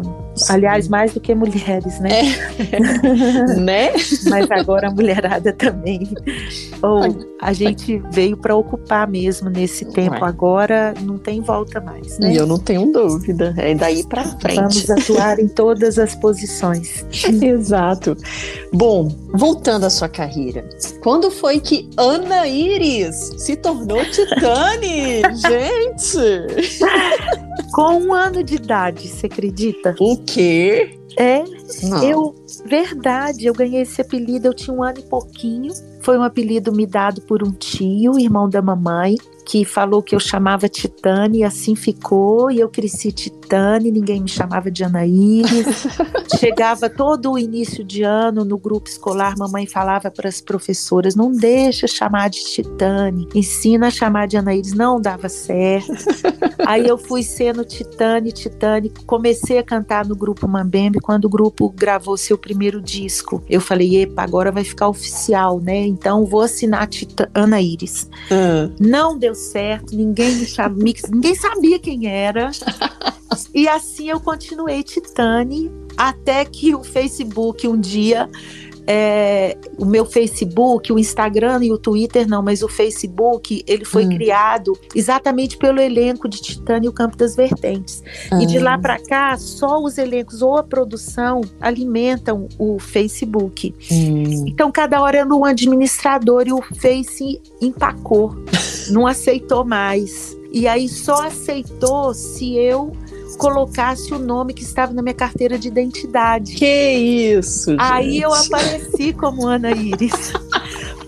Aliás, 0.49 0.88
mais 0.88 1.13
do 1.13 1.19
que 1.19 1.33
mulheres, 1.33 1.99
né? 1.99 2.35
É. 2.71 3.55
né? 3.55 3.91
Mas 4.29 4.49
agora 4.51 4.88
a 4.88 4.91
mulherada 4.91 5.53
também. 5.53 6.09
Ou 6.81 7.27
a 7.41 7.53
gente 7.53 8.01
veio 8.11 8.38
para 8.38 8.55
ocupar 8.55 9.07
mesmo 9.07 9.49
nesse 9.49 9.85
tempo. 9.85 10.23
Agora 10.23 10.93
não 11.01 11.17
tem 11.17 11.41
volta 11.41 11.79
mais, 11.79 12.17
né? 12.19 12.33
E 12.33 12.35
eu 12.35 12.45
não 12.45 12.59
tenho 12.59 12.91
dúvida. 12.91 13.53
É 13.57 13.73
daí 13.75 14.05
para 14.05 14.23
frente. 14.23 14.55
Vamos 14.55 14.89
atuar 14.89 15.39
em 15.39 15.47
todas 15.47 15.99
as 15.99 16.15
posições. 16.15 17.05
Exato. 17.41 18.15
Bom, 18.73 19.09
voltando 19.33 19.85
à 19.85 19.89
sua 19.89 20.09
carreira. 20.09 20.67
Quando 21.01 21.31
foi 21.31 21.59
que 21.59 21.89
Ana 21.97 22.47
Iris 22.47 23.33
se 23.38 23.55
tornou 23.55 24.03
Titane? 24.05 25.21
gente! 25.35 27.47
Com 27.72 27.99
um 28.01 28.14
ano 28.14 28.43
de 28.43 28.55
idade, 28.55 29.08
você 29.08 29.28
acredita? 29.28 29.95
O 29.99 30.18
quê? 30.18 30.99
É, 31.18 31.43
Não. 31.84 32.03
eu, 32.03 32.36
verdade, 32.66 33.45
eu 33.45 33.53
ganhei 33.53 33.82
esse 33.82 34.01
apelido, 34.01 34.47
eu 34.47 34.53
tinha 34.53 34.76
um 34.76 34.84
ano 34.84 34.99
e 34.99 35.03
pouquinho. 35.03 35.74
Foi 36.01 36.18
um 36.18 36.24
apelido 36.24 36.72
me 36.72 36.86
dado 36.86 37.22
por 37.22 37.43
um 37.43 37.51
tio, 37.51 38.20
irmão 38.20 38.47
da 38.47 38.62
mamãe 38.62 39.16
que 39.48 39.64
falou 39.64 40.04
que 40.04 40.14
eu 40.14 40.20
chamava 40.20 40.68
Titane, 40.68 41.39
e 41.39 41.43
assim 41.43 41.74
ficou, 41.74 42.52
e 42.52 42.60
eu 42.60 42.68
cresci 42.68 43.14
Titane, 43.14 43.89
ninguém 43.89 44.20
me 44.20 44.28
chamava 44.28 44.70
de 44.70 44.84
Anaíris. 44.84 45.88
Chegava 46.38 46.89
todo 46.89 47.32
o 47.32 47.39
início 47.39 47.82
de 47.82 48.04
ano 48.04 48.43
no 48.43 48.58
grupo 48.58 48.89
escolar, 48.89 49.36
mamãe 49.38 49.66
falava 49.66 50.12
para 50.12 50.28
as 50.28 50.41
professoras: 50.41 51.16
não 51.16 51.32
deixa 51.32 51.88
chamar 51.88 52.30
de 52.30 52.43
Titane, 52.43 53.30
ensina 53.34 53.88
a 53.88 53.91
chamar 53.91 54.28
de 54.28 54.36
Anaíris, 54.36 54.74
não 54.74 55.00
dava 55.00 55.30
certo. 55.30 55.93
Aí 56.68 56.86
eu 56.86 56.98
fui 56.98 57.24
sendo 57.24 57.64
Titane, 57.64 58.34
Titane, 58.34 58.91
comecei 59.06 59.58
a 59.58 59.64
cantar 59.64 60.06
no 60.06 60.16
grupo 60.16 60.45
Mambembe 60.45 61.00
quando 61.00 61.24
o 61.26 61.30
grupo 61.30 61.70
gravou 61.70 62.18
seu 62.18 62.38
primeiro 62.38 62.82
disco. 62.82 63.41
Eu 63.50 63.62
falei: 63.62 64.02
epa, 64.02 64.24
agora 64.24 64.52
vai 64.52 64.66
ficar 64.66 64.89
oficial, 64.89 65.62
né? 65.62 65.86
Então 65.86 66.26
vou 66.26 66.41
assinar 66.41 66.86
Tita 66.88 67.32
Anaíris. 67.34 68.10
Uhum. 68.30 68.76
Não 68.78 69.18
deu 69.18 69.36
certo, 69.38 69.95
ninguém 69.95 70.35
me 70.35 70.45
sabia, 70.45 70.93
ninguém 71.09 71.35
sabia 71.35 71.79
quem 71.79 72.07
era. 72.07 72.51
E 73.53 73.67
assim 73.67 74.09
eu 74.09 74.19
continuei 74.19 74.83
Titane, 74.83 75.71
até 75.95 76.45
que 76.45 76.73
o 76.73 76.83
Facebook 76.83 77.67
um 77.67 77.79
dia 77.79 78.29
é, 78.88 79.57
o 79.77 79.85
meu 79.85 80.05
Facebook, 80.05 80.93
o 80.93 80.97
Instagram 80.97 81.59
e 81.61 81.71
o 81.73 81.77
Twitter 81.77 82.27
não, 82.27 82.41
mas 82.41 82.63
o 82.63 82.69
Facebook, 82.69 83.61
ele 83.67 83.83
foi 83.83 84.05
hum. 84.05 84.09
criado 84.09 84.79
exatamente 84.95 85.57
pelo 85.57 85.81
elenco 85.81 86.29
de 86.29 86.41
Titânia 86.41 86.88
e 86.88 86.89
o 86.89 86.93
Campo 86.93 87.17
das 87.17 87.35
Vertentes. 87.35 88.01
E 88.39 88.45
de 88.45 88.59
lá 88.59 88.75
ah. 88.75 88.79
para 88.79 88.97
cá, 88.97 89.38
só 89.38 89.83
os 89.83 89.97
elencos 89.97 90.41
ou 90.41 90.57
a 90.57 90.63
produção 90.63 91.41
alimentam 91.59 92.47
o 92.57 92.79
Facebook. 92.79 93.75
Hum. 93.91 94.45
Então, 94.47 94.71
cada 94.71 95.01
hora 95.01 95.17
era 95.17 95.35
um 95.35 95.43
administrador 95.43 96.47
e 96.47 96.53
o 96.53 96.61
Face 96.61 97.41
empacou, 97.61 98.35
não 98.89 99.05
aceitou 99.05 99.65
mais. 99.65 100.38
E 100.53 100.65
aí 100.65 100.88
só 100.88 101.27
aceitou 101.27 102.13
se 102.13 102.55
eu 102.55 102.95
colocasse 103.38 104.13
o 104.13 104.19
nome 104.19 104.53
que 104.53 104.63
estava 104.63 104.93
na 104.93 105.01
minha 105.01 105.13
carteira 105.13 105.57
de 105.57 105.67
identidade. 105.67 106.55
Que 106.55 106.91
isso! 107.35 107.71
Gente. 107.71 107.81
Aí 107.81 108.21
eu 108.21 108.33
apareci 108.33 109.13
como 109.13 109.47
Ana 109.47 109.71
Iris. 109.71 110.33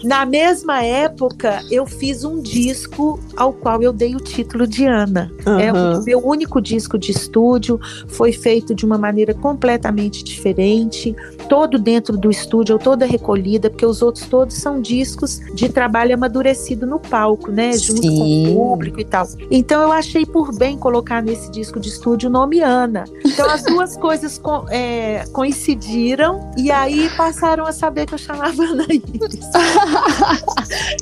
Na 0.03 0.25
mesma 0.25 0.81
época, 0.81 1.61
eu 1.69 1.85
fiz 1.85 2.23
um 2.23 2.41
disco 2.41 3.19
ao 3.35 3.51
qual 3.51 3.81
eu 3.81 3.91
dei 3.91 4.15
o 4.15 4.19
título 4.19 4.65
de 4.65 4.85
Ana. 4.85 5.31
Uhum. 5.45 5.59
É 5.59 5.73
o 5.73 6.03
meu 6.03 6.25
único 6.25 6.61
disco 6.61 6.97
de 6.97 7.11
estúdio, 7.11 7.79
foi 8.07 8.31
feito 8.31 8.73
de 8.73 8.85
uma 8.85 8.97
maneira 8.97 9.33
completamente 9.33 10.23
diferente, 10.23 11.13
todo 11.49 11.79
dentro 11.79 12.15
do 12.15 12.29
estúdio, 12.29 12.77
toda 12.77 13.05
recolhida, 13.05 13.69
porque 13.69 13.85
os 13.85 14.01
outros 14.01 14.27
todos 14.27 14.55
são 14.55 14.79
discos 14.79 15.39
de 15.53 15.67
trabalho 15.67 16.13
amadurecido 16.13 16.85
no 16.85 16.99
palco, 16.99 17.51
né, 17.51 17.73
junto 17.73 18.03
Sim. 18.03 18.17
com 18.17 18.51
o 18.51 18.55
público 18.55 18.99
e 18.99 19.05
tal. 19.05 19.27
Então 19.49 19.81
eu 19.81 19.91
achei 19.91 20.25
por 20.25 20.55
bem 20.55 20.77
colocar 20.77 21.21
nesse 21.21 21.49
disco 21.51 21.79
de 21.79 21.89
estúdio 21.89 22.29
o 22.29 22.31
nome 22.31 22.61
Ana. 22.61 23.03
Então 23.25 23.49
as 23.49 23.63
duas 23.63 23.97
coisas 23.97 24.37
co 24.37 24.65
é, 24.69 25.25
coincidiram 25.33 26.51
e 26.55 26.71
aí 26.71 27.09
passaram 27.17 27.65
a 27.65 27.71
saber 27.71 28.05
que 28.05 28.13
eu 28.13 28.19
chamava 28.19 28.63
Ana 28.63 28.85
Iris. 28.89 29.49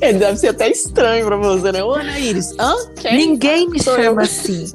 Deve 0.00 0.36
ser 0.36 0.48
até 0.48 0.70
estranho 0.70 1.26
pra 1.26 1.36
você, 1.36 1.72
né? 1.72 1.84
Ô, 1.84 1.92
Ana 1.92 2.18
Iris, 2.18 2.54
hã? 2.58 2.74
Quem? 2.96 3.16
Ninguém 3.16 3.68
me 3.68 3.80
Sou 3.82 3.94
chama 3.96 4.22
eu. 4.22 4.24
assim. 4.24 4.72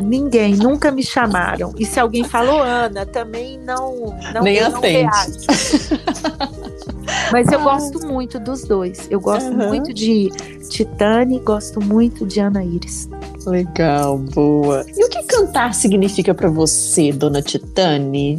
Ninguém, 0.00 0.54
nunca 0.54 0.90
me 0.90 1.02
chamaram. 1.02 1.74
E 1.78 1.84
se 1.84 2.00
alguém 2.00 2.24
falou 2.24 2.60
Ana, 2.62 3.04
também 3.04 3.58
não, 3.58 4.16
não, 4.32 4.42
Nem 4.42 4.60
não 4.60 4.78
atende. 4.78 5.09
Reajo. 5.10 6.50
Mas 7.32 7.50
eu 7.50 7.60
gosto 7.62 8.06
muito 8.06 8.38
dos 8.38 8.62
dois. 8.64 9.06
Eu 9.10 9.20
gosto 9.20 9.48
Aham. 9.48 9.68
muito 9.68 9.92
de 9.92 10.30
Titane, 10.68 11.38
gosto 11.40 11.80
muito 11.80 12.26
de 12.26 12.40
Ana 12.40 12.64
Iris. 12.64 13.08
Legal, 13.46 14.18
boa. 14.18 14.84
E 14.96 15.04
o 15.04 15.08
que 15.08 15.22
cantar 15.24 15.74
significa 15.74 16.34
pra 16.34 16.48
você, 16.48 17.12
dona 17.12 17.40
Titane? 17.42 18.38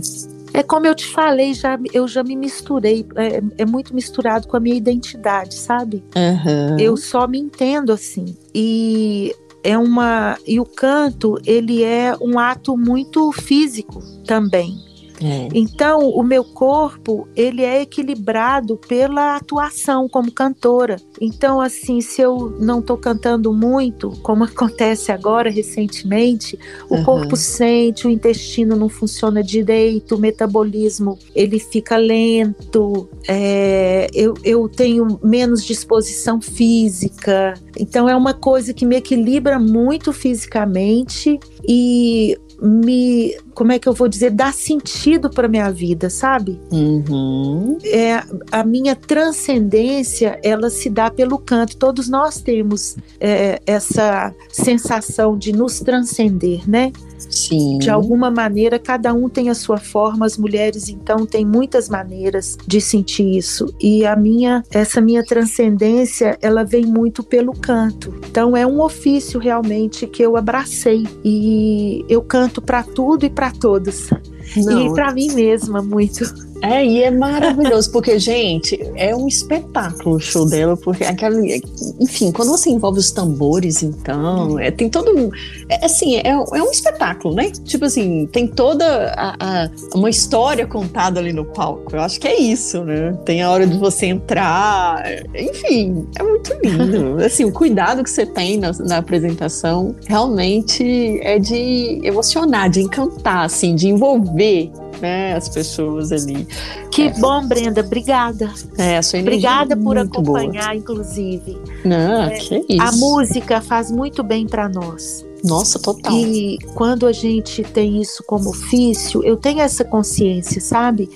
É 0.53 0.61
como 0.61 0.85
eu 0.85 0.93
te 0.93 1.05
falei, 1.05 1.53
já, 1.53 1.79
eu 1.93 2.07
já 2.07 2.23
me 2.23 2.35
misturei. 2.35 3.05
É, 3.15 3.41
é 3.59 3.65
muito 3.65 3.95
misturado 3.95 4.47
com 4.47 4.57
a 4.57 4.59
minha 4.59 4.75
identidade, 4.75 5.55
sabe? 5.55 6.03
Aham. 6.15 6.77
Eu 6.79 6.97
só 6.97 7.27
me 7.27 7.39
entendo 7.39 7.91
assim. 7.91 8.35
E 8.53 9.33
é 9.63 9.77
uma 9.77 10.37
e 10.45 10.59
o 10.59 10.65
canto, 10.65 11.39
ele 11.45 11.83
é 11.83 12.15
um 12.19 12.37
ato 12.37 12.77
muito 12.77 13.31
físico 13.31 14.01
também. 14.25 14.77
É. 15.23 15.47
Então, 15.53 16.09
o 16.09 16.23
meu 16.23 16.43
corpo, 16.43 17.27
ele 17.35 17.63
é 17.63 17.81
equilibrado 17.81 18.77
pela 18.77 19.35
atuação 19.35 20.07
como 20.09 20.31
cantora. 20.31 20.95
Então, 21.19 21.61
assim, 21.61 22.01
se 22.01 22.21
eu 22.21 22.55
não 22.59 22.79
estou 22.79 22.97
cantando 22.97 23.53
muito, 23.53 24.11
como 24.21 24.43
acontece 24.45 25.11
agora 25.11 25.49
recentemente, 25.49 26.57
o 26.89 26.95
Uhum. 26.95 27.03
corpo 27.03 27.35
sente, 27.35 28.07
o 28.07 28.09
intestino 28.09 28.75
não 28.75 28.89
funciona 28.89 29.43
direito, 29.43 30.15
o 30.15 30.19
metabolismo 30.19 31.17
ele 31.35 31.59
fica 31.59 31.97
lento, 31.97 33.09
é, 33.27 34.07
eu, 34.13 34.33
eu 34.43 34.67
tenho 34.69 35.19
menos 35.23 35.63
disposição 35.63 36.41
física. 36.41 37.53
Então, 37.77 38.07
é 38.09 38.15
uma 38.15 38.33
coisa 38.33 38.73
que 38.73 38.85
me 38.85 38.95
equilibra 38.95 39.59
muito 39.59 40.11
fisicamente 40.13 41.39
e 41.67 42.37
me, 42.61 43.35
como 43.55 43.71
é 43.71 43.79
que 43.79 43.89
eu 43.89 43.93
vou 43.93 44.07
dizer, 44.07 44.29
dá 44.29 44.51
sentido 44.51 45.29
para 45.29 45.47
minha 45.47 45.71
vida, 45.71 46.09
sabe? 46.09 46.59
Uhum. 46.71 47.77
É, 47.83 48.23
a 48.51 48.63
minha 48.63 48.95
transcendência, 48.95 50.39
ela 50.43 50.69
se 50.69 50.89
dá 50.89 51.09
pelo 51.09 51.39
canto. 51.39 51.75
Todos 51.77 52.07
nós 52.07 52.39
temos 52.39 52.95
é, 53.19 53.59
essa 53.65 54.33
sensação 54.51 55.35
de 55.35 55.51
nos 55.51 55.79
transcender, 55.79 56.69
né? 56.69 56.91
Sim. 57.29 57.77
De 57.77 57.89
alguma 57.89 58.29
maneira, 58.31 58.79
cada 58.79 59.13
um 59.13 59.29
tem 59.29 59.49
a 59.49 59.55
sua 59.55 59.77
forma. 59.77 60.25
As 60.25 60.37
mulheres, 60.37 60.89
então, 60.89 61.25
têm 61.25 61.45
muitas 61.45 61.89
maneiras 61.89 62.57
de 62.65 62.79
sentir 62.81 63.37
isso. 63.37 63.73
E 63.79 64.05
a 64.05 64.15
minha, 64.15 64.63
essa 64.71 65.01
minha 65.01 65.23
transcendência, 65.23 66.37
ela 66.41 66.63
vem 66.63 66.85
muito 66.85 67.23
pelo 67.23 67.53
canto. 67.53 68.13
Então, 68.29 68.55
é 68.55 68.65
um 68.65 68.81
ofício 68.81 69.39
realmente 69.39 70.07
que 70.07 70.23
eu 70.23 70.35
abracei 70.37 71.05
e 71.23 72.05
eu 72.09 72.21
canto 72.21 72.61
para 72.61 72.83
tudo 72.83 73.25
e 73.25 73.29
para 73.29 73.51
todos. 73.51 74.09
Não, 74.57 74.87
E 74.87 74.93
para 74.93 75.13
mim 75.13 75.31
mesma 75.33 75.81
muito. 75.81 76.50
É, 76.61 76.85
e 76.85 77.01
é 77.03 77.09
maravilhoso, 77.09 77.91
porque, 77.91 78.19
gente, 78.19 78.79
é 78.95 79.15
um 79.15 79.27
espetáculo 79.27 80.15
o 80.17 80.19
show 80.19 80.47
dela, 80.47 80.77
porque 80.77 81.03
aquele. 81.03 81.61
Enfim, 81.99 82.31
quando 82.31 82.49
você 82.49 82.69
envolve 82.69 82.99
os 82.99 83.11
tambores, 83.11 83.81
então, 83.81 84.59
é, 84.59 84.69
tem 84.69 84.89
todo 84.89 85.11
um. 85.17 85.29
É, 85.69 85.85
assim, 85.85 86.17
é, 86.17 86.29
é 86.29 86.63
um 86.63 86.71
espetáculo, 86.71 87.33
né? 87.33 87.49
Tipo 87.63 87.85
assim, 87.85 88.27
tem 88.27 88.47
toda 88.47 89.11
a, 89.17 89.35
a- 89.63 89.69
uma 89.95 90.09
história 90.09 90.65
contada 90.67 91.19
ali 91.19 91.33
no 91.33 91.45
palco. 91.45 91.95
Eu 91.95 92.01
acho 92.01 92.19
que 92.19 92.27
é 92.27 92.39
isso, 92.39 92.83
né? 92.83 93.13
Tem 93.25 93.41
a 93.41 93.49
hora 93.49 93.65
de 93.65 93.77
você 93.77 94.05
entrar, 94.07 95.03
enfim, 95.35 96.05
é 96.19 96.23
muito 96.23 96.53
lindo. 96.63 97.17
Assim, 97.25 97.43
o 97.45 97.51
cuidado 97.51 98.03
que 98.03 98.09
você 98.09 98.25
tem 98.25 98.57
na, 98.57 98.71
na 98.73 98.97
apresentação 98.97 99.95
realmente 100.07 101.19
é 101.23 101.39
de 101.39 101.99
emocionar, 102.03 102.69
de 102.69 102.81
encantar, 102.81 103.45
assim, 103.45 103.73
de 103.75 103.87
envolver. 103.87 104.71
Né, 105.01 105.35
as 105.35 105.49
pessoas 105.49 106.11
ali. 106.11 106.47
Que 106.91 107.09
bom, 107.19 107.47
Brenda. 107.47 107.81
Obrigada. 107.81 108.51
É, 108.77 108.97
a 108.97 109.01
sua 109.01 109.19
Obrigada 109.19 109.73
é 109.73 109.75
por 109.75 109.95
muito 109.95 110.21
boa. 110.21 110.41
acompanhar, 110.41 110.75
inclusive. 110.75 111.57
Não, 111.83 112.29
que 112.29 112.65
isso. 112.69 112.81
A 112.81 112.91
música 112.91 113.61
faz 113.61 113.89
muito 113.91 114.21
bem 114.21 114.45
para 114.45 114.69
nós. 114.69 115.25
Nossa, 115.43 115.79
total. 115.79 116.13
E 116.13 116.59
quando 116.75 117.07
a 117.07 117.11
gente 117.11 117.63
tem 117.63 117.99
isso 117.99 118.23
como 118.23 118.51
ofício, 118.51 119.23
eu 119.23 119.35
tenho 119.35 119.61
essa 119.61 119.83
consciência, 119.83 120.61
sabe? 120.61 121.09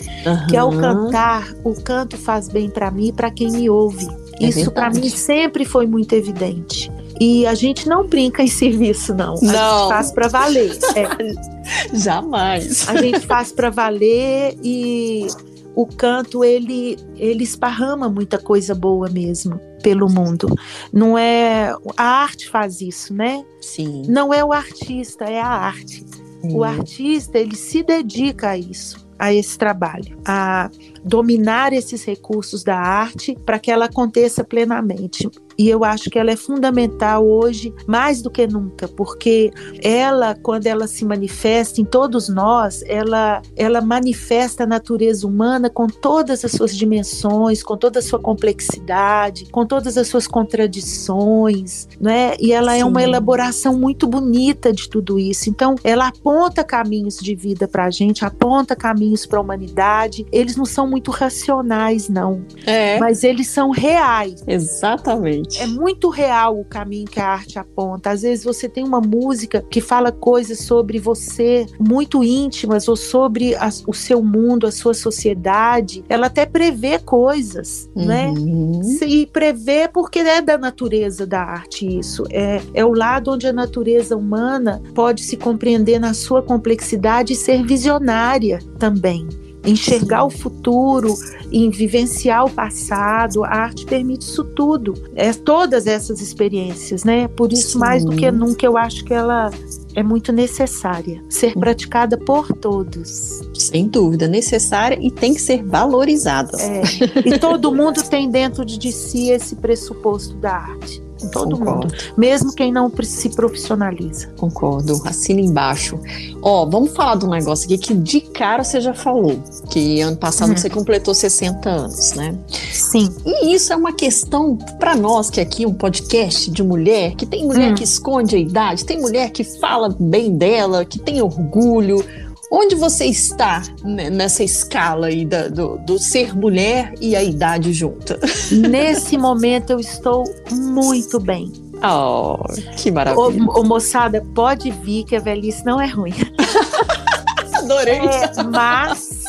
Que 0.49 0.57
ao 0.57 0.71
cantar, 0.71 1.53
o 1.63 1.73
canto 1.75 2.17
faz 2.17 2.49
bem 2.49 2.69
para 2.69 2.89
mim 2.89 3.09
e 3.09 3.13
para 3.13 3.29
quem 3.29 3.51
me 3.51 3.69
ouve. 3.69 4.07
É 4.39 4.47
isso 4.47 4.71
para 4.71 4.89
mim 4.89 5.09
sempre 5.09 5.63
foi 5.63 5.85
muito 5.87 6.13
evidente. 6.13 6.91
E 7.19 7.45
a 7.47 7.53
gente 7.55 7.87
não 7.87 8.05
brinca 8.07 8.43
em 8.43 8.47
serviço, 8.47 9.13
não. 9.15 9.35
A 9.35 9.41
Não. 9.41 9.79
gente 9.79 9.89
faz 9.89 10.11
para 10.11 10.27
valer. 10.27 10.77
É, 10.95 11.95
Jamais. 11.97 12.87
a 12.89 12.97
gente 13.01 13.19
faz 13.25 13.51
para 13.51 13.69
valer 13.69 14.57
e 14.63 15.27
o 15.75 15.85
canto 15.85 16.43
ele 16.43 16.97
ele 17.17 17.43
esparrama 17.43 18.09
muita 18.09 18.37
coisa 18.37 18.73
boa 18.75 19.09
mesmo 19.09 19.59
pelo 19.81 20.09
mundo. 20.09 20.47
Não 20.91 21.17
é 21.17 21.73
a 21.95 22.03
arte 22.03 22.49
faz 22.49 22.81
isso, 22.81 23.13
né? 23.13 23.43
Sim. 23.61 24.03
Não 24.07 24.33
é 24.33 24.43
o 24.43 24.51
artista, 24.51 25.25
é 25.25 25.39
a 25.39 25.47
arte. 25.47 26.05
O 26.43 26.59
Hum. 26.59 26.63
artista 26.63 27.37
ele 27.39 27.55
se 27.55 27.81
dedica 27.81 28.49
a 28.51 28.57
isso, 28.57 29.07
a 29.17 29.33
esse 29.33 29.57
trabalho, 29.57 30.17
a 30.25 30.69
dominar 31.03 31.73
esses 31.73 32.03
recursos 32.03 32.63
da 32.63 32.77
arte 32.77 33.35
para 33.45 33.57
que 33.57 33.71
ela 33.71 33.85
aconteça 33.85 34.43
plenamente. 34.43 35.29
E 35.57 35.69
eu 35.69 35.83
acho 35.83 36.09
que 36.09 36.19
ela 36.19 36.31
é 36.31 36.35
fundamental 36.35 37.25
hoje, 37.25 37.73
mais 37.87 38.21
do 38.21 38.29
que 38.29 38.45
nunca, 38.47 38.87
porque 38.87 39.51
ela, 39.81 40.35
quando 40.41 40.67
ela 40.67 40.87
se 40.87 41.05
manifesta 41.05 41.79
em 41.79 41.85
todos 41.85 42.27
nós, 42.29 42.83
ela, 42.87 43.41
ela 43.55 43.81
manifesta 43.81 44.63
a 44.63 44.67
natureza 44.67 45.25
humana 45.25 45.69
com 45.69 45.87
todas 45.87 46.43
as 46.43 46.51
suas 46.51 46.75
dimensões, 46.75 47.63
com 47.63 47.77
toda 47.77 47.99
a 47.99 48.01
sua 48.01 48.19
complexidade, 48.19 49.45
com 49.51 49.65
todas 49.65 49.97
as 49.97 50.07
suas 50.07 50.27
contradições, 50.27 51.87
né? 51.99 52.33
E 52.39 52.51
ela 52.51 52.75
é 52.75 52.83
uma 52.83 52.99
Sim. 53.01 53.07
elaboração 53.07 53.77
muito 53.77 54.07
bonita 54.07 54.71
de 54.73 54.89
tudo 54.89 55.19
isso. 55.19 55.49
Então, 55.49 55.75
ela 55.83 56.07
aponta 56.07 56.63
caminhos 56.63 57.17
de 57.17 57.35
vida 57.35 57.67
para 57.67 57.85
a 57.85 57.89
gente, 57.89 58.25
aponta 58.25 58.75
caminhos 58.75 59.25
para 59.25 59.39
a 59.39 59.41
humanidade. 59.41 60.25
Eles 60.31 60.55
não 60.55 60.65
são 60.65 60.87
muito 60.87 61.11
racionais, 61.11 62.09
não, 62.09 62.43
É, 62.65 62.99
mas 62.99 63.23
eles 63.23 63.47
são 63.47 63.69
reais. 63.71 64.43
exatamente. 64.47 65.44
É 65.59 65.67
muito 65.67 66.09
real 66.09 66.59
o 66.59 66.65
caminho 66.65 67.05
que 67.05 67.19
a 67.19 67.27
arte 67.27 67.57
aponta. 67.59 68.09
Às 68.11 68.21
vezes 68.21 68.43
você 68.43 68.67
tem 68.67 68.83
uma 68.83 69.01
música 69.01 69.63
que 69.69 69.81
fala 69.81 70.11
coisas 70.11 70.59
sobre 70.59 70.99
você 70.99 71.65
muito 71.79 72.23
íntimas 72.23 72.87
ou 72.87 72.95
sobre 72.95 73.55
a- 73.55 73.69
o 73.87 73.93
seu 73.93 74.21
mundo, 74.21 74.67
a 74.67 74.71
sua 74.71 74.93
sociedade. 74.93 76.03
Ela 76.09 76.27
até 76.27 76.45
prevê 76.45 76.99
coisas, 76.99 77.89
né? 77.95 78.29
Uhum. 78.29 78.81
E 79.05 79.25
prevê 79.25 79.87
porque 79.87 80.19
é 80.19 80.41
da 80.41 80.57
natureza 80.57 81.25
da 81.25 81.41
arte 81.41 81.85
isso. 81.99 82.23
É, 82.31 82.61
é 82.73 82.85
o 82.85 82.93
lado 82.93 83.31
onde 83.31 83.47
a 83.47 83.53
natureza 83.53 84.15
humana 84.17 84.81
pode 84.93 85.23
se 85.23 85.37
compreender 85.37 85.99
na 85.99 86.13
sua 86.13 86.41
complexidade 86.41 87.33
e 87.33 87.35
ser 87.35 87.63
visionária 87.63 88.59
também. 88.79 89.27
Enxergar 89.65 90.21
Sim. 90.21 90.27
o 90.27 90.29
futuro, 90.29 91.15
em 91.51 91.69
vivenciar 91.69 92.45
o 92.45 92.49
passado, 92.49 93.43
a 93.43 93.49
arte 93.49 93.85
permite 93.85 94.23
isso 94.23 94.43
tudo, 94.43 94.93
é 95.15 95.33
todas 95.33 95.87
essas 95.87 96.21
experiências, 96.21 97.03
né? 97.03 97.27
Por 97.27 97.51
isso, 97.53 97.79
mais 97.79 98.03
do 98.03 98.11
Sim. 98.11 98.17
que 98.17 98.31
nunca, 98.31 98.65
eu 98.65 98.77
acho 98.77 99.03
que 99.03 99.13
ela 99.13 99.51
é 99.95 100.03
muito 100.03 100.31
necessária 100.31 101.23
ser 101.29 101.53
praticada 101.53 102.17
por 102.17 102.51
todos. 102.53 103.41
Sem 103.53 103.87
dúvida, 103.87 104.27
necessária 104.27 104.97
e 105.01 105.09
tem 105.09 105.33
que 105.33 105.41
ser 105.41 105.63
valorizada. 105.63 106.57
É, 106.61 106.81
e 107.25 107.39
todo 107.39 107.73
mundo 107.73 108.03
tem 108.03 108.29
dentro 108.29 108.65
de 108.65 108.91
si 108.91 109.29
esse 109.29 109.55
pressuposto 109.55 110.35
da 110.35 110.53
arte. 110.53 111.04
Todo 111.31 111.57
Concordo. 111.57 111.87
mundo, 111.87 111.93
mesmo 112.17 112.53
quem 112.53 112.71
não 112.71 112.91
se 113.03 113.29
profissionaliza. 113.29 114.27
Concordo, 114.37 115.01
assina 115.05 115.39
embaixo. 115.41 115.99
Ó, 116.41 116.65
vamos 116.65 116.91
falar 116.95 117.15
de 117.15 117.25
um 117.25 117.29
negócio 117.29 117.65
aqui 117.65 117.77
que 117.77 117.93
de 117.93 118.21
cara 118.21 118.63
você 118.63 118.79
já 118.81 118.93
falou, 118.93 119.39
que 119.69 120.01
ano 120.01 120.17
passado 120.17 120.49
Uhum. 120.49 120.57
você 120.57 120.69
completou 120.69 121.13
60 121.13 121.69
anos, 121.69 122.13
né? 122.13 122.35
Sim, 122.71 123.09
E 123.25 123.53
isso 123.55 123.71
é 123.73 123.75
uma 123.75 123.93
questão 123.93 124.55
para 124.79 124.95
nós 124.95 125.29
que 125.29 125.39
aqui 125.41 125.63
é 125.63 125.67
um 125.67 125.73
podcast 125.73 126.49
de 126.51 126.63
mulher, 126.63 127.15
que 127.15 127.25
tem 127.25 127.45
mulher 127.45 127.71
Hum. 127.71 127.75
que 127.75 127.83
esconde 127.83 128.35
a 128.35 128.39
idade, 128.39 128.85
tem 128.85 128.99
mulher 128.99 129.29
que 129.31 129.43
fala 129.43 129.95
bem 129.99 130.35
dela, 130.37 130.85
que 130.85 130.99
tem 130.99 131.21
orgulho. 131.21 132.03
Onde 132.51 132.75
você 132.75 133.05
está 133.05 133.63
nessa 133.83 134.43
escala 134.43 135.07
aí 135.07 135.25
da- 135.25 135.47
do, 135.47 135.77
do 135.79 135.97
ser 135.99 136.35
mulher 136.37 136.93
e 137.01 137.15
a 137.15 137.23
idade 137.23 137.73
junta? 137.73 138.19
nesse 138.69 139.17
momento 139.17 139.71
eu 139.71 139.79
estou 139.79 140.23
muito 140.51 141.19
bem. 141.19 141.51
Oh, 141.83 142.37
que 142.77 142.91
maravilha. 142.91 143.43
ô, 143.51 143.63
moçada, 143.63 144.23
pode 144.33 144.71
vir 144.71 145.03
que 145.03 145.15
a 145.15 145.19
velhice 145.19 145.65
não 145.65 145.79
é 145.81 145.87
ruim. 145.87 146.13
Adorei. 147.53 147.97
É, 147.99 148.43
mas 148.43 149.23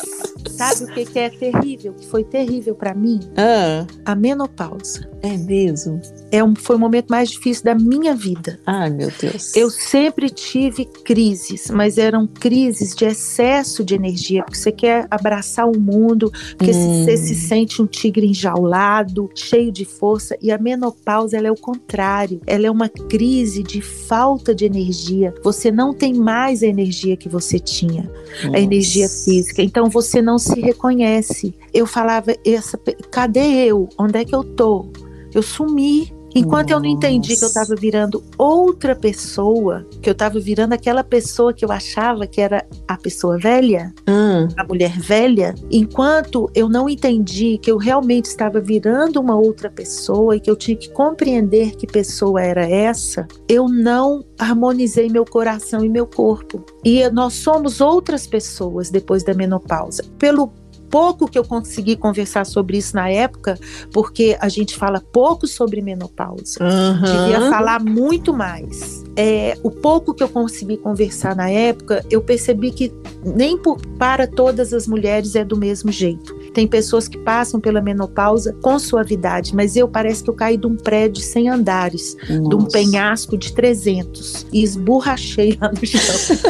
Sabe 0.49 0.85
o 0.85 0.87
que, 0.93 1.05
que 1.05 1.19
é 1.19 1.29
terrível? 1.29 1.93
Que 1.93 2.07
foi 2.07 2.23
terrível 2.23 2.73
para 2.73 2.93
mim? 2.95 3.19
Ah, 3.37 3.85
A 4.05 4.15
menopausa. 4.15 5.07
é 5.21 5.37
mesmo? 5.37 6.01
É 6.31 6.43
um, 6.43 6.55
foi 6.55 6.75
o 6.75 6.79
momento 6.79 7.07
mais 7.09 7.29
difícil 7.29 7.63
da 7.63 7.73
minha 7.75 8.13
vida. 8.13 8.59
Ai, 8.65 8.89
meu 8.89 9.11
Deus. 9.19 9.55
Eu 9.55 9.69
sempre 9.69 10.29
tive 10.29 10.85
crises, 10.85 11.69
mas 11.71 11.97
eram 11.97 12.27
crises 12.27 12.95
de 12.95 13.05
excesso 13.05 13.83
de 13.83 13.95
energia, 13.95 14.43
porque 14.43 14.57
você 14.57 14.71
quer 14.71 15.07
abraçar 15.09 15.67
o 15.67 15.79
mundo, 15.79 16.31
porque 16.57 16.71
Hum. 16.71 17.05
você 17.05 17.17
se 17.17 17.35
sente 17.35 17.81
um 17.81 17.85
tigre 17.87 18.27
enjaulado, 18.27 19.29
cheio 19.33 19.71
de 19.71 19.85
força, 19.85 20.37
e 20.41 20.51
a 20.51 20.57
menopausa 20.57 21.37
ela 21.37 21.47
é 21.47 21.51
o 21.51 21.55
contrário. 21.55 22.41
Ela 22.45 22.67
é 22.67 22.71
uma 22.71 22.89
crise 22.89 23.63
de 23.63 23.81
falta 23.81 24.53
de 24.53 24.65
energia. 24.65 25.33
Você 25.43 25.71
não 25.71 25.93
tem 25.93 26.13
mais 26.13 26.61
a 26.61 26.67
energia 26.67 27.15
que 27.15 27.29
você 27.29 27.59
tinha, 27.59 28.09
a 28.53 28.59
energia 28.59 29.07
física. 29.07 29.61
Então 29.61 29.89
você 29.89 30.21
não 30.21 30.37
se 30.37 30.59
reconhece. 30.59 31.53
Eu 31.73 31.85
falava, 31.85 32.35
essa, 32.45 32.77
cadê 33.11 33.65
eu? 33.65 33.87
Onde 33.97 34.19
é 34.19 34.25
que 34.25 34.35
eu 34.35 34.43
tô? 34.43 34.85
Eu 35.33 35.41
sumi. 35.41 36.16
Enquanto 36.37 36.71
eu 36.71 36.79
não 36.79 36.85
entendi 36.85 37.29
que 37.35 37.43
eu 37.43 37.47
Nossa. 37.47 37.61
estava 37.61 37.79
virando 37.79 38.23
outra 38.37 38.95
pessoa, 38.95 39.85
que 40.01 40.09
eu 40.09 40.13
estava 40.13 40.39
virando 40.39 40.73
aquela 40.73 41.03
pessoa 41.03 41.53
que 41.53 41.65
eu 41.65 41.71
achava 41.71 42.27
que 42.27 42.39
era 42.39 42.65
a 42.87 42.97
pessoa 42.97 43.37
velha, 43.37 43.93
Ah, 44.05 44.47
a 44.57 44.63
mulher 44.63 44.97
velha, 44.99 45.55
enquanto 45.71 46.49
eu 46.53 46.69
não 46.69 46.87
entendi 46.87 47.57
que 47.57 47.71
eu 47.71 47.77
realmente 47.77 48.25
estava 48.25 48.59
virando 48.59 49.19
uma 49.19 49.35
outra 49.35 49.69
pessoa 49.69 50.35
e 50.35 50.39
que 50.39 50.49
eu 50.49 50.55
tinha 50.55 50.77
que 50.77 50.89
compreender 50.91 51.75
que 51.75 51.87
pessoa 51.87 52.41
era 52.41 52.67
essa, 52.69 53.27
eu 53.47 53.67
não 53.67 54.23
harmonizei 54.37 55.09
meu 55.09 55.25
coração 55.25 55.83
e 55.83 55.89
meu 55.89 56.05
corpo. 56.05 56.63
E 56.83 57.09
nós 57.09 57.33
somos 57.33 57.81
outras 57.81 58.27
pessoas 58.27 58.89
depois 58.89 59.23
da 59.23 59.33
menopausa. 59.33 60.03
Pelo 60.19 60.51
pouco 60.89 61.27
que 61.27 61.37
eu 61.37 61.43
consegui 61.43 61.95
conversar 61.95 62.45
sobre 62.45 62.77
isso 62.77 62.95
na 62.95 63.09
época, 63.09 63.57
porque 63.91 64.37
a 64.39 64.49
gente 64.49 64.75
fala 64.75 65.01
pouco 65.11 65.47
sobre 65.47 65.81
menopausa. 65.81 66.59
Devia 67.03 67.39
aham. 67.39 67.49
falar 67.49 67.83
muito 67.83 68.33
mais. 68.33 69.03
É, 69.15 69.57
o 69.63 69.71
pouco 69.71 70.13
que 70.13 70.23
eu 70.23 70.29
consegui 70.29 70.77
conversar 70.77 71.35
na 71.35 71.49
época, 71.49 72.05
eu 72.09 72.21
percebi 72.21 72.71
que 72.71 72.93
nem 73.25 73.57
por- 73.57 73.79
para 73.97 74.27
todas 74.27 74.73
as 74.73 74.87
mulheres 74.87 75.35
é 75.35 75.43
do 75.43 75.57
mesmo 75.57 75.91
jeito. 75.91 76.35
Tem 76.53 76.67
pessoas 76.67 77.07
que 77.07 77.17
passam 77.17 77.59
pela 77.59 77.81
menopausa 77.81 78.55
com 78.61 78.77
suavidade, 78.79 79.55
mas 79.55 79.75
eu 79.75 79.87
parece 79.87 80.23
que 80.23 80.29
eu 80.29 80.33
caí 80.33 80.57
de 80.57 80.67
um 80.67 80.75
prédio 80.75 81.21
sem 81.21 81.49
andares, 81.49 82.15
de 82.27 82.33
um 82.33 82.49
Nossa. 82.49 82.69
penhasco 82.71 83.37
de 83.37 83.53
300 83.53 84.45
e 84.51 84.63
esborrachei 84.63 85.57
lá 85.59 85.71
no 85.71 85.85
chão. 85.85 86.37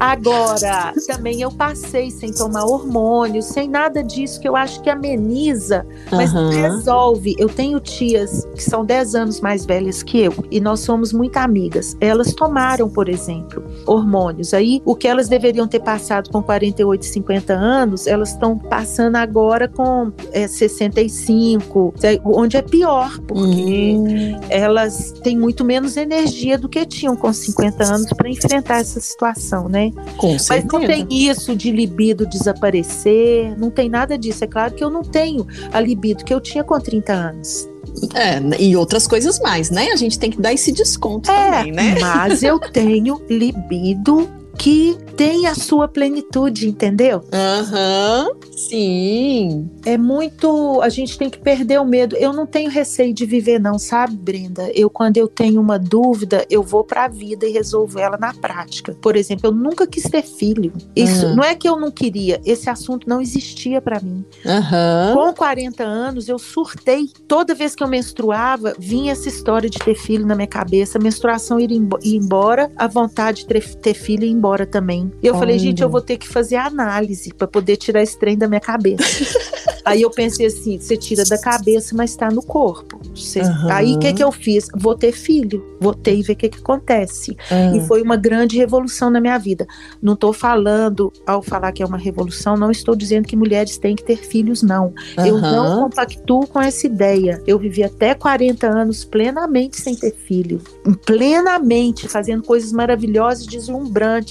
Agora, 0.00 0.94
também 1.06 1.42
eu 1.42 1.50
passei 1.50 2.10
sem 2.10 2.32
tomar 2.32 2.64
hormônio, 2.64 3.42
sem 3.42 3.68
nada 3.68 4.02
disso 4.02 4.40
que 4.40 4.48
eu 4.48 4.56
acho 4.56 4.80
que 4.82 4.90
ameniza 4.90 5.86
mas 6.12 6.32
não 6.32 6.48
Aham. 6.48 6.50
resolve. 6.50 7.34
Eu 7.38 7.48
tenho 7.48 7.78
tias 7.80 8.46
que 8.54 8.62
são 8.62 8.84
10 8.84 9.14
anos 9.14 9.40
mais 9.40 9.64
velhas 9.64 10.02
que 10.02 10.18
eu 10.18 10.32
e 10.50 10.60
nós 10.60 10.80
somos 10.80 11.12
muito 11.12 11.36
amigas. 11.36 11.96
Elas 12.00 12.34
tomaram, 12.34 12.88
por 12.88 13.08
exemplo, 13.08 13.62
hormônios. 13.86 14.54
Aí, 14.54 14.82
o 14.84 14.94
que 14.94 15.06
elas 15.06 15.28
deveriam 15.28 15.66
ter 15.66 15.80
passado 15.80 16.30
com 16.30 16.42
48, 16.42 17.04
50 17.04 17.52
anos, 17.52 18.06
elas 18.06 18.30
estão 18.30 18.58
passando 18.58 19.16
agora 19.16 19.68
com 19.68 20.12
é, 20.32 20.46
65, 20.46 21.94
é, 22.02 22.20
onde 22.24 22.56
é 22.56 22.62
pior, 22.62 23.18
porque 23.26 23.94
Hum, 23.96 24.40
elas 24.48 25.12
têm 25.22 25.38
muito 25.38 25.64
menos 25.64 25.96
energia 25.96 26.58
do 26.58 26.68
que 26.68 26.84
tinham 26.86 27.16
com 27.16 27.32
50 27.32 27.84
anos 27.84 28.12
para 28.12 28.28
enfrentar 28.28 28.80
essa 28.80 29.00
situação, 29.00 29.68
né? 29.68 29.89
Com 30.16 30.32
Mas 30.32 30.42
certeza. 30.42 30.68
não 30.72 30.86
tem 30.86 31.06
isso 31.10 31.54
de 31.54 31.70
libido 31.70 32.26
desaparecer, 32.26 33.58
não 33.58 33.70
tem 33.70 33.88
nada 33.88 34.16
disso. 34.18 34.44
É 34.44 34.46
claro 34.46 34.74
que 34.74 34.82
eu 34.82 34.90
não 34.90 35.02
tenho 35.02 35.46
a 35.72 35.80
libido 35.80 36.24
que 36.24 36.32
eu 36.32 36.40
tinha 36.40 36.64
com 36.64 36.78
30 36.78 37.12
anos. 37.12 37.68
É, 38.14 38.40
e 38.62 38.76
outras 38.76 39.06
coisas 39.06 39.38
mais, 39.40 39.70
né? 39.70 39.88
A 39.92 39.96
gente 39.96 40.18
tem 40.18 40.30
que 40.30 40.40
dar 40.40 40.52
esse 40.52 40.72
desconto 40.72 41.26
também, 41.26 41.72
né? 41.72 41.96
mas 42.00 42.42
eu 42.42 42.58
tenho 42.72 43.20
libido 43.28 44.28
que 44.60 44.94
tem 45.16 45.46
a 45.46 45.54
sua 45.54 45.88
plenitude, 45.88 46.68
entendeu? 46.68 47.22
Aham, 47.32 48.28
sim. 48.54 49.70
É 49.86 49.96
muito. 49.96 50.80
A 50.82 50.90
gente 50.90 51.16
tem 51.16 51.30
que 51.30 51.38
perder 51.38 51.80
o 51.80 51.84
medo. 51.84 52.14
Eu 52.16 52.30
não 52.34 52.44
tenho 52.46 52.70
receio 52.70 53.14
de 53.14 53.24
viver, 53.24 53.58
não, 53.58 53.78
sabe, 53.78 54.14
Brenda? 54.16 54.70
Eu, 54.74 54.90
quando 54.90 55.16
eu 55.16 55.26
tenho 55.26 55.62
uma 55.62 55.78
dúvida, 55.78 56.44
eu 56.50 56.62
vou 56.62 56.84
para 56.84 57.04
a 57.04 57.08
vida 57.08 57.46
e 57.46 57.52
resolvo 57.52 57.98
ela 57.98 58.18
na 58.18 58.34
prática. 58.34 58.94
Por 59.00 59.16
exemplo, 59.16 59.46
eu 59.48 59.52
nunca 59.52 59.86
quis 59.86 60.02
ter 60.02 60.22
filho. 60.22 60.72
Isso 60.94 61.26
Uhum. 61.26 61.36
não 61.36 61.44
é 61.44 61.54
que 61.54 61.66
eu 61.66 61.80
não 61.80 61.90
queria, 61.90 62.38
esse 62.44 62.68
assunto 62.68 63.08
não 63.08 63.18
existia 63.20 63.80
para 63.80 63.98
mim. 64.00 64.22
Aham. 64.44 65.14
Com 65.14 65.32
40 65.32 65.82
anos, 65.84 66.28
eu 66.28 66.38
surtei. 66.38 67.08
Toda 67.26 67.54
vez 67.54 67.74
que 67.74 67.82
eu 67.82 67.88
menstruava, 67.88 68.74
vinha 68.78 69.12
essa 69.12 69.28
história 69.28 69.70
de 69.70 69.78
ter 69.78 69.94
filho 69.94 70.26
na 70.26 70.34
minha 70.34 70.46
cabeça. 70.46 70.98
A 70.98 71.02
menstruação 71.02 71.58
ir 71.58 71.70
embora, 72.04 72.70
a 72.76 72.86
vontade 72.86 73.38
de 73.40 73.46
ter, 73.46 73.74
ter 73.76 73.94
filho 73.94 74.24
ir 74.24 74.30
embora 74.30 74.49
também. 74.66 75.10
E 75.22 75.26
eu 75.26 75.34
falei, 75.34 75.54
Olha. 75.56 75.58
gente, 75.64 75.82
eu 75.82 75.88
vou 75.88 76.00
ter 76.00 76.16
que 76.16 76.28
fazer 76.28 76.56
análise 76.56 77.32
para 77.34 77.46
poder 77.46 77.76
tirar 77.76 78.02
esse 78.02 78.18
trem 78.18 78.36
da 78.36 78.48
minha 78.48 78.60
cabeça. 78.60 79.02
Aí 79.84 80.02
eu 80.02 80.10
pensei 80.10 80.46
assim: 80.46 80.78
você 80.78 80.96
tira 80.96 81.24
da 81.24 81.38
cabeça, 81.38 81.94
mas 81.96 82.10
está 82.10 82.30
no 82.30 82.42
corpo. 82.42 83.00
Você- 83.14 83.40
Aham. 83.40 83.72
Aí 83.72 83.94
o 83.94 83.98
que, 83.98 84.12
que 84.12 84.22
eu 84.22 84.30
fiz? 84.30 84.68
Vou 84.76 84.94
ter 84.94 85.10
filho. 85.12 85.64
Votei 85.80 86.20
e 86.20 86.22
ver 86.22 86.34
o 86.34 86.36
que, 86.36 86.48
que 86.50 86.58
acontece. 86.58 87.34
Ah, 87.50 87.74
E 87.74 87.80
foi 87.86 88.02
uma 88.02 88.16
grande 88.16 88.56
revolução 88.58 89.08
na 89.10 89.20
minha 89.20 89.38
vida. 89.38 89.66
Não 90.02 90.12
estou 90.12 90.32
falando, 90.32 91.10
ao 91.26 91.42
falar 91.42 91.72
que 91.72 91.82
é 91.82 91.86
uma 91.86 91.96
revolução, 91.96 92.56
não 92.56 92.70
estou 92.70 92.94
dizendo 92.94 93.26
que 93.26 93.34
mulheres 93.34 93.78
têm 93.78 93.96
que 93.96 94.04
ter 94.04 94.16
filhos, 94.18 94.62
não. 94.62 94.92
Eu 95.16 95.38
não 95.40 95.84
compactuo 95.84 96.46
com 96.46 96.60
essa 96.60 96.86
ideia. 96.86 97.42
Eu 97.46 97.58
vivi 97.58 97.82
até 97.82 98.14
40 98.14 98.66
anos 98.66 99.04
plenamente 99.04 99.80
sem 99.80 99.94
ter 99.96 100.14
filho. 100.14 100.60
Plenamente, 101.06 102.06
fazendo 102.06 102.42
coisas 102.42 102.70
maravilhosas, 102.72 103.46
deslumbrantes. 103.46 104.29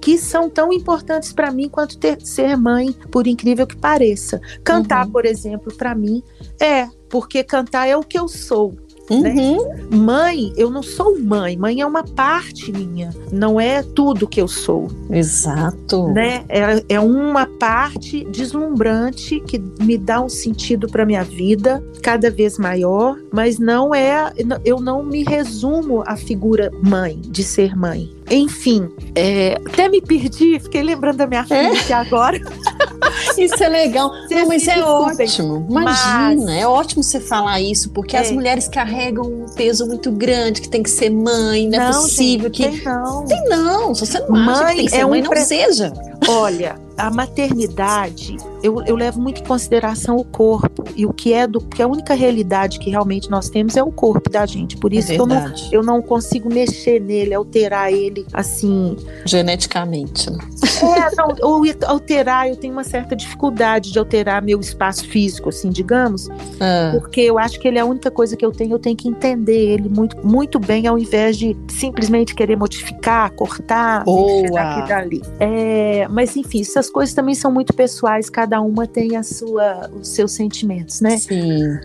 Que 0.00 0.16
são 0.18 0.48
tão 0.48 0.72
importantes 0.72 1.32
para 1.32 1.50
mim 1.50 1.68
quanto 1.68 1.98
ter, 1.98 2.20
ser 2.22 2.56
mãe, 2.56 2.92
por 3.10 3.26
incrível 3.26 3.66
que 3.66 3.76
pareça. 3.76 4.40
Cantar, 4.62 5.06
Uhum. 5.06 5.12
por 5.12 5.24
exemplo, 5.26 5.74
para 5.76 5.94
mim 5.94 6.22
é, 6.60 6.86
porque 7.08 7.42
cantar 7.42 7.86
é 7.88 7.96
o 7.96 8.02
que 8.02 8.18
eu 8.18 8.28
sou. 8.28 8.74
né? 9.08 9.32
Uhum. 9.32 9.98
Mãe, 9.98 10.52
eu 10.56 10.68
não 10.68 10.82
sou 10.82 11.16
mãe. 11.20 11.56
Mãe 11.56 11.80
é 11.80 11.86
uma 11.86 12.02
parte 12.02 12.72
minha, 12.72 13.10
não 13.32 13.60
é 13.60 13.80
tudo 13.82 14.26
que 14.26 14.40
eu 14.40 14.48
sou 14.48 14.88
Exato. 15.08 16.08
né? 16.08 16.44
É, 16.48 16.84
é 16.88 16.98
uma 17.00 17.46
parte 17.46 18.24
deslumbrante 18.30 19.38
que 19.40 19.58
me 19.80 19.96
dá 19.96 20.20
um 20.20 20.28
sentido 20.28 20.88
para 20.88 21.06
minha 21.06 21.22
vida 21.22 21.82
cada 22.02 22.30
vez 22.30 22.58
maior, 22.58 23.16
mas 23.32 23.58
não 23.60 23.94
é, 23.94 24.32
eu 24.64 24.80
não 24.80 25.04
me 25.04 25.22
resumo 25.22 26.02
à 26.06 26.16
figura 26.16 26.70
mãe, 26.82 27.20
de 27.20 27.44
ser 27.44 27.76
mãe. 27.76 28.10
Enfim, 28.30 28.88
é, 29.14 29.56
até 29.66 29.88
me 29.88 30.00
perdi, 30.02 30.58
fiquei 30.58 30.82
lembrando 30.82 31.16
da 31.18 31.26
minha 31.26 31.44
filha 31.44 31.72
aqui 31.72 31.92
agora. 31.92 32.38
Isso 33.38 33.62
é 33.62 33.68
legal. 33.68 34.10
Não, 34.30 34.48
mas 34.48 34.66
é 34.66 34.82
ótimo. 34.82 35.66
Imagina, 35.70 36.34
mas- 36.44 36.48
é 36.56 36.66
ótimo 36.66 37.02
você 37.02 37.20
falar 37.20 37.60
isso, 37.60 37.90
porque 37.90 38.16
É. 38.16 38.20
as 38.20 38.30
mulheres 38.30 38.66
carregam 38.68 39.24
um 39.24 39.46
peso 39.54 39.86
muito 39.86 40.10
grande, 40.10 40.60
que 40.60 40.68
tem 40.68 40.82
que 40.82 40.90
ser 40.90 41.10
mãe, 41.10 41.68
não, 41.68 41.78
é 41.80 41.90
Não, 41.92 42.02
possível 42.02 42.52
gente, 42.52 42.70
que. 42.72 42.76
tem 42.78 42.84
não. 42.84 43.24
Tem 43.26 43.44
não, 43.48 43.94
se 43.94 44.06
você 44.06 44.18
não 44.20 44.34
acha 44.34 44.62
Mãe 44.62 44.70
que 44.70 44.76
tem 44.76 44.84
que 44.86 44.90
ser 44.90 44.96
é 44.98 45.06
um 45.06 45.10
mãe, 45.10 45.22
não 45.22 45.30
pre- 45.30 45.40
seja. 45.44 45.92
Olha, 46.28 46.76
a 46.96 47.10
maternidade, 47.10 48.36
eu, 48.62 48.82
eu 48.84 48.96
levo 48.96 49.20
muito 49.20 49.40
em 49.40 49.44
consideração 49.44 50.16
o 50.16 50.24
corpo 50.24 50.84
e 50.96 51.04
o 51.04 51.12
que 51.12 51.32
é 51.32 51.46
do, 51.46 51.60
porque 51.60 51.82
a 51.82 51.86
única 51.86 52.14
realidade 52.14 52.78
que 52.78 52.90
realmente 52.90 53.30
nós 53.30 53.48
temos 53.48 53.76
é 53.76 53.82
o 53.82 53.92
corpo 53.92 54.30
da 54.30 54.46
gente. 54.46 54.76
Por 54.76 54.92
isso 54.92 55.12
é 55.12 55.16
que 55.16 55.20
eu 55.20 55.26
não 55.26 55.52
eu 55.72 55.82
não 55.82 56.02
consigo 56.02 56.52
mexer 56.52 57.00
nele, 57.00 57.34
alterar 57.34 57.92
ele 57.92 58.26
assim. 58.32 58.96
Geneticamente. 59.24 60.30
né? 60.30 60.38
É, 60.82 61.14
não, 61.16 61.28
ou 61.42 61.62
alterar, 61.86 62.48
eu 62.48 62.56
tenho 62.56 62.72
uma 62.72 62.84
certa 62.84 63.14
dificuldade 63.14 63.92
de 63.92 63.98
alterar 63.98 64.42
meu 64.42 64.60
espaço 64.60 65.06
físico, 65.08 65.48
assim, 65.48 65.70
digamos, 65.70 66.28
Ah, 66.60 66.92
porque 66.98 67.20
eu 67.20 67.38
acho 67.38 67.58
que 67.60 67.68
ele 67.68 67.78
é 67.78 67.80
a 67.80 67.84
única 67.84 68.10
coisa 68.10 68.36
que 68.36 68.44
eu 68.44 68.52
tenho, 68.52 68.72
eu 68.72 68.78
tenho 68.78 68.96
que 68.96 69.08
entender 69.08 69.72
ele 69.74 69.88
muito, 69.88 70.26
muito 70.26 70.58
bem, 70.58 70.86
ao 70.86 70.98
invés 70.98 71.36
de 71.36 71.56
simplesmente 71.68 72.34
querer 72.34 72.56
modificar, 72.56 73.30
cortar, 73.32 74.04
Boa. 74.04 74.50
daqui 74.50 74.88
dali. 74.88 75.22
É, 75.38 76.06
mas 76.08 76.36
enfim, 76.36 76.64
essas 76.86 76.90
coisas 76.90 77.14
também 77.14 77.34
são 77.34 77.50
muito 77.50 77.74
pessoais, 77.74 78.30
cada 78.30 78.60
uma 78.60 78.86
tem 78.86 79.16
a 79.16 79.22
sua, 79.22 79.90
os 79.92 80.08
seus 80.08 80.32
sentimentos, 80.32 81.00
né? 81.00 81.16
sim. 81.18 81.78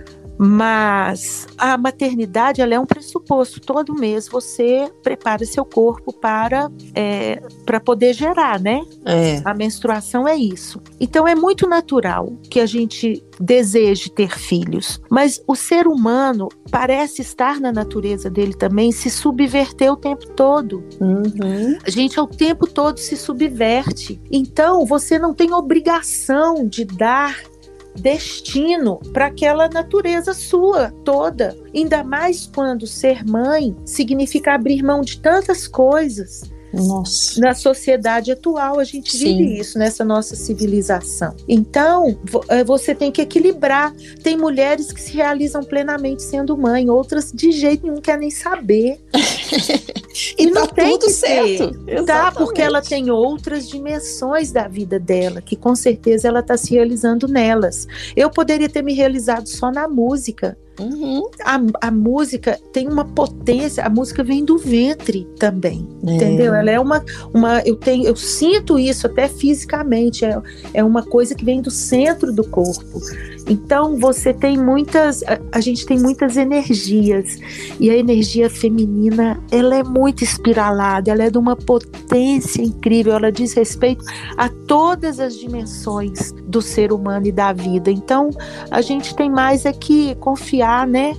Mas 0.44 1.48
a 1.56 1.78
maternidade 1.78 2.62
ela 2.62 2.74
é 2.74 2.80
um 2.80 2.86
pressuposto. 2.86 3.62
Todo 3.62 3.94
mês 3.94 4.28
você 4.28 4.92
prepara 5.04 5.46
seu 5.46 5.64
corpo 5.64 6.12
para, 6.12 6.68
é, 6.96 7.40
para 7.64 7.80
poder 7.80 8.14
gerar, 8.14 8.60
né? 8.60 8.82
É. 9.06 9.40
A 9.46 9.54
menstruação 9.54 10.28
é 10.28 10.36
isso. 10.36 10.82
Então 11.00 11.28
é 11.28 11.36
muito 11.36 11.70
natural 11.70 12.34
que 12.50 12.60
a 12.60 12.66
gente 12.66 13.24
deseje 13.40 14.10
ter 14.10 14.36
filhos. 14.36 15.00
Mas 15.12 15.44
o 15.48 15.56
ser 15.56 15.88
humano 15.88 16.50
parece 16.72 17.22
estar 17.22 17.60
na 17.60 17.72
natureza 17.72 18.28
dele 18.28 18.56
também 18.56 18.92
se 18.92 19.12
subverter 19.12 19.92
o 19.92 19.98
tempo 19.98 20.28
todo. 20.32 20.84
Uhum. 21.00 21.78
A 21.86 21.90
gente 21.92 22.20
o 22.20 22.26
tempo 22.26 22.66
todo 22.66 22.98
se 23.00 23.16
subverte. 23.16 24.20
Então 24.32 24.88
você 24.88 25.20
não 25.20 25.36
tem 25.36 25.54
obrigação 25.54 26.68
de 26.68 26.84
dar 26.84 27.51
destino 27.96 29.00
para 29.14 29.28
aquela 29.28 29.68
natureza 29.68 30.34
sua 30.34 30.92
toda. 31.04 31.56
Ainda 31.74 32.04
mais 32.04 32.48
quando 32.54 32.88
ser 32.88 33.26
mãe 33.26 33.76
significa 33.86 34.54
abrir 34.54 34.84
mão 34.84 35.02
de 35.02 35.20
tantas 35.20 35.68
coisas. 35.68 36.44
Nossa. 36.74 37.40
Na 37.40 37.54
sociedade 37.54 38.32
atual, 38.32 38.80
a 38.80 38.84
gente 38.84 39.12
Sim. 39.12 39.38
vive 39.38 39.60
isso 39.60 39.78
nessa 39.78 40.06
nossa 40.06 40.36
civilização. 40.36 41.36
Então, 41.48 42.18
eh, 42.48 42.64
você 42.64 42.96
tem 42.96 43.12
que 43.12 43.22
equilibrar. 43.22 43.94
Tem 44.24 44.38
mulheres 44.38 44.92
que 44.92 45.02
se 45.02 45.14
realizam 45.14 45.64
plenamente 45.64 46.24
sendo 46.24 46.58
mãe, 46.58 46.90
outras 46.90 47.32
de 47.32 47.52
jeito 47.52 47.84
nenhum 47.84 48.00
quer 48.00 48.18
nem 48.18 48.32
saber. 48.32 49.02
E, 50.38 50.46
não 50.48 50.68
tá 50.68 50.76
tem 50.76 50.92
tudo 50.92 51.06
que 51.06 51.12
certo. 51.12 51.72
ter. 51.86 52.04
Tá, 52.04 52.32
porque 52.32 52.62
ela 52.62 52.82
tem 52.82 53.10
outras 53.10 53.68
dimensões 53.68 54.52
da 54.52 54.68
vida 54.68 55.00
dela, 55.00 55.42
que 55.42 55.56
com 55.56 55.76
certeza 55.76 56.28
ela 56.28 56.40
está 56.40 56.58
se 56.58 56.74
realizando 56.74 57.28
nelas. 57.28 57.88
Eu 58.16 58.30
poderia 58.30 58.70
ter 58.70 58.82
me 58.82 58.94
realizado 58.94 59.48
só 59.48 59.72
na 59.72 59.88
música. 59.88 60.58
Uhum. 60.80 61.30
A, 61.44 61.88
a 61.88 61.92
música 61.92 62.60
tem 62.74 62.88
uma 62.88 63.06
potência, 63.06 63.84
a 63.86 63.90
música 63.90 64.24
vem 64.24 64.44
do 64.44 64.58
ventre 64.58 65.28
também, 65.38 65.88
É. 66.06 66.16
entendeu? 66.16 66.54
Ela 66.56 66.72
é 66.72 66.80
uma, 66.80 67.04
uma 67.34 67.60
eu 67.62 67.76
tenho, 67.76 68.06
eu 68.06 68.16
sinto 68.16 68.80
isso 68.80 69.06
até 69.08 69.28
fisicamente, 69.28 70.26
é, 70.26 70.42
é 70.74 70.84
uma 70.84 71.04
coisa 71.04 71.36
que 71.36 71.44
vem 71.46 71.62
do 71.62 71.70
centro 71.72 72.32
do 72.34 72.44
corpo. 72.44 73.00
Então 73.48 73.98
você 73.98 74.34
tem 74.34 74.58
muitas, 74.58 75.24
a, 75.24 75.40
a 75.52 75.60
gente 75.60 75.86
tem 75.86 76.00
muitas 76.00 76.38
energias 76.38 77.38
e 77.80 77.90
a 77.90 77.98
energia 77.98 78.50
feminina 78.50 79.42
ela 79.52 79.76
é 79.76 79.84
muito 79.84 80.24
espiralada, 80.24 81.12
ela 81.12 81.24
é 81.24 81.30
de 81.30 81.38
uma 81.38 81.56
potência 81.56 82.62
incrível, 82.62 83.14
ela 83.14 83.32
diz 83.32 83.54
respeito 83.54 84.06
a 84.38 84.48
todas 84.68 85.20
as 85.20 85.38
dimensões 85.38 86.32
do 86.48 86.62
ser 86.62 86.92
humano 86.94 87.28
e 87.28 87.32
da 87.32 87.52
vida. 87.52 87.92
Então 87.92 88.30
a 88.70 88.82
gente 88.82 89.16
tem 89.16 89.30
mais 89.30 89.66
é 89.66 89.74
que 89.74 90.16
confiar, 90.16 90.61
né? 90.88 91.16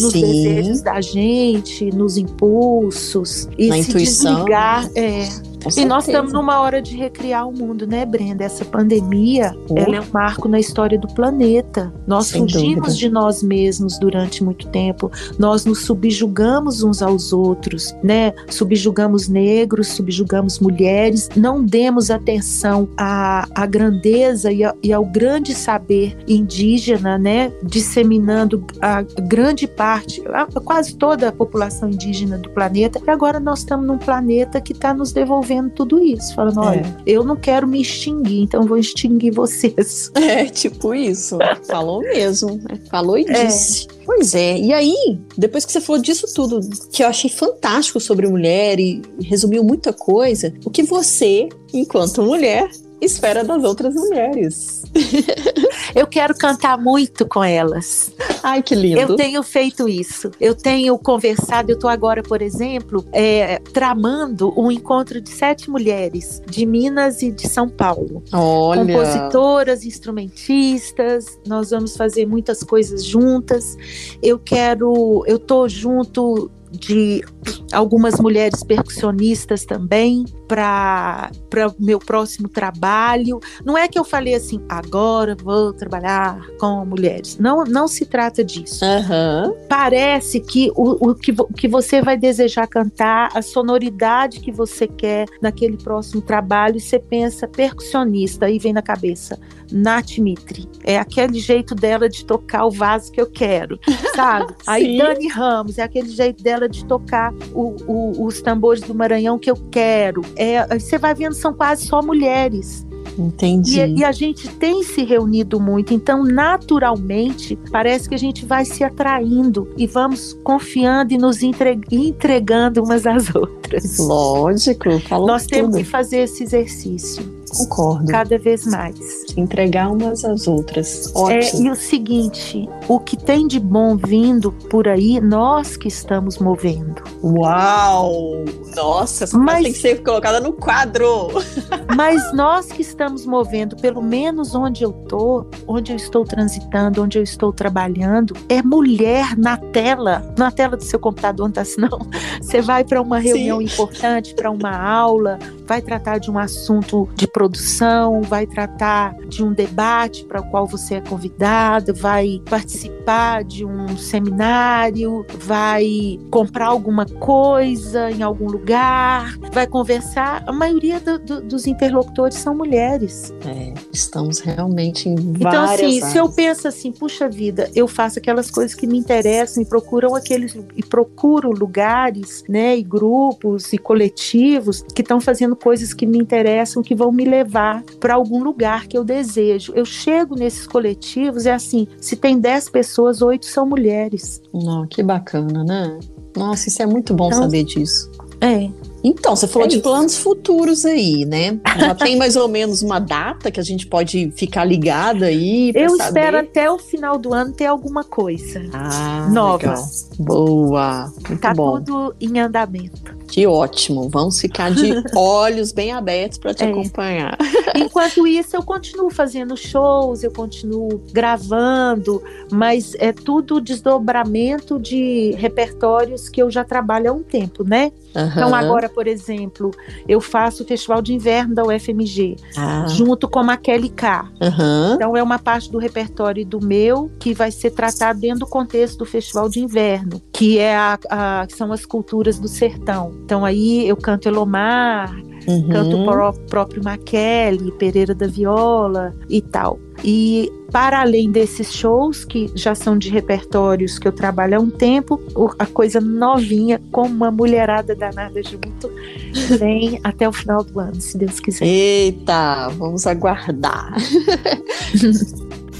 Nos 0.00 0.12
Sim. 0.12 0.20
desejos 0.22 0.80
da 0.80 1.00
gente, 1.00 1.90
nos 1.94 2.16
impulsos 2.16 3.48
e 3.58 3.68
Na 3.68 3.74
se 3.76 3.80
intuição. 3.90 4.34
desligar. 4.36 4.90
É. 4.94 5.28
E 5.76 5.84
nós 5.84 6.06
estamos 6.06 6.32
numa 6.32 6.60
hora 6.60 6.80
de 6.82 6.96
recriar 6.96 7.48
o 7.48 7.52
mundo, 7.52 7.86
né, 7.86 8.04
Brenda? 8.04 8.44
Essa 8.44 8.64
pandemia, 8.64 9.54
Oh. 9.68 9.78
ela 9.78 9.96
é 9.96 10.00
um 10.00 10.06
marco 10.12 10.48
na 10.48 10.58
história 10.58 10.98
do 10.98 11.06
planeta. 11.08 11.92
Nós 12.06 12.26
Sem 12.26 12.42
fugimos 12.42 12.74
dúvida. 12.74 12.94
de 12.94 13.08
nós 13.08 13.42
mesmos 13.42 13.98
durante 13.98 14.42
muito 14.42 14.68
tempo. 14.68 15.10
Nós 15.38 15.64
nos 15.64 15.80
subjugamos 15.84 16.82
uns 16.82 17.00
aos 17.02 17.32
outros, 17.32 17.94
né? 18.02 18.32
Subjugamos 18.48 19.28
negros, 19.28 19.88
subjugamos 19.88 20.58
mulheres. 20.58 21.28
Não 21.36 21.62
demos 21.64 22.10
atenção 22.10 22.88
à, 22.96 23.46
à 23.54 23.66
grandeza 23.66 24.50
e, 24.52 24.64
a- 24.64 24.74
e 24.82 24.92
ao 24.92 25.04
grande 25.04 25.54
saber 25.54 26.16
indígena, 26.26 27.16
né? 27.18 27.52
Disseminando 27.62 28.64
a 28.80 29.02
grande 29.02 29.66
parte, 29.66 30.22
a- 30.32 30.46
quase 30.60 30.96
toda 30.96 31.28
a 31.28 31.32
população 31.32 31.88
indígena 31.90 32.36
do 32.38 32.50
planeta. 32.50 33.00
E 33.06 33.10
agora 33.10 33.38
nós 33.38 33.60
estamos 33.60 33.86
num 33.86 33.98
planeta 33.98 34.60
que 34.60 34.72
está 34.72 34.92
nos 34.92 35.12
devolvendo 35.12 35.51
tudo 35.70 36.02
isso, 36.02 36.34
falando: 36.34 36.62
É. 36.62 36.66
olha, 36.66 36.96
eu 37.06 37.24
não 37.24 37.36
quero 37.36 37.66
me 37.66 37.80
extinguir, 37.80 38.42
então 38.42 38.62
vou 38.62 38.76
extinguir 38.78 39.32
vocês. 39.32 40.10
É, 40.22 40.44
tipo 40.46 40.94
isso. 40.94 41.38
Falou 41.66 42.00
mesmo. 42.00 42.56
né? 42.68 42.78
Falou 42.90 43.18
e 43.18 43.24
É. 43.28 43.44
disse. 43.46 43.86
Pois 44.04 44.34
é. 44.34 44.58
E 44.58 44.72
aí, 44.72 45.18
depois 45.38 45.64
que 45.64 45.72
você 45.72 45.80
falou 45.80 46.00
disso 46.02 46.26
tudo, 46.34 46.60
que 46.92 47.02
eu 47.02 47.06
achei 47.06 47.30
fantástico 47.30 48.00
sobre 48.00 48.26
mulher 48.26 48.80
e 48.80 49.00
resumiu 49.22 49.62
muita 49.62 49.92
coisa, 49.92 50.52
o 50.64 50.70
que 50.70 50.82
você, 50.82 51.48
enquanto 51.72 52.22
mulher, 52.22 52.68
espera 53.04 53.44
das 53.44 53.64
outras 53.64 53.94
mulheres? 53.94 54.82
Eu 55.94 56.06
quero 56.06 56.34
cantar 56.34 56.78
muito 56.78 57.26
com 57.26 57.44
elas. 57.44 58.12
Ai, 58.42 58.62
que 58.62 58.74
lindo. 58.74 59.00
Eu 59.00 59.16
tenho 59.16 59.42
feito 59.42 59.88
isso. 59.88 60.30
Eu 60.40 60.54
tenho 60.54 60.96
conversado. 60.98 61.70
Eu 61.70 61.74
estou 61.74 61.90
agora, 61.90 62.22
por 62.22 62.40
exemplo, 62.40 63.04
é, 63.12 63.58
tramando 63.58 64.52
um 64.58 64.70
encontro 64.70 65.20
de 65.20 65.28
sete 65.28 65.70
mulheres 65.70 66.40
de 66.48 66.64
Minas 66.64 67.22
e 67.22 67.30
de 67.30 67.46
São 67.46 67.68
Paulo. 67.68 68.22
Olha. 68.32 68.86
Compositoras, 68.86 69.84
instrumentistas. 69.84 71.38
Nós 71.46 71.70
vamos 71.70 71.96
fazer 71.96 72.26
muitas 72.26 72.62
coisas 72.62 73.04
juntas. 73.04 73.76
Eu 74.22 74.38
quero. 74.38 75.24
Eu 75.26 75.38
tô 75.38 75.68
junto 75.68 76.50
de 76.70 77.22
algumas 77.70 78.18
mulheres 78.18 78.64
percussionistas 78.64 79.66
também 79.66 80.24
para 80.56 81.30
o 81.68 81.74
meu 81.82 81.98
próximo 81.98 82.48
trabalho. 82.48 83.40
Não 83.64 83.76
é 83.76 83.88
que 83.88 83.98
eu 83.98 84.04
falei 84.04 84.34
assim, 84.34 84.60
agora 84.68 85.34
vou 85.42 85.72
trabalhar 85.72 86.46
com 86.60 86.84
mulheres. 86.84 87.38
Não, 87.38 87.64
não 87.64 87.88
se 87.88 88.04
trata 88.04 88.44
disso. 88.44 88.84
Aham. 88.84 89.54
Parece 89.68 90.40
que 90.40 90.70
o, 90.76 91.10
o 91.10 91.14
que, 91.14 91.32
que 91.56 91.66
você 91.68 92.02
vai 92.02 92.16
desejar 92.18 92.66
cantar, 92.66 93.30
a 93.34 93.40
sonoridade 93.40 94.40
que 94.40 94.52
você 94.52 94.86
quer 94.86 95.26
naquele 95.40 95.76
próximo 95.78 96.20
trabalho, 96.20 96.78
você 96.78 96.98
pensa 96.98 97.48
percussionista, 97.48 98.46
aí 98.46 98.58
vem 98.58 98.72
na 98.74 98.82
cabeça. 98.82 99.38
Nath 99.74 100.18
Mitri. 100.18 100.68
É 100.84 100.98
aquele 100.98 101.40
jeito 101.40 101.74
dela 101.74 102.06
de 102.06 102.26
tocar 102.26 102.66
o 102.66 102.70
vaso 102.70 103.10
que 103.10 103.18
eu 103.18 103.26
quero, 103.30 103.78
sabe? 104.14 104.52
Aí. 104.66 104.98
Dani 104.98 105.28
Ramos, 105.28 105.78
é 105.78 105.82
aquele 105.82 106.10
jeito 106.10 106.42
dela 106.42 106.68
de 106.68 106.84
tocar 106.84 107.32
o- 107.54 107.74
o- 107.86 108.26
os 108.26 108.42
tambores 108.42 108.82
do 108.82 108.94
Maranhão 108.94 109.38
que 109.38 109.50
eu 109.50 109.56
quero. 109.70 110.20
É, 110.42 110.78
você 110.78 110.98
vai 110.98 111.14
vendo, 111.14 111.34
são 111.34 111.52
quase 111.54 111.86
só 111.86 112.02
mulheres. 112.02 112.84
Entendi. 113.18 113.78
E, 113.78 113.98
e 113.98 114.04
a 114.04 114.10
gente 114.10 114.48
tem 114.48 114.82
se 114.82 115.04
reunido 115.04 115.60
muito, 115.60 115.92
então 115.92 116.24
naturalmente 116.24 117.58
parece 117.70 118.08
que 118.08 118.14
a 118.14 118.18
gente 118.18 118.46
vai 118.46 118.64
se 118.64 118.82
atraindo 118.82 119.68
e 119.76 119.86
vamos 119.86 120.32
confiando 120.42 121.12
e 121.12 121.18
nos 121.18 121.42
entre- 121.42 121.78
entregando 121.90 122.82
umas 122.82 123.06
às 123.06 123.28
outras. 123.36 123.98
Lógico, 123.98 124.98
falou 125.00 125.26
Nós 125.28 125.46
temos 125.46 125.72
tudo. 125.72 125.84
que 125.84 125.88
fazer 125.90 126.20
esse 126.22 126.42
exercício 126.42 127.22
Concordo. 127.56 128.06
cada 128.06 128.38
vez 128.38 128.66
mais. 128.66 128.98
Entregar 129.36 129.90
umas 129.90 130.24
às 130.24 130.46
outras. 130.46 131.12
É, 131.14 131.18
Ótimo. 131.18 131.62
e 131.66 131.70
o 131.70 131.74
seguinte, 131.76 132.68
o 132.88 132.98
que 132.98 133.16
tem 133.16 133.46
de 133.46 133.58
bom 133.60 133.96
vindo 133.96 134.52
por 134.70 134.88
aí, 134.88 135.20
nós 135.20 135.76
que 135.76 135.88
estamos 135.88 136.38
movendo. 136.38 137.02
Uau! 137.22 138.44
Nossa, 138.74 139.24
essa 139.24 139.38
Mas- 139.38 139.62
tem 139.64 139.72
que 139.72 139.78
ser 139.78 140.02
colocada 140.02 140.40
no 140.40 140.52
quadro. 140.52 141.28
Mas 141.96 142.32
nós 142.32 142.66
que 142.66 142.80
estamos 142.82 143.26
movendo, 143.26 143.76
pelo 143.76 144.02
menos 144.02 144.54
onde 144.54 144.82
eu 144.82 144.92
tô, 144.92 145.46
onde 145.66 145.92
eu 145.92 145.96
estou 145.96 146.24
transitando, 146.24 147.02
onde 147.02 147.18
eu 147.18 147.22
estou 147.22 147.52
trabalhando, 147.52 148.34
é 148.48 148.62
mulher 148.62 149.36
na 149.36 149.56
tela, 149.56 150.32
na 150.38 150.50
tela 150.50 150.76
do 150.76 150.84
seu 150.84 150.98
computador, 150.98 151.46
não 151.46 151.52
tá 151.52 151.60
assim, 151.62 151.80
não. 151.80 151.98
Você 152.40 152.60
vai 152.62 152.82
para 152.84 153.00
uma 153.00 153.18
reunião 153.18 153.60
importante, 153.60 154.34
para 154.34 154.50
uma 154.50 154.74
aula, 154.76 155.38
vai 155.72 155.80
tratar 155.80 156.18
de 156.18 156.30
um 156.30 156.38
assunto 156.38 157.08
de 157.14 157.26
produção, 157.26 158.20
vai 158.20 158.46
tratar 158.46 159.14
de 159.26 159.42
um 159.42 159.54
debate 159.54 160.22
para 160.26 160.38
o 160.42 160.50
qual 160.50 160.66
você 160.66 160.96
é 160.96 161.00
convidado, 161.00 161.94
vai 161.94 162.42
participar 162.50 163.42
de 163.42 163.64
um 163.64 163.96
seminário, 163.96 165.24
vai 165.38 166.20
comprar 166.30 166.66
alguma 166.66 167.06
coisa 167.06 168.10
em 168.10 168.22
algum 168.22 168.50
lugar, 168.50 169.34
vai 169.50 169.66
conversar. 169.66 170.44
A 170.46 170.52
maioria 170.52 171.00
do- 171.00 171.18
do- 171.18 171.40
dos 171.40 171.66
interlocutores 171.66 172.36
são 172.36 172.54
mulheres. 172.54 173.32
É, 173.46 173.72
estamos 173.94 174.40
realmente 174.40 175.08
em 175.08 175.14
Então, 175.14 175.64
assim, 175.64 176.02
se 176.02 176.18
eu 176.18 176.24
áreas. 176.24 176.34
penso 176.34 176.68
assim, 176.68 176.92
puxa 176.92 177.30
vida, 177.30 177.70
eu 177.74 177.88
faço 177.88 178.18
aquelas 178.18 178.50
coisas 178.50 178.74
que 178.74 178.86
me 178.86 178.98
interessam 178.98 179.62
e 179.62 179.66
procuram 179.66 180.14
aqueles 180.14 180.54
e 180.76 180.82
procuro 180.82 181.50
lugares, 181.50 182.44
né, 182.46 182.76
e 182.76 182.82
grupos 182.82 183.72
e 183.72 183.78
coletivos 183.78 184.82
que 184.94 185.00
estão 185.00 185.18
fazendo 185.18 185.56
coisas 185.62 185.94
que 185.94 186.04
me 186.04 186.18
interessam, 186.18 186.82
que 186.82 186.94
vão 186.94 187.12
me 187.12 187.24
levar 187.24 187.84
para 188.00 188.14
algum 188.14 188.42
lugar 188.42 188.88
que 188.88 188.98
eu 188.98 189.04
desejo. 189.04 189.72
Eu 189.74 189.84
chego 189.84 190.34
nesses 190.34 190.66
coletivos, 190.66 191.46
é 191.46 191.52
assim, 191.52 191.86
se 192.00 192.16
tem 192.16 192.38
10 192.38 192.68
pessoas, 192.68 193.22
oito 193.22 193.46
são 193.46 193.64
mulheres. 193.64 194.42
Não, 194.52 194.86
que 194.86 195.02
bacana, 195.02 195.62
né? 195.62 195.98
Nossa, 196.36 196.68
isso 196.68 196.82
é 196.82 196.86
muito 196.86 197.14
bom 197.14 197.28
Então- 197.28 197.42
saber 197.42 197.64
disso. 197.64 198.10
É. 198.40 198.68
Então, 199.04 199.36
você 199.36 199.46
falou 199.46 199.66
é 199.66 199.68
de 199.68 199.76
isso. 199.76 199.82
planos 199.82 200.16
futuros 200.16 200.84
aí, 200.84 201.24
né? 201.24 201.60
Já 201.78 201.94
tem 201.94 202.16
mais 202.16 202.34
ou 202.34 202.48
menos 202.48 202.82
uma 202.82 202.98
data 202.98 203.50
que 203.50 203.58
a 203.58 203.62
gente 203.62 203.86
pode 203.86 204.32
ficar 204.36 204.64
ligada 204.64 205.26
aí? 205.26 205.72
Eu 205.74 205.90
saber? 205.90 206.04
espero 206.04 206.38
até 206.38 206.70
o 206.70 206.78
final 206.78 207.18
do 207.18 207.32
ano 207.32 207.52
ter 207.52 207.66
alguma 207.66 208.02
coisa 208.04 208.62
ah, 208.72 209.28
nova. 209.30 209.70
Legal. 209.70 209.84
Boa, 210.18 211.12
muito 211.28 211.40
tá 211.40 211.54
bom. 211.54 211.80
tudo 211.80 212.14
em 212.20 212.38
andamento. 212.40 213.01
Que 213.32 213.46
ótimo, 213.46 214.10
vamos 214.10 214.38
ficar 214.38 214.70
de 214.70 214.92
olhos 215.16 215.72
bem 215.72 215.90
abertos 215.90 216.36
para 216.36 216.52
te 216.52 216.64
é. 216.64 216.70
acompanhar. 216.70 217.38
Enquanto 217.74 218.26
isso, 218.26 218.54
eu 218.54 218.62
continuo 218.62 219.08
fazendo 219.08 219.56
shows, 219.56 220.22
eu 220.22 220.30
continuo 220.30 221.02
gravando, 221.10 222.22
mas 222.52 222.94
é 222.98 223.10
tudo 223.10 223.58
desdobramento 223.58 224.78
de 224.78 225.30
repertórios 225.38 226.28
que 226.28 226.42
eu 226.42 226.50
já 226.50 226.62
trabalho 226.62 227.08
há 227.10 227.12
um 227.14 227.22
tempo, 227.22 227.64
né? 227.64 227.90
Uhum. 228.14 228.26
Então, 228.26 228.54
agora, 228.54 228.88
por 228.88 229.06
exemplo, 229.06 229.70
eu 230.06 230.20
faço 230.20 230.62
o 230.62 230.66
Festival 230.66 231.00
de 231.00 231.14
Inverno 231.14 231.54
da 231.54 231.64
UFMG, 231.64 232.36
ah. 232.56 232.86
junto 232.88 233.28
com 233.28 233.40
a 233.40 233.56
Kelly 233.56 233.88
K. 233.88 234.28
Uhum. 234.40 234.94
Então, 234.94 235.16
é 235.16 235.22
uma 235.22 235.38
parte 235.38 235.70
do 235.70 235.78
repertório 235.78 236.44
do 236.44 236.64
meu 236.64 237.10
que 237.18 237.34
vai 237.34 237.50
ser 237.50 237.70
tratado 237.70 238.20
dentro 238.20 238.40
do 238.40 238.46
contexto 238.46 238.98
do 238.98 239.06
Festival 239.06 239.48
de 239.48 239.60
Inverno, 239.60 240.20
que, 240.32 240.58
é 240.58 240.76
a, 240.76 240.98
a, 241.08 241.46
que 241.46 241.56
são 241.56 241.72
as 241.72 241.86
culturas 241.86 242.38
do 242.38 242.48
sertão. 242.48 243.12
Então, 243.24 243.44
aí 243.44 243.88
eu 243.88 243.96
canto 243.96 244.28
Elomar, 244.28 245.14
uhum. 245.48 245.68
canto 245.68 245.96
o 245.96 246.32
próprio 246.48 246.82
Maquele, 246.84 247.72
Pereira 247.72 248.14
da 248.14 248.26
Viola 248.26 249.14
e 249.28 249.40
tal. 249.40 249.78
E 250.04 250.50
para 250.72 251.02
além 251.02 251.30
desses 251.30 251.74
shows, 251.74 252.24
que 252.24 252.50
já 252.54 252.74
são 252.74 252.96
de 252.96 253.10
repertórios 253.10 253.98
que 253.98 254.08
eu 254.08 254.12
trabalho 254.12 254.56
há 254.56 254.58
um 254.58 254.70
tempo, 254.70 255.20
a 255.58 255.66
coisa 255.66 256.00
novinha, 256.00 256.80
com 256.90 257.02
uma 257.02 257.30
mulherada 257.30 257.94
danada 257.94 258.42
junto, 258.42 258.90
vem 259.58 260.00
até 260.02 260.26
o 260.26 260.32
final 260.32 260.64
do 260.64 260.80
ano, 260.80 260.98
se 260.98 261.18
Deus 261.18 261.38
quiser. 261.38 261.66
Eita, 261.66 262.68
vamos 262.70 263.06
aguardar. 263.06 263.92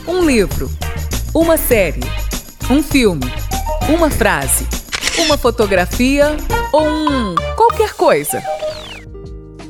um 0.06 0.26
livro, 0.26 0.70
uma 1.34 1.56
série, 1.56 2.02
um 2.70 2.82
filme, 2.82 3.26
uma 3.88 4.10
frase, 4.10 4.66
uma 5.18 5.38
fotografia 5.38 6.36
ou 6.70 6.86
um 6.86 7.34
qualquer 7.56 7.94
coisa. 7.94 8.42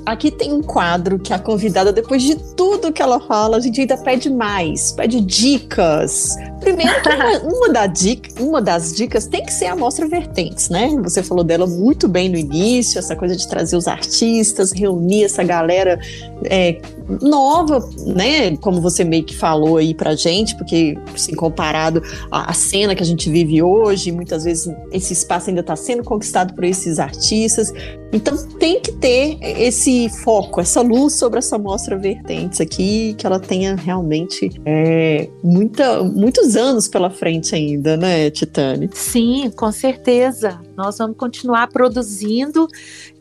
Aqui 0.04 0.30
tem 0.30 0.52
um 0.52 0.62
quadro 0.62 1.18
que 1.18 1.32
a 1.32 1.38
convidada, 1.38 1.92
depois 1.92 2.22
de 2.22 2.34
tudo 2.54 2.92
que 2.92 3.00
ela 3.00 3.20
fala, 3.20 3.56
a 3.56 3.60
gente 3.60 3.80
ainda 3.80 3.96
pede 3.96 4.28
mais, 4.28 4.92
pede 4.92 5.20
dicas. 5.20 6.36
Primeiro, 6.60 6.92
uma, 7.06 7.38
uma, 7.54 7.68
da 7.68 7.86
dica, 7.86 8.42
uma 8.42 8.60
das 8.60 8.94
dicas 8.94 9.26
tem 9.26 9.44
que 9.44 9.52
ser 9.52 9.66
a 9.66 9.76
Mostra 9.76 10.08
Vertentes, 10.08 10.68
né? 10.68 10.88
Você 11.02 11.22
falou 11.22 11.44
dela 11.44 11.66
muito 11.66 12.08
bem 12.08 12.28
no 12.28 12.36
início, 12.36 12.98
essa 12.98 13.14
coisa 13.14 13.36
de 13.36 13.46
trazer 13.48 13.76
os 13.76 13.86
artistas, 13.86 14.72
reunir 14.72 15.24
essa 15.24 15.44
galera 15.44 16.00
é, 16.44 16.80
nova, 17.20 17.88
né? 18.06 18.56
Como 18.56 18.80
você 18.80 19.04
meio 19.04 19.24
que 19.24 19.36
falou 19.36 19.76
aí 19.76 19.94
pra 19.94 20.14
gente, 20.14 20.56
porque, 20.56 20.96
assim, 21.14 21.34
comparado 21.34 22.02
à, 22.30 22.52
cena 22.52 22.94
que 22.94 23.02
a 23.02 23.06
gente 23.06 23.28
vive 23.30 23.62
hoje, 23.62 24.12
muitas 24.12 24.44
vezes 24.44 24.72
esse 24.90 25.12
espaço 25.12 25.50
ainda 25.50 25.60
está 25.60 25.76
sendo 25.76 26.02
conquistado 26.02 26.54
por 26.54 26.64
esses 26.64 26.98
artistas. 26.98 27.72
Então, 28.12 28.36
tem 28.58 28.80
que 28.80 28.92
ter 28.92 29.38
esse 29.40 30.08
foco, 30.22 30.60
essa 30.60 30.82
luz 30.82 31.14
sobre 31.14 31.38
essa 31.38 31.58
mostra 31.58 31.96
vertentes 31.96 32.60
aqui, 32.60 33.14
que 33.16 33.26
ela 33.26 33.40
tenha 33.40 33.74
realmente 33.74 34.50
é, 34.66 35.28
muita, 35.42 36.02
muitos 36.02 36.54
anos 36.56 36.88
pela 36.88 37.08
frente 37.08 37.54
ainda, 37.54 37.96
né, 37.96 38.30
Titane? 38.30 38.90
Sim, 38.92 39.50
com 39.56 39.72
certeza. 39.72 40.60
Nós 40.76 40.98
vamos 40.98 41.16
continuar 41.16 41.68
produzindo 41.68 42.66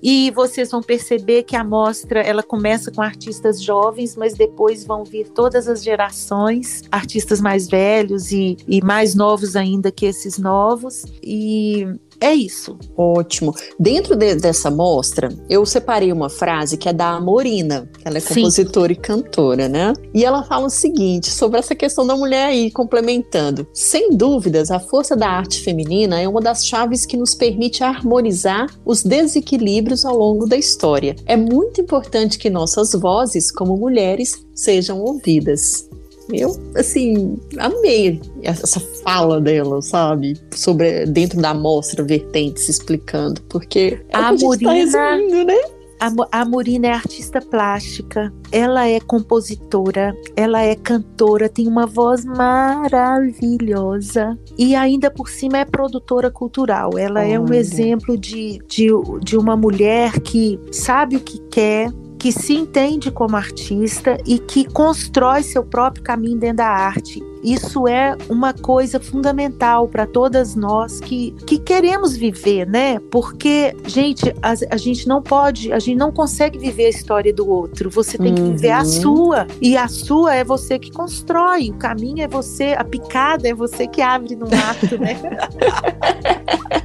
e 0.02 0.32
vocês 0.32 0.72
vão 0.72 0.82
perceber 0.82 1.44
que 1.44 1.56
a 1.56 1.64
mostra 1.64 2.22
ela 2.22 2.44
começa 2.44 2.92
com 2.92 3.02
artistas 3.02 3.62
jovens, 3.62 4.16
mas 4.16 4.34
depois 4.34 4.86
vão 4.86 5.04
vir 5.04 5.30
todas 5.30 5.68
as 5.68 5.84
gerações, 5.84 6.84
artistas 6.92 7.42
mais 7.42 7.68
velhos 7.68 8.32
e, 8.32 8.58
e 8.68 8.84
mais 8.84 9.16
novos 9.16 9.56
ainda 9.56 9.92
que 9.92 10.06
esses 10.06 10.38
novos. 10.38 11.06
E 11.22 11.88
é 12.22 12.34
isso. 12.34 12.78
Ótimo. 12.96 13.54
Dentro 13.80 14.16
de, 14.16 14.36
dessa 14.36 14.70
mostra, 14.70 15.30
eu 15.50 15.66
separei 15.66 16.14
uma 16.14 16.30
frase 16.30 16.78
que 16.78 16.88
é 16.88 16.94
da 16.94 17.10
Amorina. 17.10 17.90
Ela 18.06 18.20
é 18.20 18.22
compositora 18.22 18.94
Sim. 18.94 19.00
e 19.00 19.02
cantora, 19.02 19.68
né? 19.68 19.94
E 20.14 20.24
ela 20.24 20.44
fala 20.44 20.68
o 20.68 20.70
seguinte 20.70 21.32
sobre 21.32 21.60
essa 21.60 21.74
questão 21.74 22.06
da 22.06 22.16
mulher 22.16 22.46
aí, 22.46 22.70
complementando. 22.70 23.68
Sem 23.74 24.16
dúvidas, 24.16 24.70
a 24.70 24.80
força 24.80 25.16
da 25.16 25.28
arte 25.28 25.62
feminina 25.62 26.22
é 26.22 26.28
uma 26.28 26.42
das 26.42 26.66
chaves 26.66 27.06
que 27.06 27.18
nos 27.18 27.34
permite 27.34 27.84
harmonizar 27.84 28.68
os 28.86 29.04
desequilíbrios 29.04 30.06
ao 30.06 30.16
longo 30.16 30.46
da 30.46 30.56
história. 30.56 31.16
É 31.26 31.36
muito 31.36 31.82
importante 31.82 32.38
que 32.38 32.50
nossas 32.50 32.92
vozes, 32.94 33.52
como 33.52 33.76
mulheres, 33.76 34.46
sejam 34.54 35.02
ouvidas. 35.02 35.90
Eu, 36.34 36.56
assim, 36.76 37.38
amei 37.58 38.22
essa 38.42 38.80
fala 39.04 39.40
dela, 39.40 39.82
sabe? 39.82 40.38
Sobre 40.52 41.06
dentro 41.06 41.42
da 41.42 41.52
amostra 41.52 42.04
vertentes 42.04 42.70
explicando, 42.70 43.42
porque 43.44 44.02
é 44.10 44.18
a, 44.18 44.30
a 44.30 44.34
Murina, 44.34 44.92
tá 44.92 45.18
né? 45.18 45.58
A, 46.02 46.42
a 46.42 46.46
Murina 46.46 46.88
é 46.88 46.92
artista 46.92 47.40
plástica, 47.40 48.34
ela 48.52 48.88
é 48.88 49.00
compositora, 49.00 50.16
ela 50.36 50.64
é 50.64 50.74
cantora, 50.74 51.48
tem 51.48 51.68
uma 51.68 51.86
voz 51.86 52.26
maravilhosa 52.26 54.36
e 54.58 54.74
ainda 54.74 55.12
por 55.12 55.30
cima 55.30 55.60
é 55.60 55.66
produtora 55.66 56.32
cultural. 56.32 56.98
Ela 56.98 57.20
Olha. 57.20 57.34
é 57.34 57.40
um 57.40 57.54
exemplo 57.54 58.18
de, 58.18 58.58
de, 58.68 58.88
de 59.24 59.38
uma 59.38 59.56
mulher 59.56 60.20
que 60.22 60.60
sabe 60.72 61.18
o 61.18 61.20
que 61.20 61.38
quer, 61.52 61.92
que 62.22 62.32
se 62.32 62.54
entende 62.54 63.10
como 63.10 63.36
artista 63.36 64.16
e 64.28 64.38
que 64.38 64.64
constrói 64.64 65.42
seu 65.42 65.64
próprio 65.64 66.04
caminho 66.04 66.38
dentro 66.38 66.58
da 66.58 66.68
arte. 66.68 67.31
Isso 67.44 67.88
é 67.88 68.16
uma 68.30 68.54
coisa 68.54 69.00
fundamental 69.00 69.88
para 69.88 70.06
todas 70.06 70.56
nós 70.56 71.00
que, 71.00 71.32
que 71.46 71.58
queremos 71.58 72.16
viver, 72.16 72.68
né? 72.68 73.00
Porque, 73.12 73.76
gente, 73.86 74.34
a, 74.42 74.54
a, 74.70 74.78
gente 74.78 75.08
não 75.08 75.22
pode, 75.22 75.72
a 75.72 75.80
gente 75.80 75.98
não 75.98 76.12
consegue 76.12 76.60
viver 76.60 76.86
a 76.86 76.90
história 76.90 77.34
do 77.34 77.50
outro. 77.50 77.90
Você 77.90 78.18
tem 78.18 78.36
que 78.36 78.42
viver 78.42 78.72
a 78.72 78.80
uhum. 78.80 78.86
sua. 78.86 79.48
E 79.60 79.76
a 79.76 79.88
sua 79.88 80.36
é 80.36 80.44
você 80.44 80.78
que 80.78 80.92
constrói. 80.92 81.70
O 81.72 81.76
caminho 81.76 82.24
é 82.24 82.28
você, 82.28 82.76
a 82.78 82.84
picada 82.84 83.48
é 83.48 83.54
você 83.54 83.88
que 83.88 84.02
abre 84.02 84.36
no 84.36 84.48
mato, 84.48 84.98
né? 85.00 85.18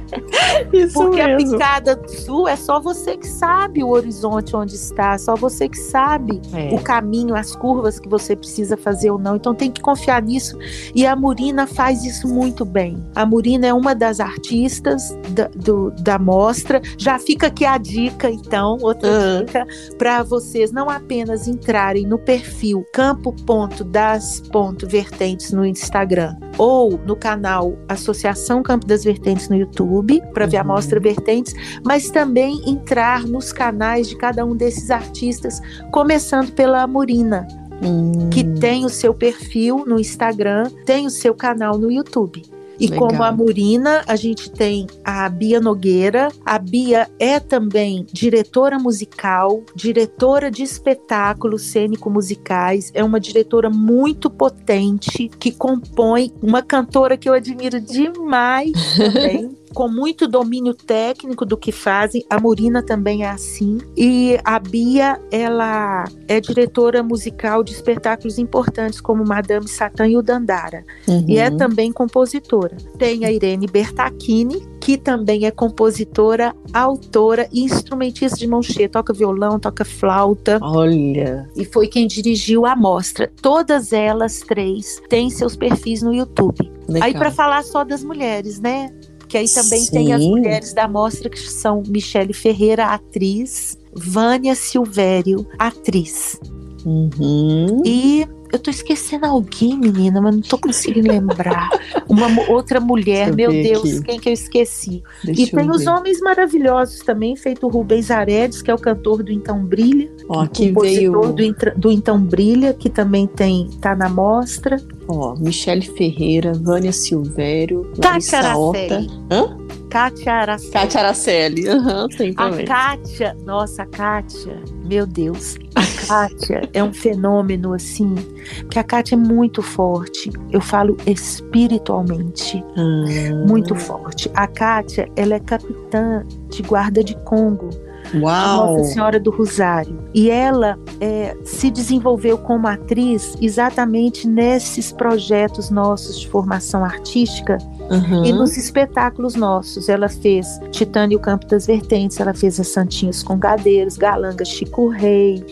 Isso 0.73 0.93
Porque 0.93 1.23
mesmo. 1.23 1.49
a 1.49 1.57
picada 1.57 2.01
sua 2.07 2.51
é 2.51 2.55
só 2.55 2.79
você 2.79 3.17
que 3.17 3.27
sabe 3.27 3.83
o 3.83 3.89
horizonte 3.89 4.55
onde 4.55 4.75
está, 4.75 5.17
só 5.17 5.35
você 5.35 5.67
que 5.67 5.77
sabe 5.77 6.41
é. 6.53 6.73
o 6.73 6.81
caminho, 6.81 7.35
as 7.35 7.55
curvas 7.55 7.99
que 7.99 8.07
você 8.07 8.35
precisa 8.35 8.77
fazer 8.77 9.11
ou 9.11 9.17
não. 9.17 9.35
Então 9.35 9.53
tem 9.53 9.71
que 9.71 9.81
confiar 9.81 10.21
nisso. 10.21 10.46
E 10.93 11.05
a 11.05 11.15
Murina 11.15 11.65
faz 11.65 12.03
isso 12.03 12.27
muito 12.27 12.65
bem. 12.65 13.01
A 13.15 13.25
Murina 13.25 13.67
é 13.67 13.73
uma 13.73 13.95
das 13.95 14.19
artistas 14.19 15.17
da, 15.29 15.47
do, 15.55 15.91
da 16.01 16.19
mostra. 16.19 16.81
Já 16.97 17.17
fica 17.19 17.47
aqui 17.47 17.63
a 17.65 17.77
dica, 17.77 18.29
então, 18.29 18.77
outra 18.81 19.09
uhum. 19.09 19.45
dica, 19.45 19.65
para 19.97 20.23
vocês 20.23 20.69
não 20.71 20.89
apenas 20.89 21.47
entrarem 21.47 22.05
no 22.05 22.19
perfil 22.19 22.85
campo.das.vertentes 22.93 25.51
no 25.51 25.65
Instagram 25.65 26.35
ou 26.57 26.99
no 27.05 27.15
canal 27.15 27.77
Associação 27.87 28.63
Campo 28.63 28.85
das 28.85 29.03
Vertentes 29.03 29.49
no 29.49 29.55
YouTube 29.55 30.21
para 30.33 30.45
ver 30.45 30.57
a 30.57 30.61
uhum. 30.61 30.67
mostra 30.67 30.99
Vertentes, 30.99 31.53
mas 31.85 32.09
também 32.09 32.61
entrar 32.69 33.23
nos 33.23 33.53
canais 33.53 34.09
de 34.09 34.17
cada 34.17 34.45
um 34.45 34.55
desses 34.55 34.91
artistas, 34.91 35.61
começando 35.91 36.51
pela 36.51 36.83
Amurina, 36.83 37.47
hum. 37.81 38.29
que 38.29 38.43
tem 38.43 38.85
o 38.85 38.89
seu 38.89 39.13
perfil 39.13 39.85
no 39.85 39.99
Instagram, 39.99 40.69
tem 40.85 41.05
o 41.05 41.11
seu 41.11 41.33
canal 41.33 41.77
no 41.77 41.91
YouTube. 41.91 42.43
E 42.79 42.87
Legal. 42.87 43.07
como 43.07 43.23
a 43.23 43.31
Murina, 43.31 44.03
a 44.07 44.15
gente 44.15 44.51
tem 44.51 44.85
a 45.03 45.27
Bia 45.27 45.59
Nogueira. 45.59 46.29
A 46.45 46.59
Bia 46.59 47.09
é 47.19 47.39
também 47.39 48.05
diretora 48.11 48.77
musical, 48.77 49.63
diretora 49.75 50.51
de 50.51 50.61
espetáculos 50.61 51.63
cênico-musicais. 51.63 52.91
É 52.93 53.03
uma 53.03 53.19
diretora 53.19 53.69
muito 53.69 54.29
potente 54.29 55.27
que 55.39 55.51
compõe 55.51 56.31
uma 56.41 56.61
cantora 56.61 57.17
que 57.17 57.27
eu 57.27 57.33
admiro 57.33 57.81
demais 57.81 58.71
também. 58.95 59.57
Com 59.73 59.87
muito 59.87 60.27
domínio 60.27 60.73
técnico 60.73 61.45
do 61.45 61.57
que 61.57 61.71
fazem. 61.71 62.25
A 62.29 62.39
Murina 62.39 62.81
também 62.81 63.23
é 63.23 63.29
assim. 63.29 63.77
E 63.95 64.37
a 64.43 64.59
Bia, 64.59 65.19
ela 65.31 66.05
é 66.27 66.39
diretora 66.39 67.03
musical 67.03 67.63
de 67.63 67.73
espetáculos 67.73 68.37
importantes 68.37 68.99
como 69.01 69.25
Madame 69.25 69.67
Satã 69.67 70.07
e 70.07 70.17
o 70.17 70.21
Dandara. 70.21 70.83
Uhum. 71.07 71.25
E 71.27 71.37
é 71.37 71.49
também 71.49 71.91
compositora. 71.91 72.77
Tem 72.97 73.25
a 73.25 73.31
Irene 73.31 73.67
Bertacchini, 73.67 74.65
que 74.79 74.97
também 74.97 75.45
é 75.45 75.51
compositora, 75.51 76.55
autora 76.73 77.47
e 77.51 77.61
instrumentista 77.63 78.37
de 78.37 78.47
mão 78.47 78.61
cheia. 78.61 78.89
Toca 78.89 79.13
violão, 79.13 79.59
toca 79.59 79.83
flauta. 79.83 80.59
Olha! 80.61 81.49
E 81.55 81.65
foi 81.65 81.87
quem 81.87 82.07
dirigiu 82.07 82.65
a 82.65 82.75
mostra. 82.75 83.31
Todas 83.41 83.91
elas 83.93 84.39
três 84.39 85.01
têm 85.09 85.29
seus 85.29 85.55
perfis 85.55 86.01
no 86.01 86.13
YouTube. 86.13 86.71
Legal. 86.87 87.07
Aí 87.07 87.13
para 87.13 87.31
falar 87.31 87.63
só 87.63 87.83
das 87.83 88.03
mulheres, 88.03 88.59
né? 88.59 88.91
Porque 89.27 89.39
aí 89.39 89.49
também 89.49 89.81
Sim. 89.81 89.91
tem 89.91 90.13
as 90.13 90.23
mulheres 90.23 90.73
da 90.73 90.87
mostra 90.87 91.29
que 91.29 91.37
são 91.37 91.83
Michele 91.85 92.31
Ferreira, 92.31 92.85
atriz, 92.85 93.77
Vânia 93.93 94.55
Silvério, 94.55 95.45
atriz. 95.59 96.39
Uhum. 96.85 97.81
E 97.85 98.25
eu 98.51 98.59
tô 98.59 98.69
esquecendo 98.69 99.25
alguém, 99.25 99.77
menina, 99.77 100.21
mas 100.21 100.35
não 100.35 100.41
tô 100.41 100.57
conseguindo 100.57 101.07
lembrar. 101.07 101.69
Uma 102.07 102.27
outra 102.49 102.79
mulher, 102.79 103.33
meu 103.33 103.51
Deus, 103.51 103.97
aqui. 103.97 104.03
quem 104.03 104.19
que 104.19 104.29
eu 104.29 104.33
esqueci? 104.33 105.03
Deixa 105.23 105.41
e 105.41 105.51
tem 105.51 105.69
os 105.69 105.85
homens 105.85 106.19
maravilhosos 106.21 106.99
também, 106.99 107.35
feito 107.35 107.67
Rubens 107.67 108.09
Aredes, 108.11 108.61
que 108.61 108.71
é 108.71 108.73
o 108.73 108.77
cantor 108.77 109.23
do 109.23 109.31
Então 109.31 109.63
Brilha. 109.63 110.09
Ó, 110.29 110.45
que 110.45 110.71
veio 110.71 111.11
do, 111.33 111.53
do 111.75 111.91
Então 111.91 112.19
Brilha, 112.19 112.73
que 112.73 112.89
também 112.89 113.27
tem 113.27 113.69
tá 113.81 113.95
na 113.95 114.09
mostra. 114.09 114.77
Ó, 115.07 115.35
Michele 115.35 115.81
Ferreira, 115.81 116.53
Vânia 116.53 116.91
Silvério, 116.91 117.91
Larissa 117.97 118.57
Horta. 118.57 119.05
Hã? 119.31 119.66
Kátia 119.97 120.33
Araceli. 120.33 120.71
Kátia 120.71 120.99
Araceli, 120.99 121.69
uhum, 121.69 122.07
também. 122.35 122.65
A 122.65 122.67
Kátia, 122.67 123.37
nossa, 123.43 123.81
a 123.81 123.85
Kátia, 123.87 124.55
meu 124.85 125.07
Deus, 125.07 125.57
a 125.73 126.07
Kátia 126.07 126.69
é 126.71 126.83
um 126.83 126.93
fenômeno 126.93 127.73
assim, 127.73 128.13
porque 128.59 128.77
a 128.77 128.83
Kátia 128.83 129.15
é 129.15 129.17
muito 129.17 129.63
forte, 129.63 130.29
eu 130.51 130.61
falo 130.61 130.95
espiritualmente, 131.07 132.63
hum. 132.77 133.45
muito 133.47 133.73
forte. 133.73 134.29
A 134.35 134.45
Kátia, 134.45 135.09
ela 135.15 135.33
é 135.33 135.39
capitã 135.39 136.23
de 136.47 136.61
guarda 136.61 137.03
de 137.03 137.15
Congo. 137.23 137.69
Uau. 138.13 138.77
Nossa 138.77 138.93
Senhora 138.93 139.19
do 139.19 139.31
Rosário. 139.31 139.99
E 140.13 140.29
ela 140.29 140.79
é, 141.01 141.35
se 141.43 141.71
desenvolveu 141.71 142.37
como 142.37 142.67
atriz 142.67 143.35
exatamente 143.41 144.27
nesses 144.27 144.91
projetos 144.93 145.69
nossos 145.69 146.19
de 146.19 146.27
formação 146.27 146.85
artística 146.85 147.57
Uhum. 147.89 148.25
E 148.25 148.33
nos 148.33 148.57
espetáculos 148.57 149.35
nossos, 149.35 149.89
ela 149.89 150.09
fez 150.09 150.59
Titânio 150.71 151.19
Campo 151.19 151.47
das 151.47 151.65
Vertentes, 151.65 152.19
ela 152.19 152.33
fez 152.33 152.59
as 152.59 152.67
Santinhos 152.67 153.23
com 153.23 153.37
Gadeiros, 153.37 153.97
Galanga 153.97 154.43
Chico 154.43 154.89
Rei, 154.89 155.43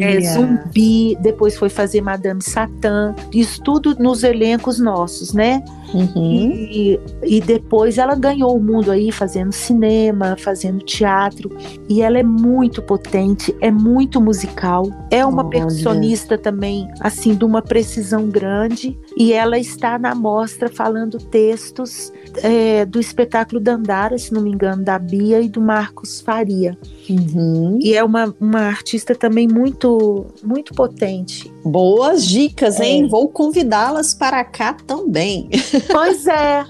é, 0.00 0.20
Zumbi, 0.20 1.16
depois 1.20 1.56
foi 1.56 1.68
fazer 1.68 2.00
Madame 2.00 2.42
Satã, 2.42 3.14
isso 3.32 3.62
tudo 3.62 3.96
nos 3.98 4.22
elencos 4.22 4.78
nossos, 4.78 5.32
né? 5.32 5.62
Uhum. 5.92 6.50
E, 6.52 7.00
e 7.22 7.40
depois 7.40 7.98
ela 7.98 8.14
ganhou 8.14 8.56
o 8.56 8.62
mundo 8.62 8.90
aí 8.90 9.12
fazendo 9.12 9.52
cinema, 9.52 10.36
fazendo 10.38 10.84
teatro, 10.84 11.50
e 11.88 12.00
ela 12.00 12.18
é 12.18 12.22
muito 12.22 12.80
potente, 12.80 13.54
é 13.60 13.70
muito 13.70 14.20
musical, 14.20 14.90
é 15.10 15.24
uma 15.24 15.42
Olha. 15.42 15.50
percussionista 15.50 16.38
também, 16.38 16.88
assim, 17.00 17.34
de 17.34 17.44
uma 17.44 17.60
precisão 17.60 18.28
grande, 18.28 18.98
e 19.16 19.32
ela 19.32 19.58
está 19.58 19.98
na 19.98 20.14
mostra 20.14 20.68
falando 20.68 21.18
texto 21.18 21.52
textos 21.52 22.12
é, 22.42 22.84
do 22.86 22.98
espetáculo 22.98 23.60
Dandara, 23.60 24.16
se 24.16 24.32
não 24.32 24.40
me 24.42 24.50
engano, 24.50 24.82
da 24.82 24.98
Bia 24.98 25.40
e 25.40 25.48
do 25.48 25.60
Marcos 25.60 26.20
Faria. 26.20 26.76
Uhum. 27.08 27.78
E 27.80 27.94
é 27.94 28.02
uma, 28.02 28.34
uma 28.40 28.60
artista 28.60 29.14
também 29.14 29.46
muito, 29.46 30.26
muito 30.42 30.74
potente. 30.74 31.52
Boas 31.64 32.24
dicas, 32.24 32.80
hein? 32.80 33.04
É. 33.04 33.08
Vou 33.08 33.28
convidá-las 33.28 34.14
para 34.14 34.42
cá 34.44 34.74
também. 34.74 35.48
Pois 35.90 36.26
é. 36.26 36.64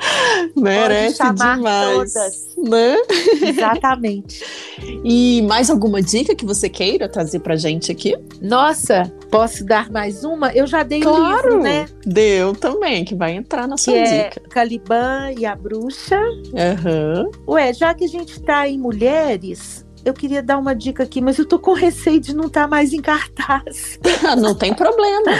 Merece 0.56 1.22
demais. 1.34 2.12
Todas. 2.12 2.50
Né? 2.56 2.96
Exatamente. 3.42 4.44
e 5.04 5.42
mais 5.42 5.70
alguma 5.70 6.00
dica 6.00 6.34
que 6.34 6.44
você 6.44 6.68
queira 6.68 7.08
trazer 7.08 7.40
pra 7.40 7.56
gente 7.56 7.90
aqui? 7.90 8.16
Nossa, 8.40 9.12
posso 9.30 9.64
dar 9.64 9.90
mais 9.90 10.24
uma? 10.24 10.52
Eu 10.52 10.66
já 10.66 10.82
dei 10.82 11.00
claro, 11.00 11.48
livro, 11.48 11.62
né? 11.62 11.86
Deu 12.04 12.54
também, 12.54 13.04
que 13.04 13.14
vai 13.14 13.32
entrar 13.32 13.66
na 13.66 13.76
sua 13.76 13.94
que 13.94 14.02
dica. 14.02 14.42
É 14.44 14.48
Caliban 14.48 15.32
e 15.38 15.46
a 15.46 15.54
Bruxa. 15.54 16.20
Uhum. 16.20 17.30
Ué, 17.54 17.72
já 17.72 17.94
que 17.94 18.04
a 18.04 18.08
gente 18.08 18.40
tá 18.42 18.68
em 18.68 18.78
mulheres, 18.78 19.86
eu 20.04 20.12
queria 20.12 20.42
dar 20.42 20.58
uma 20.58 20.74
dica 20.74 21.02
aqui, 21.02 21.20
mas 21.20 21.38
eu 21.38 21.44
tô 21.44 21.58
com 21.58 21.72
receio 21.72 22.20
de 22.20 22.34
não 22.34 22.46
estar 22.46 22.62
tá 22.62 22.68
mais 22.68 22.92
em 22.92 23.00
cartaz. 23.00 23.98
não 24.38 24.54
tem 24.54 24.74
problema. 24.74 25.32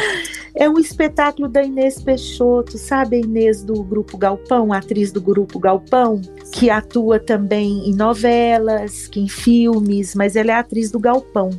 É 0.54 0.68
um 0.68 0.78
espetáculo 0.78 1.48
da 1.48 1.62
Inês 1.62 2.02
Peixoto, 2.02 2.76
sabe 2.76 3.16
a 3.16 3.20
Inês 3.20 3.62
do 3.62 3.82
Grupo 3.82 4.18
Galpão, 4.18 4.72
atriz 4.72 5.12
do 5.12 5.20
Grupo 5.20 5.58
Galpão, 5.58 6.20
que 6.52 6.68
atua 6.68 7.18
também 7.18 7.88
em 7.88 7.94
novelas, 7.94 9.06
que 9.06 9.20
em 9.20 9.28
filmes, 9.28 10.14
mas 10.14 10.36
ela 10.36 10.52
é 10.52 10.54
atriz 10.54 10.90
do 10.90 10.98
Galpão. 10.98 11.50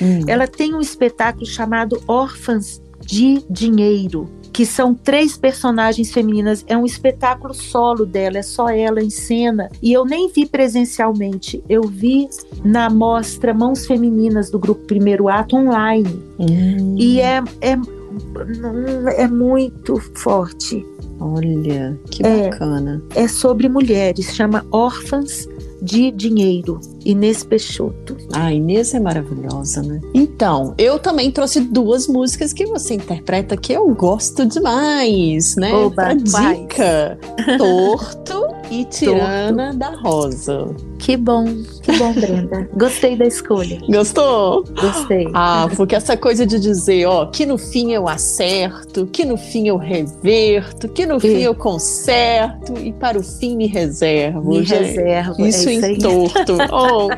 Hum. 0.00 0.20
Ela 0.26 0.46
tem 0.46 0.74
um 0.74 0.80
espetáculo 0.80 1.46
chamado 1.46 2.02
Órfãs 2.06 2.80
de 3.00 3.42
Dinheiro 3.48 4.28
que 4.58 4.66
são 4.66 4.92
três 4.92 5.36
personagens 5.36 6.12
femininas. 6.12 6.64
É 6.66 6.76
um 6.76 6.84
espetáculo 6.84 7.54
solo 7.54 8.04
dela, 8.04 8.38
é 8.38 8.42
só 8.42 8.68
ela 8.68 9.00
em 9.00 9.08
cena. 9.08 9.70
E 9.80 9.92
eu 9.92 10.04
nem 10.04 10.28
vi 10.32 10.46
presencialmente, 10.46 11.62
eu 11.68 11.82
vi 11.82 12.28
na 12.64 12.90
mostra 12.90 13.54
Mãos 13.54 13.86
Femininas 13.86 14.50
do 14.50 14.58
grupo 14.58 14.84
Primeiro 14.84 15.28
Ato 15.28 15.54
online. 15.54 16.20
Hum. 16.40 16.96
E 16.98 17.20
é, 17.20 17.40
é, 17.60 17.76
é 19.16 19.28
muito 19.28 19.96
forte. 20.14 20.84
Olha, 21.20 21.96
que 22.10 22.26
é, 22.26 22.48
bacana. 22.48 23.00
É, 23.14 23.22
é 23.22 23.28
sobre 23.28 23.68
mulheres, 23.68 24.34
chama 24.34 24.66
Órfãs 24.72 25.48
de 25.80 26.10
dinheiro, 26.10 26.80
Inês 27.04 27.44
Peixoto. 27.44 28.16
Ah, 28.32 28.52
Inês 28.52 28.94
é 28.94 29.00
maravilhosa, 29.00 29.82
né? 29.82 30.00
Então, 30.14 30.74
eu 30.78 30.98
também 30.98 31.30
trouxe 31.30 31.60
duas 31.60 32.06
músicas 32.06 32.52
que 32.52 32.66
você 32.66 32.94
interpreta 32.94 33.56
que 33.56 33.72
eu 33.72 33.88
gosto 33.94 34.46
demais, 34.46 35.56
né? 35.56 35.72
Oba, 35.72 36.14
dica: 36.14 37.18
Torto 37.56 38.57
e 38.70 38.84
Tirana 38.84 39.72
Torto. 39.72 39.78
da 39.78 39.90
Rosa. 40.00 40.76
Que 40.98 41.16
bom, 41.16 41.44
que 41.82 41.96
bom, 41.98 42.12
Brenda. 42.18 42.68
Gostei 42.74 43.16
da 43.16 43.26
escolha. 43.26 43.80
Gostou? 43.88 44.64
Gostei. 44.80 45.28
Ah, 45.34 45.68
porque 45.76 45.94
essa 45.94 46.16
coisa 46.16 46.46
de 46.46 46.58
dizer, 46.58 47.06
ó, 47.06 47.26
que 47.26 47.46
no 47.46 47.56
fim 47.56 47.92
eu 47.92 48.08
acerto, 48.08 49.06
que 49.06 49.24
no 49.24 49.36
fim 49.36 49.68
eu 49.68 49.76
reverto, 49.76 50.88
que 50.88 51.06
no 51.06 51.16
e... 51.16 51.20
fim 51.20 51.40
eu 51.40 51.54
conserto 51.54 52.74
e 52.78 52.92
para 52.92 53.18
o 53.18 53.22
fim 53.22 53.56
me 53.56 53.66
reservo. 53.66 54.50
Me 54.50 54.64
gente. 54.64 54.82
reservo. 54.82 55.42
É 55.42 55.48
isso, 55.48 55.68
é 55.68 55.74
isso 55.74 55.86
em 55.86 55.98
torto. 55.98 56.56
oh, 56.72 57.08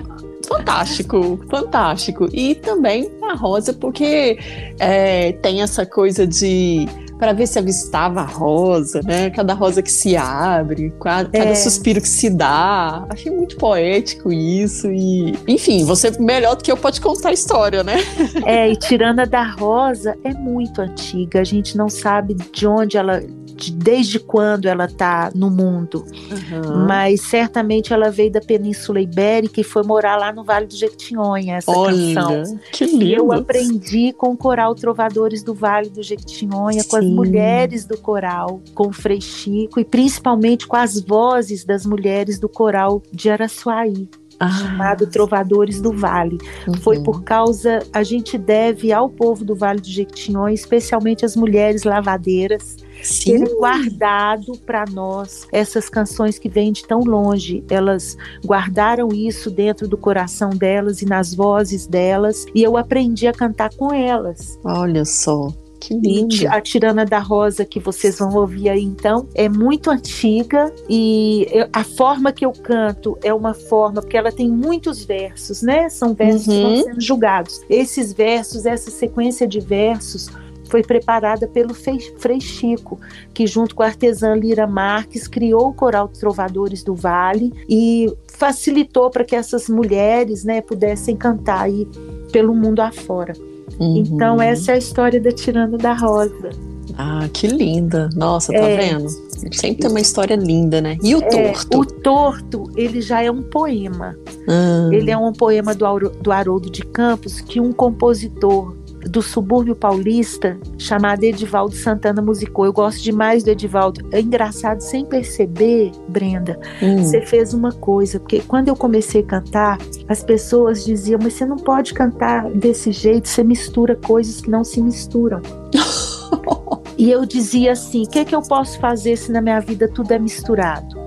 fantástico, 0.46 1.40
fantástico. 1.48 2.28
E 2.32 2.54
também 2.54 3.10
a 3.22 3.34
Rosa, 3.34 3.72
porque 3.72 4.38
é, 4.78 5.32
tem 5.32 5.62
essa 5.62 5.86
coisa 5.86 6.26
de 6.26 6.86
para 7.20 7.34
ver 7.34 7.46
se 7.46 7.58
avistava 7.58 8.22
a 8.22 8.24
rosa, 8.24 9.02
né? 9.04 9.28
Cada 9.28 9.52
rosa 9.52 9.82
que 9.82 9.92
se 9.92 10.16
abre, 10.16 10.90
cada, 11.00 11.28
é. 11.36 11.54
suspiro 11.54 12.00
que 12.00 12.08
se 12.08 12.30
dá. 12.30 13.04
Achei 13.10 13.30
muito 13.30 13.58
poético 13.58 14.32
isso 14.32 14.90
e, 14.90 15.36
enfim, 15.46 15.84
você 15.84 16.10
melhor 16.18 16.56
do 16.56 16.64
que 16.64 16.72
eu 16.72 16.78
pode 16.78 16.98
contar 16.98 17.28
a 17.28 17.32
história, 17.32 17.84
né? 17.84 17.98
É, 18.46 18.70
e 18.70 18.76
Tirana 18.76 19.26
da 19.26 19.42
Rosa 19.42 20.16
é 20.24 20.32
muito 20.32 20.80
antiga. 20.80 21.40
A 21.40 21.44
gente 21.44 21.76
não 21.76 21.90
sabe 21.90 22.34
de 22.34 22.66
onde 22.66 22.96
ela 22.96 23.22
de, 23.60 23.72
desde 23.72 24.18
quando 24.18 24.66
ela 24.66 24.86
está 24.86 25.30
no 25.34 25.50
mundo, 25.50 26.04
uhum. 26.08 26.86
mas 26.86 27.20
certamente 27.20 27.92
ela 27.92 28.10
veio 28.10 28.32
da 28.32 28.40
Península 28.40 29.00
Ibérica 29.00 29.60
e 29.60 29.64
foi 29.64 29.82
morar 29.82 30.16
lá 30.16 30.32
no 30.32 30.42
Vale 30.42 30.66
do 30.66 30.74
Jequitinhonha, 30.74 31.56
essa 31.56 31.70
Olha, 31.70 32.14
canção. 32.14 32.58
Que 32.72 32.86
lindo. 32.86 33.04
Eu 33.04 33.32
aprendi 33.32 34.12
com 34.14 34.28
o 34.28 34.36
coral 34.36 34.74
Trovadores 34.74 35.42
do 35.42 35.52
Vale 35.52 35.90
do 35.90 36.02
Jequitinhonha, 36.02 36.82
Sim. 36.82 36.88
com 36.88 36.96
as 36.96 37.04
mulheres 37.04 37.84
do 37.84 37.98
coral, 37.98 38.62
com 38.74 38.88
o 38.88 38.92
Frei 38.92 39.20
Chico 39.20 39.78
e 39.78 39.84
principalmente 39.84 40.66
com 40.66 40.76
as 40.76 41.00
vozes 41.00 41.64
das 41.64 41.84
mulheres 41.84 42.38
do 42.38 42.48
coral 42.48 43.02
de 43.12 43.28
Araçuaí. 43.28 44.08
Ah. 44.40 44.48
chamado 44.48 45.06
Trovadores 45.06 45.82
do 45.82 45.92
Vale. 45.92 46.38
Uhum. 46.66 46.74
Foi 46.76 46.98
por 47.02 47.22
causa, 47.22 47.80
a 47.92 48.02
gente 48.02 48.38
deve 48.38 48.90
ao 48.90 49.10
povo 49.10 49.44
do 49.44 49.54
Vale 49.54 49.80
do 49.80 49.86
Jequitinhonha, 49.86 50.54
especialmente 50.54 51.26
as 51.26 51.36
mulheres 51.36 51.84
lavadeiras, 51.84 52.78
Sim. 53.02 53.38
terem 53.38 53.54
guardado 53.58 54.52
para 54.64 54.86
nós 54.90 55.46
essas 55.52 55.90
canções 55.90 56.38
que 56.38 56.48
vêm 56.48 56.72
de 56.72 56.86
tão 56.86 57.00
longe. 57.00 57.62
Elas 57.68 58.16
guardaram 58.42 59.08
isso 59.08 59.50
dentro 59.50 59.86
do 59.86 59.98
coração 59.98 60.50
delas 60.50 61.02
e 61.02 61.06
nas 61.06 61.34
vozes 61.34 61.86
delas, 61.86 62.46
e 62.54 62.62
eu 62.62 62.78
aprendi 62.78 63.26
a 63.26 63.32
cantar 63.32 63.70
com 63.74 63.92
elas. 63.92 64.58
Olha 64.64 65.04
só. 65.04 65.52
Que 65.80 65.94
lindo. 65.94 66.34
E 66.34 66.46
a 66.46 66.60
Tirana 66.60 67.04
da 67.06 67.18
Rosa, 67.18 67.64
que 67.64 67.80
vocês 67.80 68.18
vão 68.18 68.34
ouvir 68.34 68.68
aí 68.68 68.82
então, 68.82 69.26
é 69.34 69.48
muito 69.48 69.90
antiga 69.90 70.72
e 70.88 71.46
eu, 71.50 71.68
a 71.72 71.82
forma 71.82 72.30
que 72.32 72.44
eu 72.44 72.52
canto 72.52 73.18
é 73.24 73.32
uma 73.32 73.54
forma, 73.54 74.02
porque 74.02 74.16
ela 74.16 74.30
tem 74.30 74.48
muitos 74.48 75.04
versos, 75.04 75.62
né? 75.62 75.88
São 75.88 76.12
versos 76.14 76.46
uhum. 76.46 76.52
que 76.52 76.68
estão 76.68 76.92
sendo 76.92 77.00
julgados. 77.00 77.60
Esses 77.68 78.12
versos, 78.12 78.66
essa 78.66 78.90
sequência 78.90 79.48
de 79.48 79.58
versos, 79.58 80.28
foi 80.70 80.82
preparada 80.82 81.48
pelo 81.48 81.74
Frei 81.74 82.40
Chico, 82.40 82.98
que 83.34 83.46
junto 83.46 83.74
com 83.74 83.82
a 83.82 83.86
artesã 83.86 84.34
Lira 84.34 84.66
Marques 84.66 85.26
criou 85.26 85.68
o 85.68 85.74
Coral 85.74 86.06
Trovadores 86.08 86.84
do 86.84 86.94
Vale 86.94 87.52
e 87.68 88.06
facilitou 88.28 89.10
para 89.10 89.24
que 89.24 89.34
essas 89.34 89.68
mulheres 89.68 90.44
né, 90.44 90.60
pudessem 90.60 91.16
cantar 91.16 91.62
aí 91.62 91.88
pelo 92.30 92.54
mundo 92.54 92.80
afora. 92.80 93.32
Uhum. 93.80 93.96
Então 93.96 94.40
essa 94.40 94.72
é 94.72 94.74
a 94.74 94.78
história 94.78 95.20
da 95.20 95.32
Tirana 95.32 95.78
da 95.78 95.94
Rosa. 95.94 96.50
Ah, 96.98 97.28
que 97.32 97.46
linda. 97.46 98.10
Nossa, 98.14 98.52
tá 98.52 98.58
é, 98.58 98.76
vendo? 98.76 99.08
Sempre 99.52 99.82
tem 99.82 99.90
uma 99.90 100.00
história 100.00 100.34
linda, 100.34 100.80
né? 100.80 100.98
E 101.02 101.14
o 101.14 101.22
é, 101.22 101.28
torto? 101.28 101.78
O 101.78 101.84
torto, 101.86 102.70
ele 102.76 103.00
já 103.00 103.22
é 103.22 103.30
um 103.30 103.42
poema. 103.42 104.16
Hum. 104.48 104.92
Ele 104.92 105.10
é 105.10 105.16
um 105.16 105.32
poema 105.32 105.74
do, 105.74 106.10
do 106.20 106.32
Haroldo 106.32 106.68
de 106.68 106.82
Campos 106.82 107.40
que 107.40 107.60
um 107.60 107.72
compositor 107.72 108.76
do 109.08 109.22
subúrbio 109.22 109.74
paulista 109.74 110.58
chamado 110.78 111.22
Edivaldo 111.24 111.74
Santana 111.74 112.20
musicou. 112.20 112.64
Eu 112.64 112.72
gosto 112.72 113.02
demais 113.02 113.42
do 113.42 113.50
Edivaldo. 113.50 114.06
É 114.12 114.20
engraçado, 114.20 114.80
sem 114.80 115.04
perceber, 115.04 115.92
Brenda, 116.08 116.58
hum. 116.82 117.02
você 117.02 117.20
fez 117.22 117.54
uma 117.54 117.72
coisa, 117.72 118.18
porque 118.18 118.40
quando 118.40 118.68
eu 118.68 118.76
comecei 118.76 119.22
a 119.22 119.26
cantar, 119.26 119.78
as 120.08 120.22
pessoas 120.22 120.84
diziam: 120.84 121.18
Mas 121.22 121.34
você 121.34 121.46
não 121.46 121.56
pode 121.56 121.94
cantar 121.94 122.50
desse 122.50 122.92
jeito, 122.92 123.28
você 123.28 123.42
mistura 123.42 123.96
coisas 123.96 124.40
que 124.40 124.50
não 124.50 124.64
se 124.64 124.80
misturam. 124.82 125.40
e 126.98 127.10
eu 127.10 127.24
dizia 127.24 127.72
assim: 127.72 128.04
o 128.04 128.08
que, 128.08 128.18
é 128.18 128.24
que 128.24 128.34
eu 128.34 128.42
posso 128.42 128.78
fazer 128.78 129.16
se 129.16 129.32
na 129.32 129.40
minha 129.40 129.60
vida 129.60 129.88
tudo 129.88 130.12
é 130.12 130.18
misturado? 130.18 130.99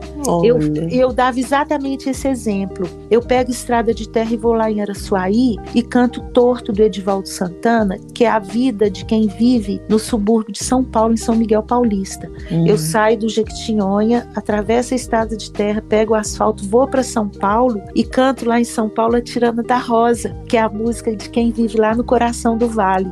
Eu, 0.43 0.59
eu 0.89 1.13
dava 1.13 1.39
exatamente 1.39 2.09
esse 2.09 2.27
exemplo. 2.27 2.87
Eu 3.09 3.21
pego 3.21 3.51
estrada 3.51 3.93
de 3.93 4.07
terra 4.07 4.33
e 4.33 4.37
vou 4.37 4.53
lá 4.53 4.69
em 4.71 4.81
Araçuaí 4.81 5.55
e 5.73 5.81
canto 5.81 6.21
Torto 6.33 6.71
do 6.71 6.81
Edivaldo 6.81 7.27
Santana, 7.27 7.97
que 8.13 8.23
é 8.23 8.29
a 8.29 8.39
vida 8.39 8.89
de 8.89 9.05
quem 9.05 9.27
vive 9.27 9.81
no 9.89 9.99
subúrbio 9.99 10.53
de 10.53 10.63
São 10.63 10.83
Paulo, 10.83 11.13
em 11.13 11.17
São 11.17 11.35
Miguel 11.35 11.63
Paulista. 11.63 12.29
Uhum. 12.51 12.67
Eu 12.67 12.77
saio 12.77 13.17
do 13.17 13.29
Jequitinhonha, 13.29 14.27
atravesso 14.35 14.93
a 14.93 14.97
estrada 14.97 15.35
de 15.35 15.51
terra, 15.51 15.83
pego 15.87 16.13
o 16.13 16.15
asfalto, 16.15 16.67
vou 16.67 16.87
para 16.87 17.03
São 17.03 17.27
Paulo 17.27 17.81
e 17.95 18.03
canto 18.03 18.47
lá 18.47 18.59
em 18.59 18.63
São 18.63 18.89
Paulo 18.89 19.15
a 19.15 19.21
Tirana 19.21 19.63
da 19.63 19.77
Rosa, 19.77 20.35
que 20.47 20.57
é 20.57 20.61
a 20.61 20.69
música 20.69 21.15
de 21.15 21.29
quem 21.29 21.51
vive 21.51 21.77
lá 21.77 21.95
no 21.95 22.03
coração 22.03 22.57
do 22.57 22.67
vale. 22.67 23.11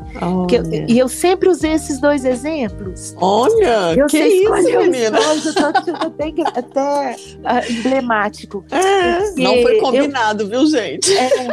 Eu, 0.56 0.64
e 0.88 0.98
eu 0.98 1.08
sempre 1.08 1.50
usei 1.50 1.74
esses 1.74 2.00
dois 2.00 2.26
exemplos. 2.26 3.16
Olha, 3.18 3.94
eu 3.96 4.08
que 4.08 4.20
isso, 4.20 4.52
menina? 4.52 5.20
Eu 5.46 5.54
tô 5.54 5.66
até, 5.66 6.32
até 6.54 7.01
uh, 7.02 7.72
emblemático. 7.72 8.64
É, 8.72 9.32
não 9.42 9.62
foi 9.62 9.80
combinado, 9.80 10.44
eu, 10.44 10.48
viu, 10.48 10.66
gente? 10.68 11.12
É, 11.16 11.48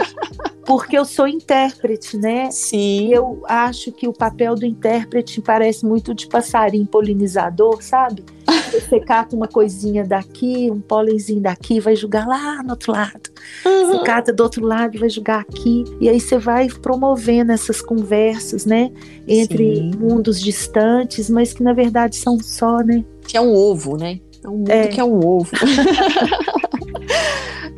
porque 0.64 0.98
eu 0.98 1.04
sou 1.04 1.26
intérprete, 1.26 2.16
né? 2.16 2.50
Sim. 2.50 3.08
Eu 3.12 3.42
acho 3.48 3.90
que 3.90 4.06
o 4.06 4.12
papel 4.12 4.54
do 4.54 4.66
intérprete 4.66 5.40
parece 5.40 5.86
muito 5.86 6.14
de 6.14 6.26
passarinho 6.26 6.86
polinizador, 6.86 7.82
sabe? 7.82 8.22
Você 8.70 9.00
cata 9.00 9.34
uma 9.34 9.48
coisinha 9.48 10.04
daqui, 10.04 10.70
um 10.70 10.80
pólenzinho 10.80 11.40
daqui, 11.40 11.80
vai 11.80 11.96
jogar 11.96 12.26
lá 12.26 12.62
no 12.62 12.70
outro 12.70 12.92
lado. 12.92 13.30
Uhum. 13.64 13.86
Você 13.86 14.04
cata 14.04 14.32
do 14.32 14.42
outro 14.42 14.64
lado 14.64 14.94
e 14.94 14.98
vai 14.98 15.08
jogar 15.08 15.40
aqui. 15.40 15.84
E 16.00 16.08
aí 16.08 16.20
você 16.20 16.38
vai 16.38 16.68
promovendo 16.68 17.52
essas 17.52 17.80
conversas, 17.80 18.66
né? 18.66 18.90
Entre 19.26 19.76
Sim. 19.76 19.90
mundos 19.98 20.40
distantes, 20.40 21.30
mas 21.30 21.52
que 21.52 21.62
na 21.62 21.72
verdade 21.72 22.16
são 22.16 22.38
só, 22.38 22.78
né? 22.80 23.04
Que 23.26 23.36
é 23.36 23.40
um 23.40 23.54
ovo, 23.54 23.96
né? 23.96 24.20
É 24.42 24.48
um 24.48 24.58
mundo 24.58 24.70
é. 24.70 24.86
que 24.88 25.00
é 25.00 25.04
um 25.04 25.24
ovo. 25.24 25.50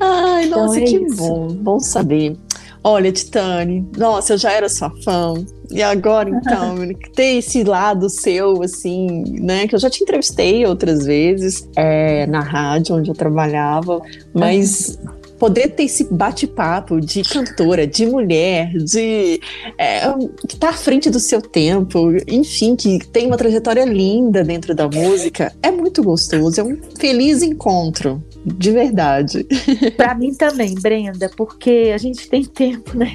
Ai, 0.01 0.47
então 0.47 0.67
nossa, 0.67 0.81
é 0.81 0.85
que 0.85 0.97
isso. 0.97 1.17
bom. 1.17 1.49
Bom 1.49 1.81
saber. 1.81 2.37
Olha, 2.83 3.13
Titane, 3.13 3.87
nossa, 3.97 4.33
eu 4.33 4.39
já 4.39 4.53
era 4.53 4.69
sua 4.69 4.91
fã. 5.03 5.35
E 5.71 5.83
agora, 5.83 6.31
então, 6.33 6.77
tem 7.15 7.39
esse 7.39 7.63
lado 7.63 8.09
seu, 8.09 8.63
assim, 8.63 9.23
né? 9.41 9.69
Que 9.69 9.75
eu 9.75 9.79
já 9.79 9.91
te 9.91 10.03
entrevistei 10.03 10.65
outras 10.65 11.05
vezes 11.05 11.69
é, 11.77 12.27
na 12.27 12.41
rádio 12.41 12.97
onde 12.97 13.11
eu 13.11 13.15
trabalhava, 13.15 14.01
mas 14.33 14.99
poder 15.41 15.69
ter 15.71 15.85
esse 15.85 16.05
bate-papo 16.05 17.01
de 17.01 17.23
cantora, 17.23 17.87
de 17.87 18.05
mulher, 18.05 18.75
de 18.77 19.41
é, 19.79 20.03
que 20.47 20.55
está 20.55 20.69
à 20.69 20.73
frente 20.75 21.09
do 21.09 21.19
seu 21.19 21.41
tempo, 21.41 22.13
enfim, 22.29 22.77
que 22.77 22.99
tem 23.07 23.27
uma 23.27 23.39
trajetória 23.39 23.87
linda 23.87 24.45
dentro 24.45 24.75
da 24.75 24.87
música, 24.87 25.51
é 25.63 25.71
muito 25.71 26.03
gostoso, 26.03 26.61
é 26.61 26.63
um 26.65 26.79
feliz 26.99 27.43
encontro. 27.43 28.23
De 28.43 28.71
verdade. 28.71 29.47
Para 29.99 30.15
mim 30.15 30.33
também, 30.33 30.75
Brenda, 30.75 31.31
porque 31.37 31.93
a 31.95 31.99
gente 31.99 32.27
tem 32.27 32.43
tempo, 32.43 32.97
né? 32.97 33.15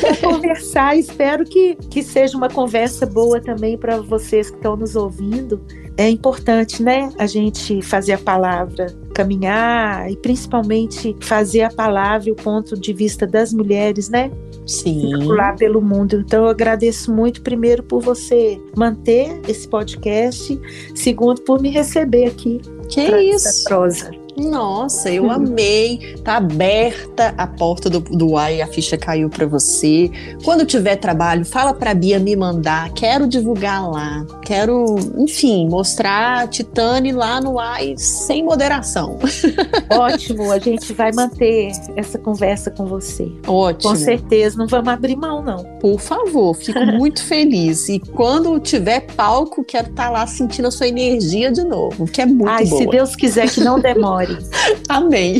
Para 0.00 0.16
conversar. 0.16 0.96
Espero 0.96 1.44
que, 1.44 1.76
que 1.88 2.02
seja 2.02 2.36
uma 2.36 2.48
conversa 2.48 3.06
boa 3.06 3.40
também 3.40 3.78
para 3.78 4.00
vocês 4.00 4.50
que 4.50 4.56
estão 4.56 4.76
nos 4.76 4.96
ouvindo 4.96 5.64
é 6.00 6.08
importante, 6.08 6.82
né, 6.82 7.10
a 7.18 7.26
gente 7.26 7.82
fazer 7.82 8.14
a 8.14 8.18
palavra 8.18 8.86
caminhar 9.14 10.10
e 10.10 10.16
principalmente 10.16 11.14
fazer 11.20 11.60
a 11.60 11.70
palavra 11.70 12.30
e 12.30 12.32
o 12.32 12.34
ponto 12.34 12.74
de 12.74 12.92
vista 12.94 13.26
das 13.26 13.52
mulheres, 13.52 14.08
né? 14.08 14.30
Sim. 14.66 15.00
Circular 15.00 15.56
pelo 15.56 15.82
mundo. 15.82 16.16
Então 16.26 16.44
eu 16.44 16.48
agradeço 16.48 17.12
muito, 17.12 17.42
primeiro, 17.42 17.82
por 17.82 18.00
você 18.00 18.58
manter 18.74 19.42
esse 19.46 19.68
podcast, 19.68 20.58
segundo, 20.94 21.42
por 21.42 21.60
me 21.60 21.68
receber 21.68 22.28
aqui. 22.28 22.62
Que 22.88 23.02
isso? 23.02 23.64
Prosa. 23.64 24.10
Nossa, 24.48 25.10
eu 25.10 25.30
amei. 25.30 26.16
Tá 26.24 26.36
aberta 26.36 27.34
a 27.36 27.46
porta 27.46 27.90
do, 27.90 28.00
do 28.00 28.32
UAI, 28.32 28.60
a 28.60 28.66
ficha 28.66 28.96
caiu 28.96 29.28
para 29.28 29.46
você. 29.46 30.10
Quando 30.44 30.64
tiver 30.64 30.96
trabalho, 30.96 31.44
fala 31.44 31.74
pra 31.74 31.94
Bia 31.94 32.18
me 32.18 32.34
mandar. 32.36 32.90
Quero 32.92 33.26
divulgar 33.26 33.88
lá. 33.88 34.24
Quero, 34.42 34.96
enfim, 35.18 35.68
mostrar 35.68 36.44
a 36.44 36.46
Titane 36.46 37.12
lá 37.12 37.40
no 37.40 37.54
UAI 37.54 37.94
sem 37.96 38.44
moderação. 38.44 39.18
Ótimo, 39.90 40.50
a 40.50 40.58
gente 40.58 40.92
vai 40.92 41.12
manter 41.12 41.72
essa 41.96 42.18
conversa 42.18 42.70
com 42.70 42.86
você. 42.86 43.30
Ótimo. 43.46 43.92
Com 43.92 43.96
certeza, 43.96 44.56
não 44.56 44.66
vamos 44.66 44.88
abrir 44.88 45.16
mão, 45.16 45.42
não. 45.42 45.64
Por 45.78 46.00
favor, 46.00 46.54
fico 46.54 46.80
muito 46.98 47.22
feliz. 47.22 47.88
E 47.88 47.98
quando 47.98 48.58
tiver 48.60 49.00
palco, 49.14 49.64
quero 49.64 49.88
estar 49.90 50.04
tá 50.04 50.10
lá 50.10 50.26
sentindo 50.26 50.68
a 50.68 50.70
sua 50.70 50.88
energia 50.88 51.50
de 51.50 51.64
novo, 51.64 52.06
que 52.06 52.20
é 52.20 52.26
muito 52.26 52.48
Ai, 52.48 52.66
boa. 52.66 52.82
se 52.82 52.88
Deus 52.88 53.16
quiser 53.16 53.50
que 53.50 53.60
não 53.60 53.78
demore. 53.78 54.29
Amém. 54.88 55.38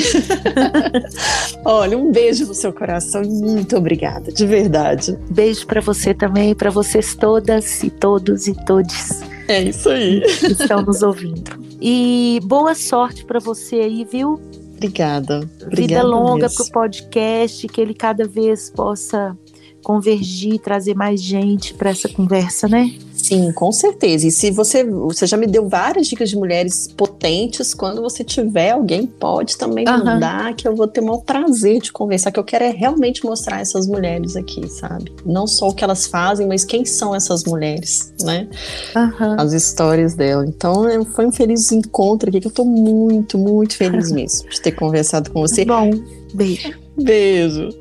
Olha, 1.64 1.96
um 1.96 2.10
beijo 2.10 2.46
no 2.46 2.54
seu 2.54 2.72
coração 2.72 3.22
e 3.22 3.28
muito 3.28 3.76
obrigada, 3.76 4.32
de 4.32 4.46
verdade. 4.46 5.16
Beijo 5.30 5.66
para 5.66 5.80
você 5.80 6.14
também, 6.14 6.54
para 6.54 6.70
vocês 6.70 7.14
todas 7.14 7.82
e 7.82 7.90
todos 7.90 8.46
e 8.46 8.54
todes. 8.64 9.20
É 9.48 9.62
isso 9.62 9.88
aí. 9.88 10.20
Que 10.20 10.52
estão 10.52 10.82
nos 10.82 11.02
ouvindo. 11.02 11.50
E 11.80 12.40
boa 12.44 12.74
sorte 12.74 13.24
para 13.24 13.40
você 13.40 13.76
aí, 13.76 14.06
viu? 14.10 14.40
Obrigada. 14.76 15.48
Obrigada 15.62 15.76
Vida 15.76 16.02
longa 16.02 16.48
para 16.48 16.64
o 16.64 16.70
podcast, 16.70 17.66
que 17.68 17.80
ele 17.80 17.94
cada 17.94 18.26
vez 18.26 18.70
possa 18.70 19.36
convergir, 19.82 20.58
trazer 20.58 20.94
mais 20.94 21.22
gente 21.22 21.74
para 21.74 21.90
essa 21.90 22.08
conversa, 22.08 22.68
né? 22.68 22.92
Sim, 23.30 23.52
com 23.52 23.70
certeza. 23.70 24.26
E 24.26 24.30
se 24.32 24.50
você, 24.50 24.82
você 24.82 25.24
já 25.24 25.36
me 25.36 25.46
deu 25.46 25.68
várias 25.68 26.08
dicas 26.08 26.28
de 26.28 26.36
mulheres 26.36 26.88
potentes, 26.88 27.72
quando 27.72 28.02
você 28.02 28.24
tiver 28.24 28.72
alguém, 28.72 29.06
pode 29.06 29.56
também 29.56 29.88
uhum. 29.88 30.04
mandar, 30.04 30.52
que 30.56 30.66
eu 30.66 30.74
vou 30.74 30.88
ter 30.88 31.00
o 31.00 31.04
maior 31.04 31.20
prazer 31.20 31.80
de 31.80 31.92
conversar, 31.92 32.32
que 32.32 32.40
eu 32.40 32.44
quero 32.44 32.64
é 32.64 32.70
realmente 32.70 33.24
mostrar 33.24 33.60
essas 33.60 33.86
mulheres 33.86 34.34
aqui, 34.34 34.68
sabe? 34.68 35.12
Não 35.24 35.46
só 35.46 35.68
o 35.68 35.72
que 35.72 35.84
elas 35.84 36.08
fazem, 36.08 36.48
mas 36.48 36.64
quem 36.64 36.84
são 36.84 37.14
essas 37.14 37.44
mulheres, 37.44 38.12
né? 38.20 38.48
Uhum. 38.96 39.36
As 39.38 39.52
histórias 39.52 40.14
dela. 40.14 40.44
Então, 40.44 40.88
é, 40.88 41.04
foi 41.04 41.24
um 41.24 41.30
feliz 41.30 41.70
encontro 41.70 42.30
aqui, 42.30 42.40
que 42.40 42.48
eu 42.48 42.52
tô 42.52 42.64
muito, 42.64 43.38
muito 43.38 43.76
feliz 43.76 44.10
mesmo 44.12 44.50
de 44.50 44.60
ter 44.60 44.72
conversado 44.72 45.30
com 45.30 45.40
você. 45.40 45.64
Bom, 45.64 45.88
beijo. 46.34 46.74
Beijo. 46.96 47.79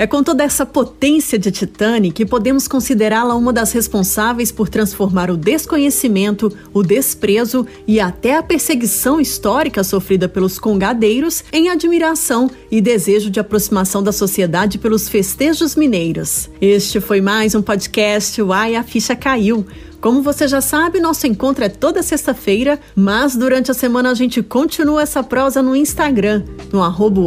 É 0.00 0.06
com 0.06 0.22
toda 0.22 0.42
essa 0.42 0.64
potência 0.64 1.38
de 1.38 1.50
Titane 1.50 2.10
que 2.10 2.24
podemos 2.24 2.66
considerá-la 2.66 3.34
uma 3.34 3.52
das 3.52 3.70
responsáveis 3.72 4.50
por 4.50 4.66
transformar 4.66 5.30
o 5.30 5.36
desconhecimento, 5.36 6.50
o 6.72 6.82
desprezo 6.82 7.66
e 7.86 8.00
até 8.00 8.34
a 8.38 8.42
perseguição 8.42 9.20
histórica 9.20 9.84
sofrida 9.84 10.26
pelos 10.26 10.58
congadeiros 10.58 11.44
em 11.52 11.68
admiração 11.68 12.50
e 12.70 12.80
desejo 12.80 13.28
de 13.28 13.40
aproximação 13.40 14.02
da 14.02 14.10
sociedade 14.10 14.78
pelos 14.78 15.06
festejos 15.06 15.76
mineiros. 15.76 16.48
Este 16.62 16.98
foi 16.98 17.20
mais 17.20 17.54
um 17.54 17.60
podcast 17.60 18.40
Uai, 18.40 18.76
a 18.76 18.82
Ficha 18.82 19.14
Caiu. 19.14 19.66
Como 20.00 20.22
você 20.22 20.48
já 20.48 20.62
sabe, 20.62 20.98
nosso 20.98 21.26
encontro 21.26 21.62
é 21.62 21.68
toda 21.68 22.02
sexta-feira, 22.02 22.80
mas 22.96 23.36
durante 23.36 23.70
a 23.70 23.74
semana 23.74 24.10
a 24.10 24.14
gente 24.14 24.42
continua 24.42 25.02
essa 25.02 25.22
prosa 25.22 25.60
no 25.60 25.76
Instagram, 25.76 26.42
no 26.72 26.82
arroba 26.82 27.20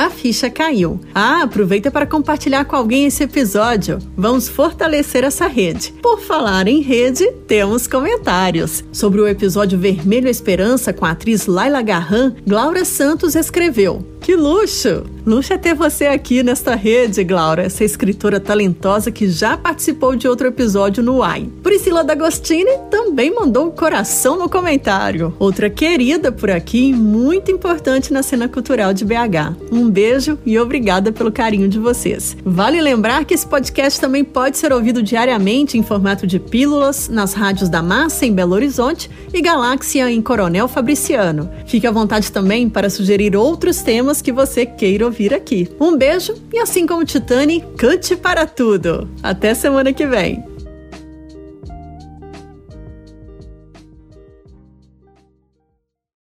a 0.00 0.08
ficha 0.08 0.48
caiu. 0.48 0.98
Ah, 1.14 1.42
aproveita 1.42 1.90
para 1.90 2.06
compartilhar 2.06 2.64
com 2.64 2.74
alguém 2.74 3.04
esse 3.04 3.22
episódio. 3.22 3.98
Vamos 4.16 4.48
fortalecer 4.48 5.24
essa 5.24 5.46
rede. 5.46 5.92
Por 6.00 6.20
falar 6.20 6.66
em 6.66 6.80
rede, 6.80 7.30
temos 7.46 7.86
comentários. 7.86 8.82
Sobre 8.92 9.20
o 9.20 9.28
episódio 9.28 9.78
Vermelho 9.78 10.28
Esperança 10.28 10.92
com 10.92 11.04
a 11.04 11.10
atriz 11.10 11.46
Laila 11.46 11.82
Garran, 11.82 12.34
Glaura 12.46 12.84
Santos 12.84 13.34
escreveu: 13.34 14.02
Que 14.20 14.34
luxo! 14.34 15.04
Luxo 15.26 15.52
é 15.52 15.58
ter 15.58 15.74
você 15.74 16.06
aqui 16.06 16.42
nesta 16.42 16.74
rede, 16.74 17.22
Glaura, 17.22 17.62
essa 17.62 17.84
escritora 17.84 18.40
talentosa 18.40 19.10
que 19.10 19.28
já 19.28 19.56
participou 19.56 20.16
de 20.16 20.26
outro 20.26 20.46
episódio 20.46 21.02
no 21.02 21.16
UAI. 21.16 21.48
Priscila 21.62 22.02
D'Agostini 22.02 22.78
também 22.90 23.34
mandou 23.34 23.66
um 23.66 23.70
coração 23.70 24.38
no 24.38 24.48
comentário. 24.48 25.34
Outra 25.38 25.68
querida 25.68 26.32
por 26.32 26.50
aqui, 26.50 26.92
muito 26.94 27.50
importante 27.50 28.12
na 28.12 28.22
cena 28.22 28.48
cultural 28.48 28.94
de 28.94 29.04
BH. 29.04 29.56
Um 29.70 29.89
beijo 29.90 30.38
e 30.46 30.58
obrigada 30.58 31.12
pelo 31.12 31.32
carinho 31.32 31.68
de 31.68 31.78
vocês. 31.78 32.36
Vale 32.44 32.80
lembrar 32.80 33.24
que 33.24 33.34
esse 33.34 33.46
podcast 33.46 34.00
também 34.00 34.24
pode 34.24 34.56
ser 34.56 34.72
ouvido 34.72 35.02
diariamente 35.02 35.76
em 35.76 35.82
formato 35.82 36.26
de 36.26 36.38
pílulas 36.38 37.08
nas 37.08 37.34
rádios 37.34 37.68
da 37.68 37.82
Massa 37.82 38.24
em 38.24 38.32
Belo 38.32 38.54
Horizonte 38.54 39.10
e 39.32 39.40
Galáxia 39.40 40.10
em 40.10 40.22
Coronel 40.22 40.68
Fabriciano. 40.68 41.50
Fique 41.66 41.86
à 41.86 41.90
vontade 41.90 42.30
também 42.30 42.68
para 42.68 42.90
sugerir 42.90 43.36
outros 43.36 43.82
temas 43.82 44.22
que 44.22 44.32
você 44.32 44.64
queira 44.64 45.04
ouvir 45.04 45.34
aqui. 45.34 45.68
Um 45.80 45.96
beijo 45.96 46.34
e 46.52 46.58
assim 46.58 46.86
como 46.86 47.04
Titane, 47.04 47.64
cante 47.76 48.16
para 48.16 48.46
tudo. 48.46 49.08
Até 49.22 49.54
semana 49.54 49.92
que 49.92 50.06
vem. 50.06 50.44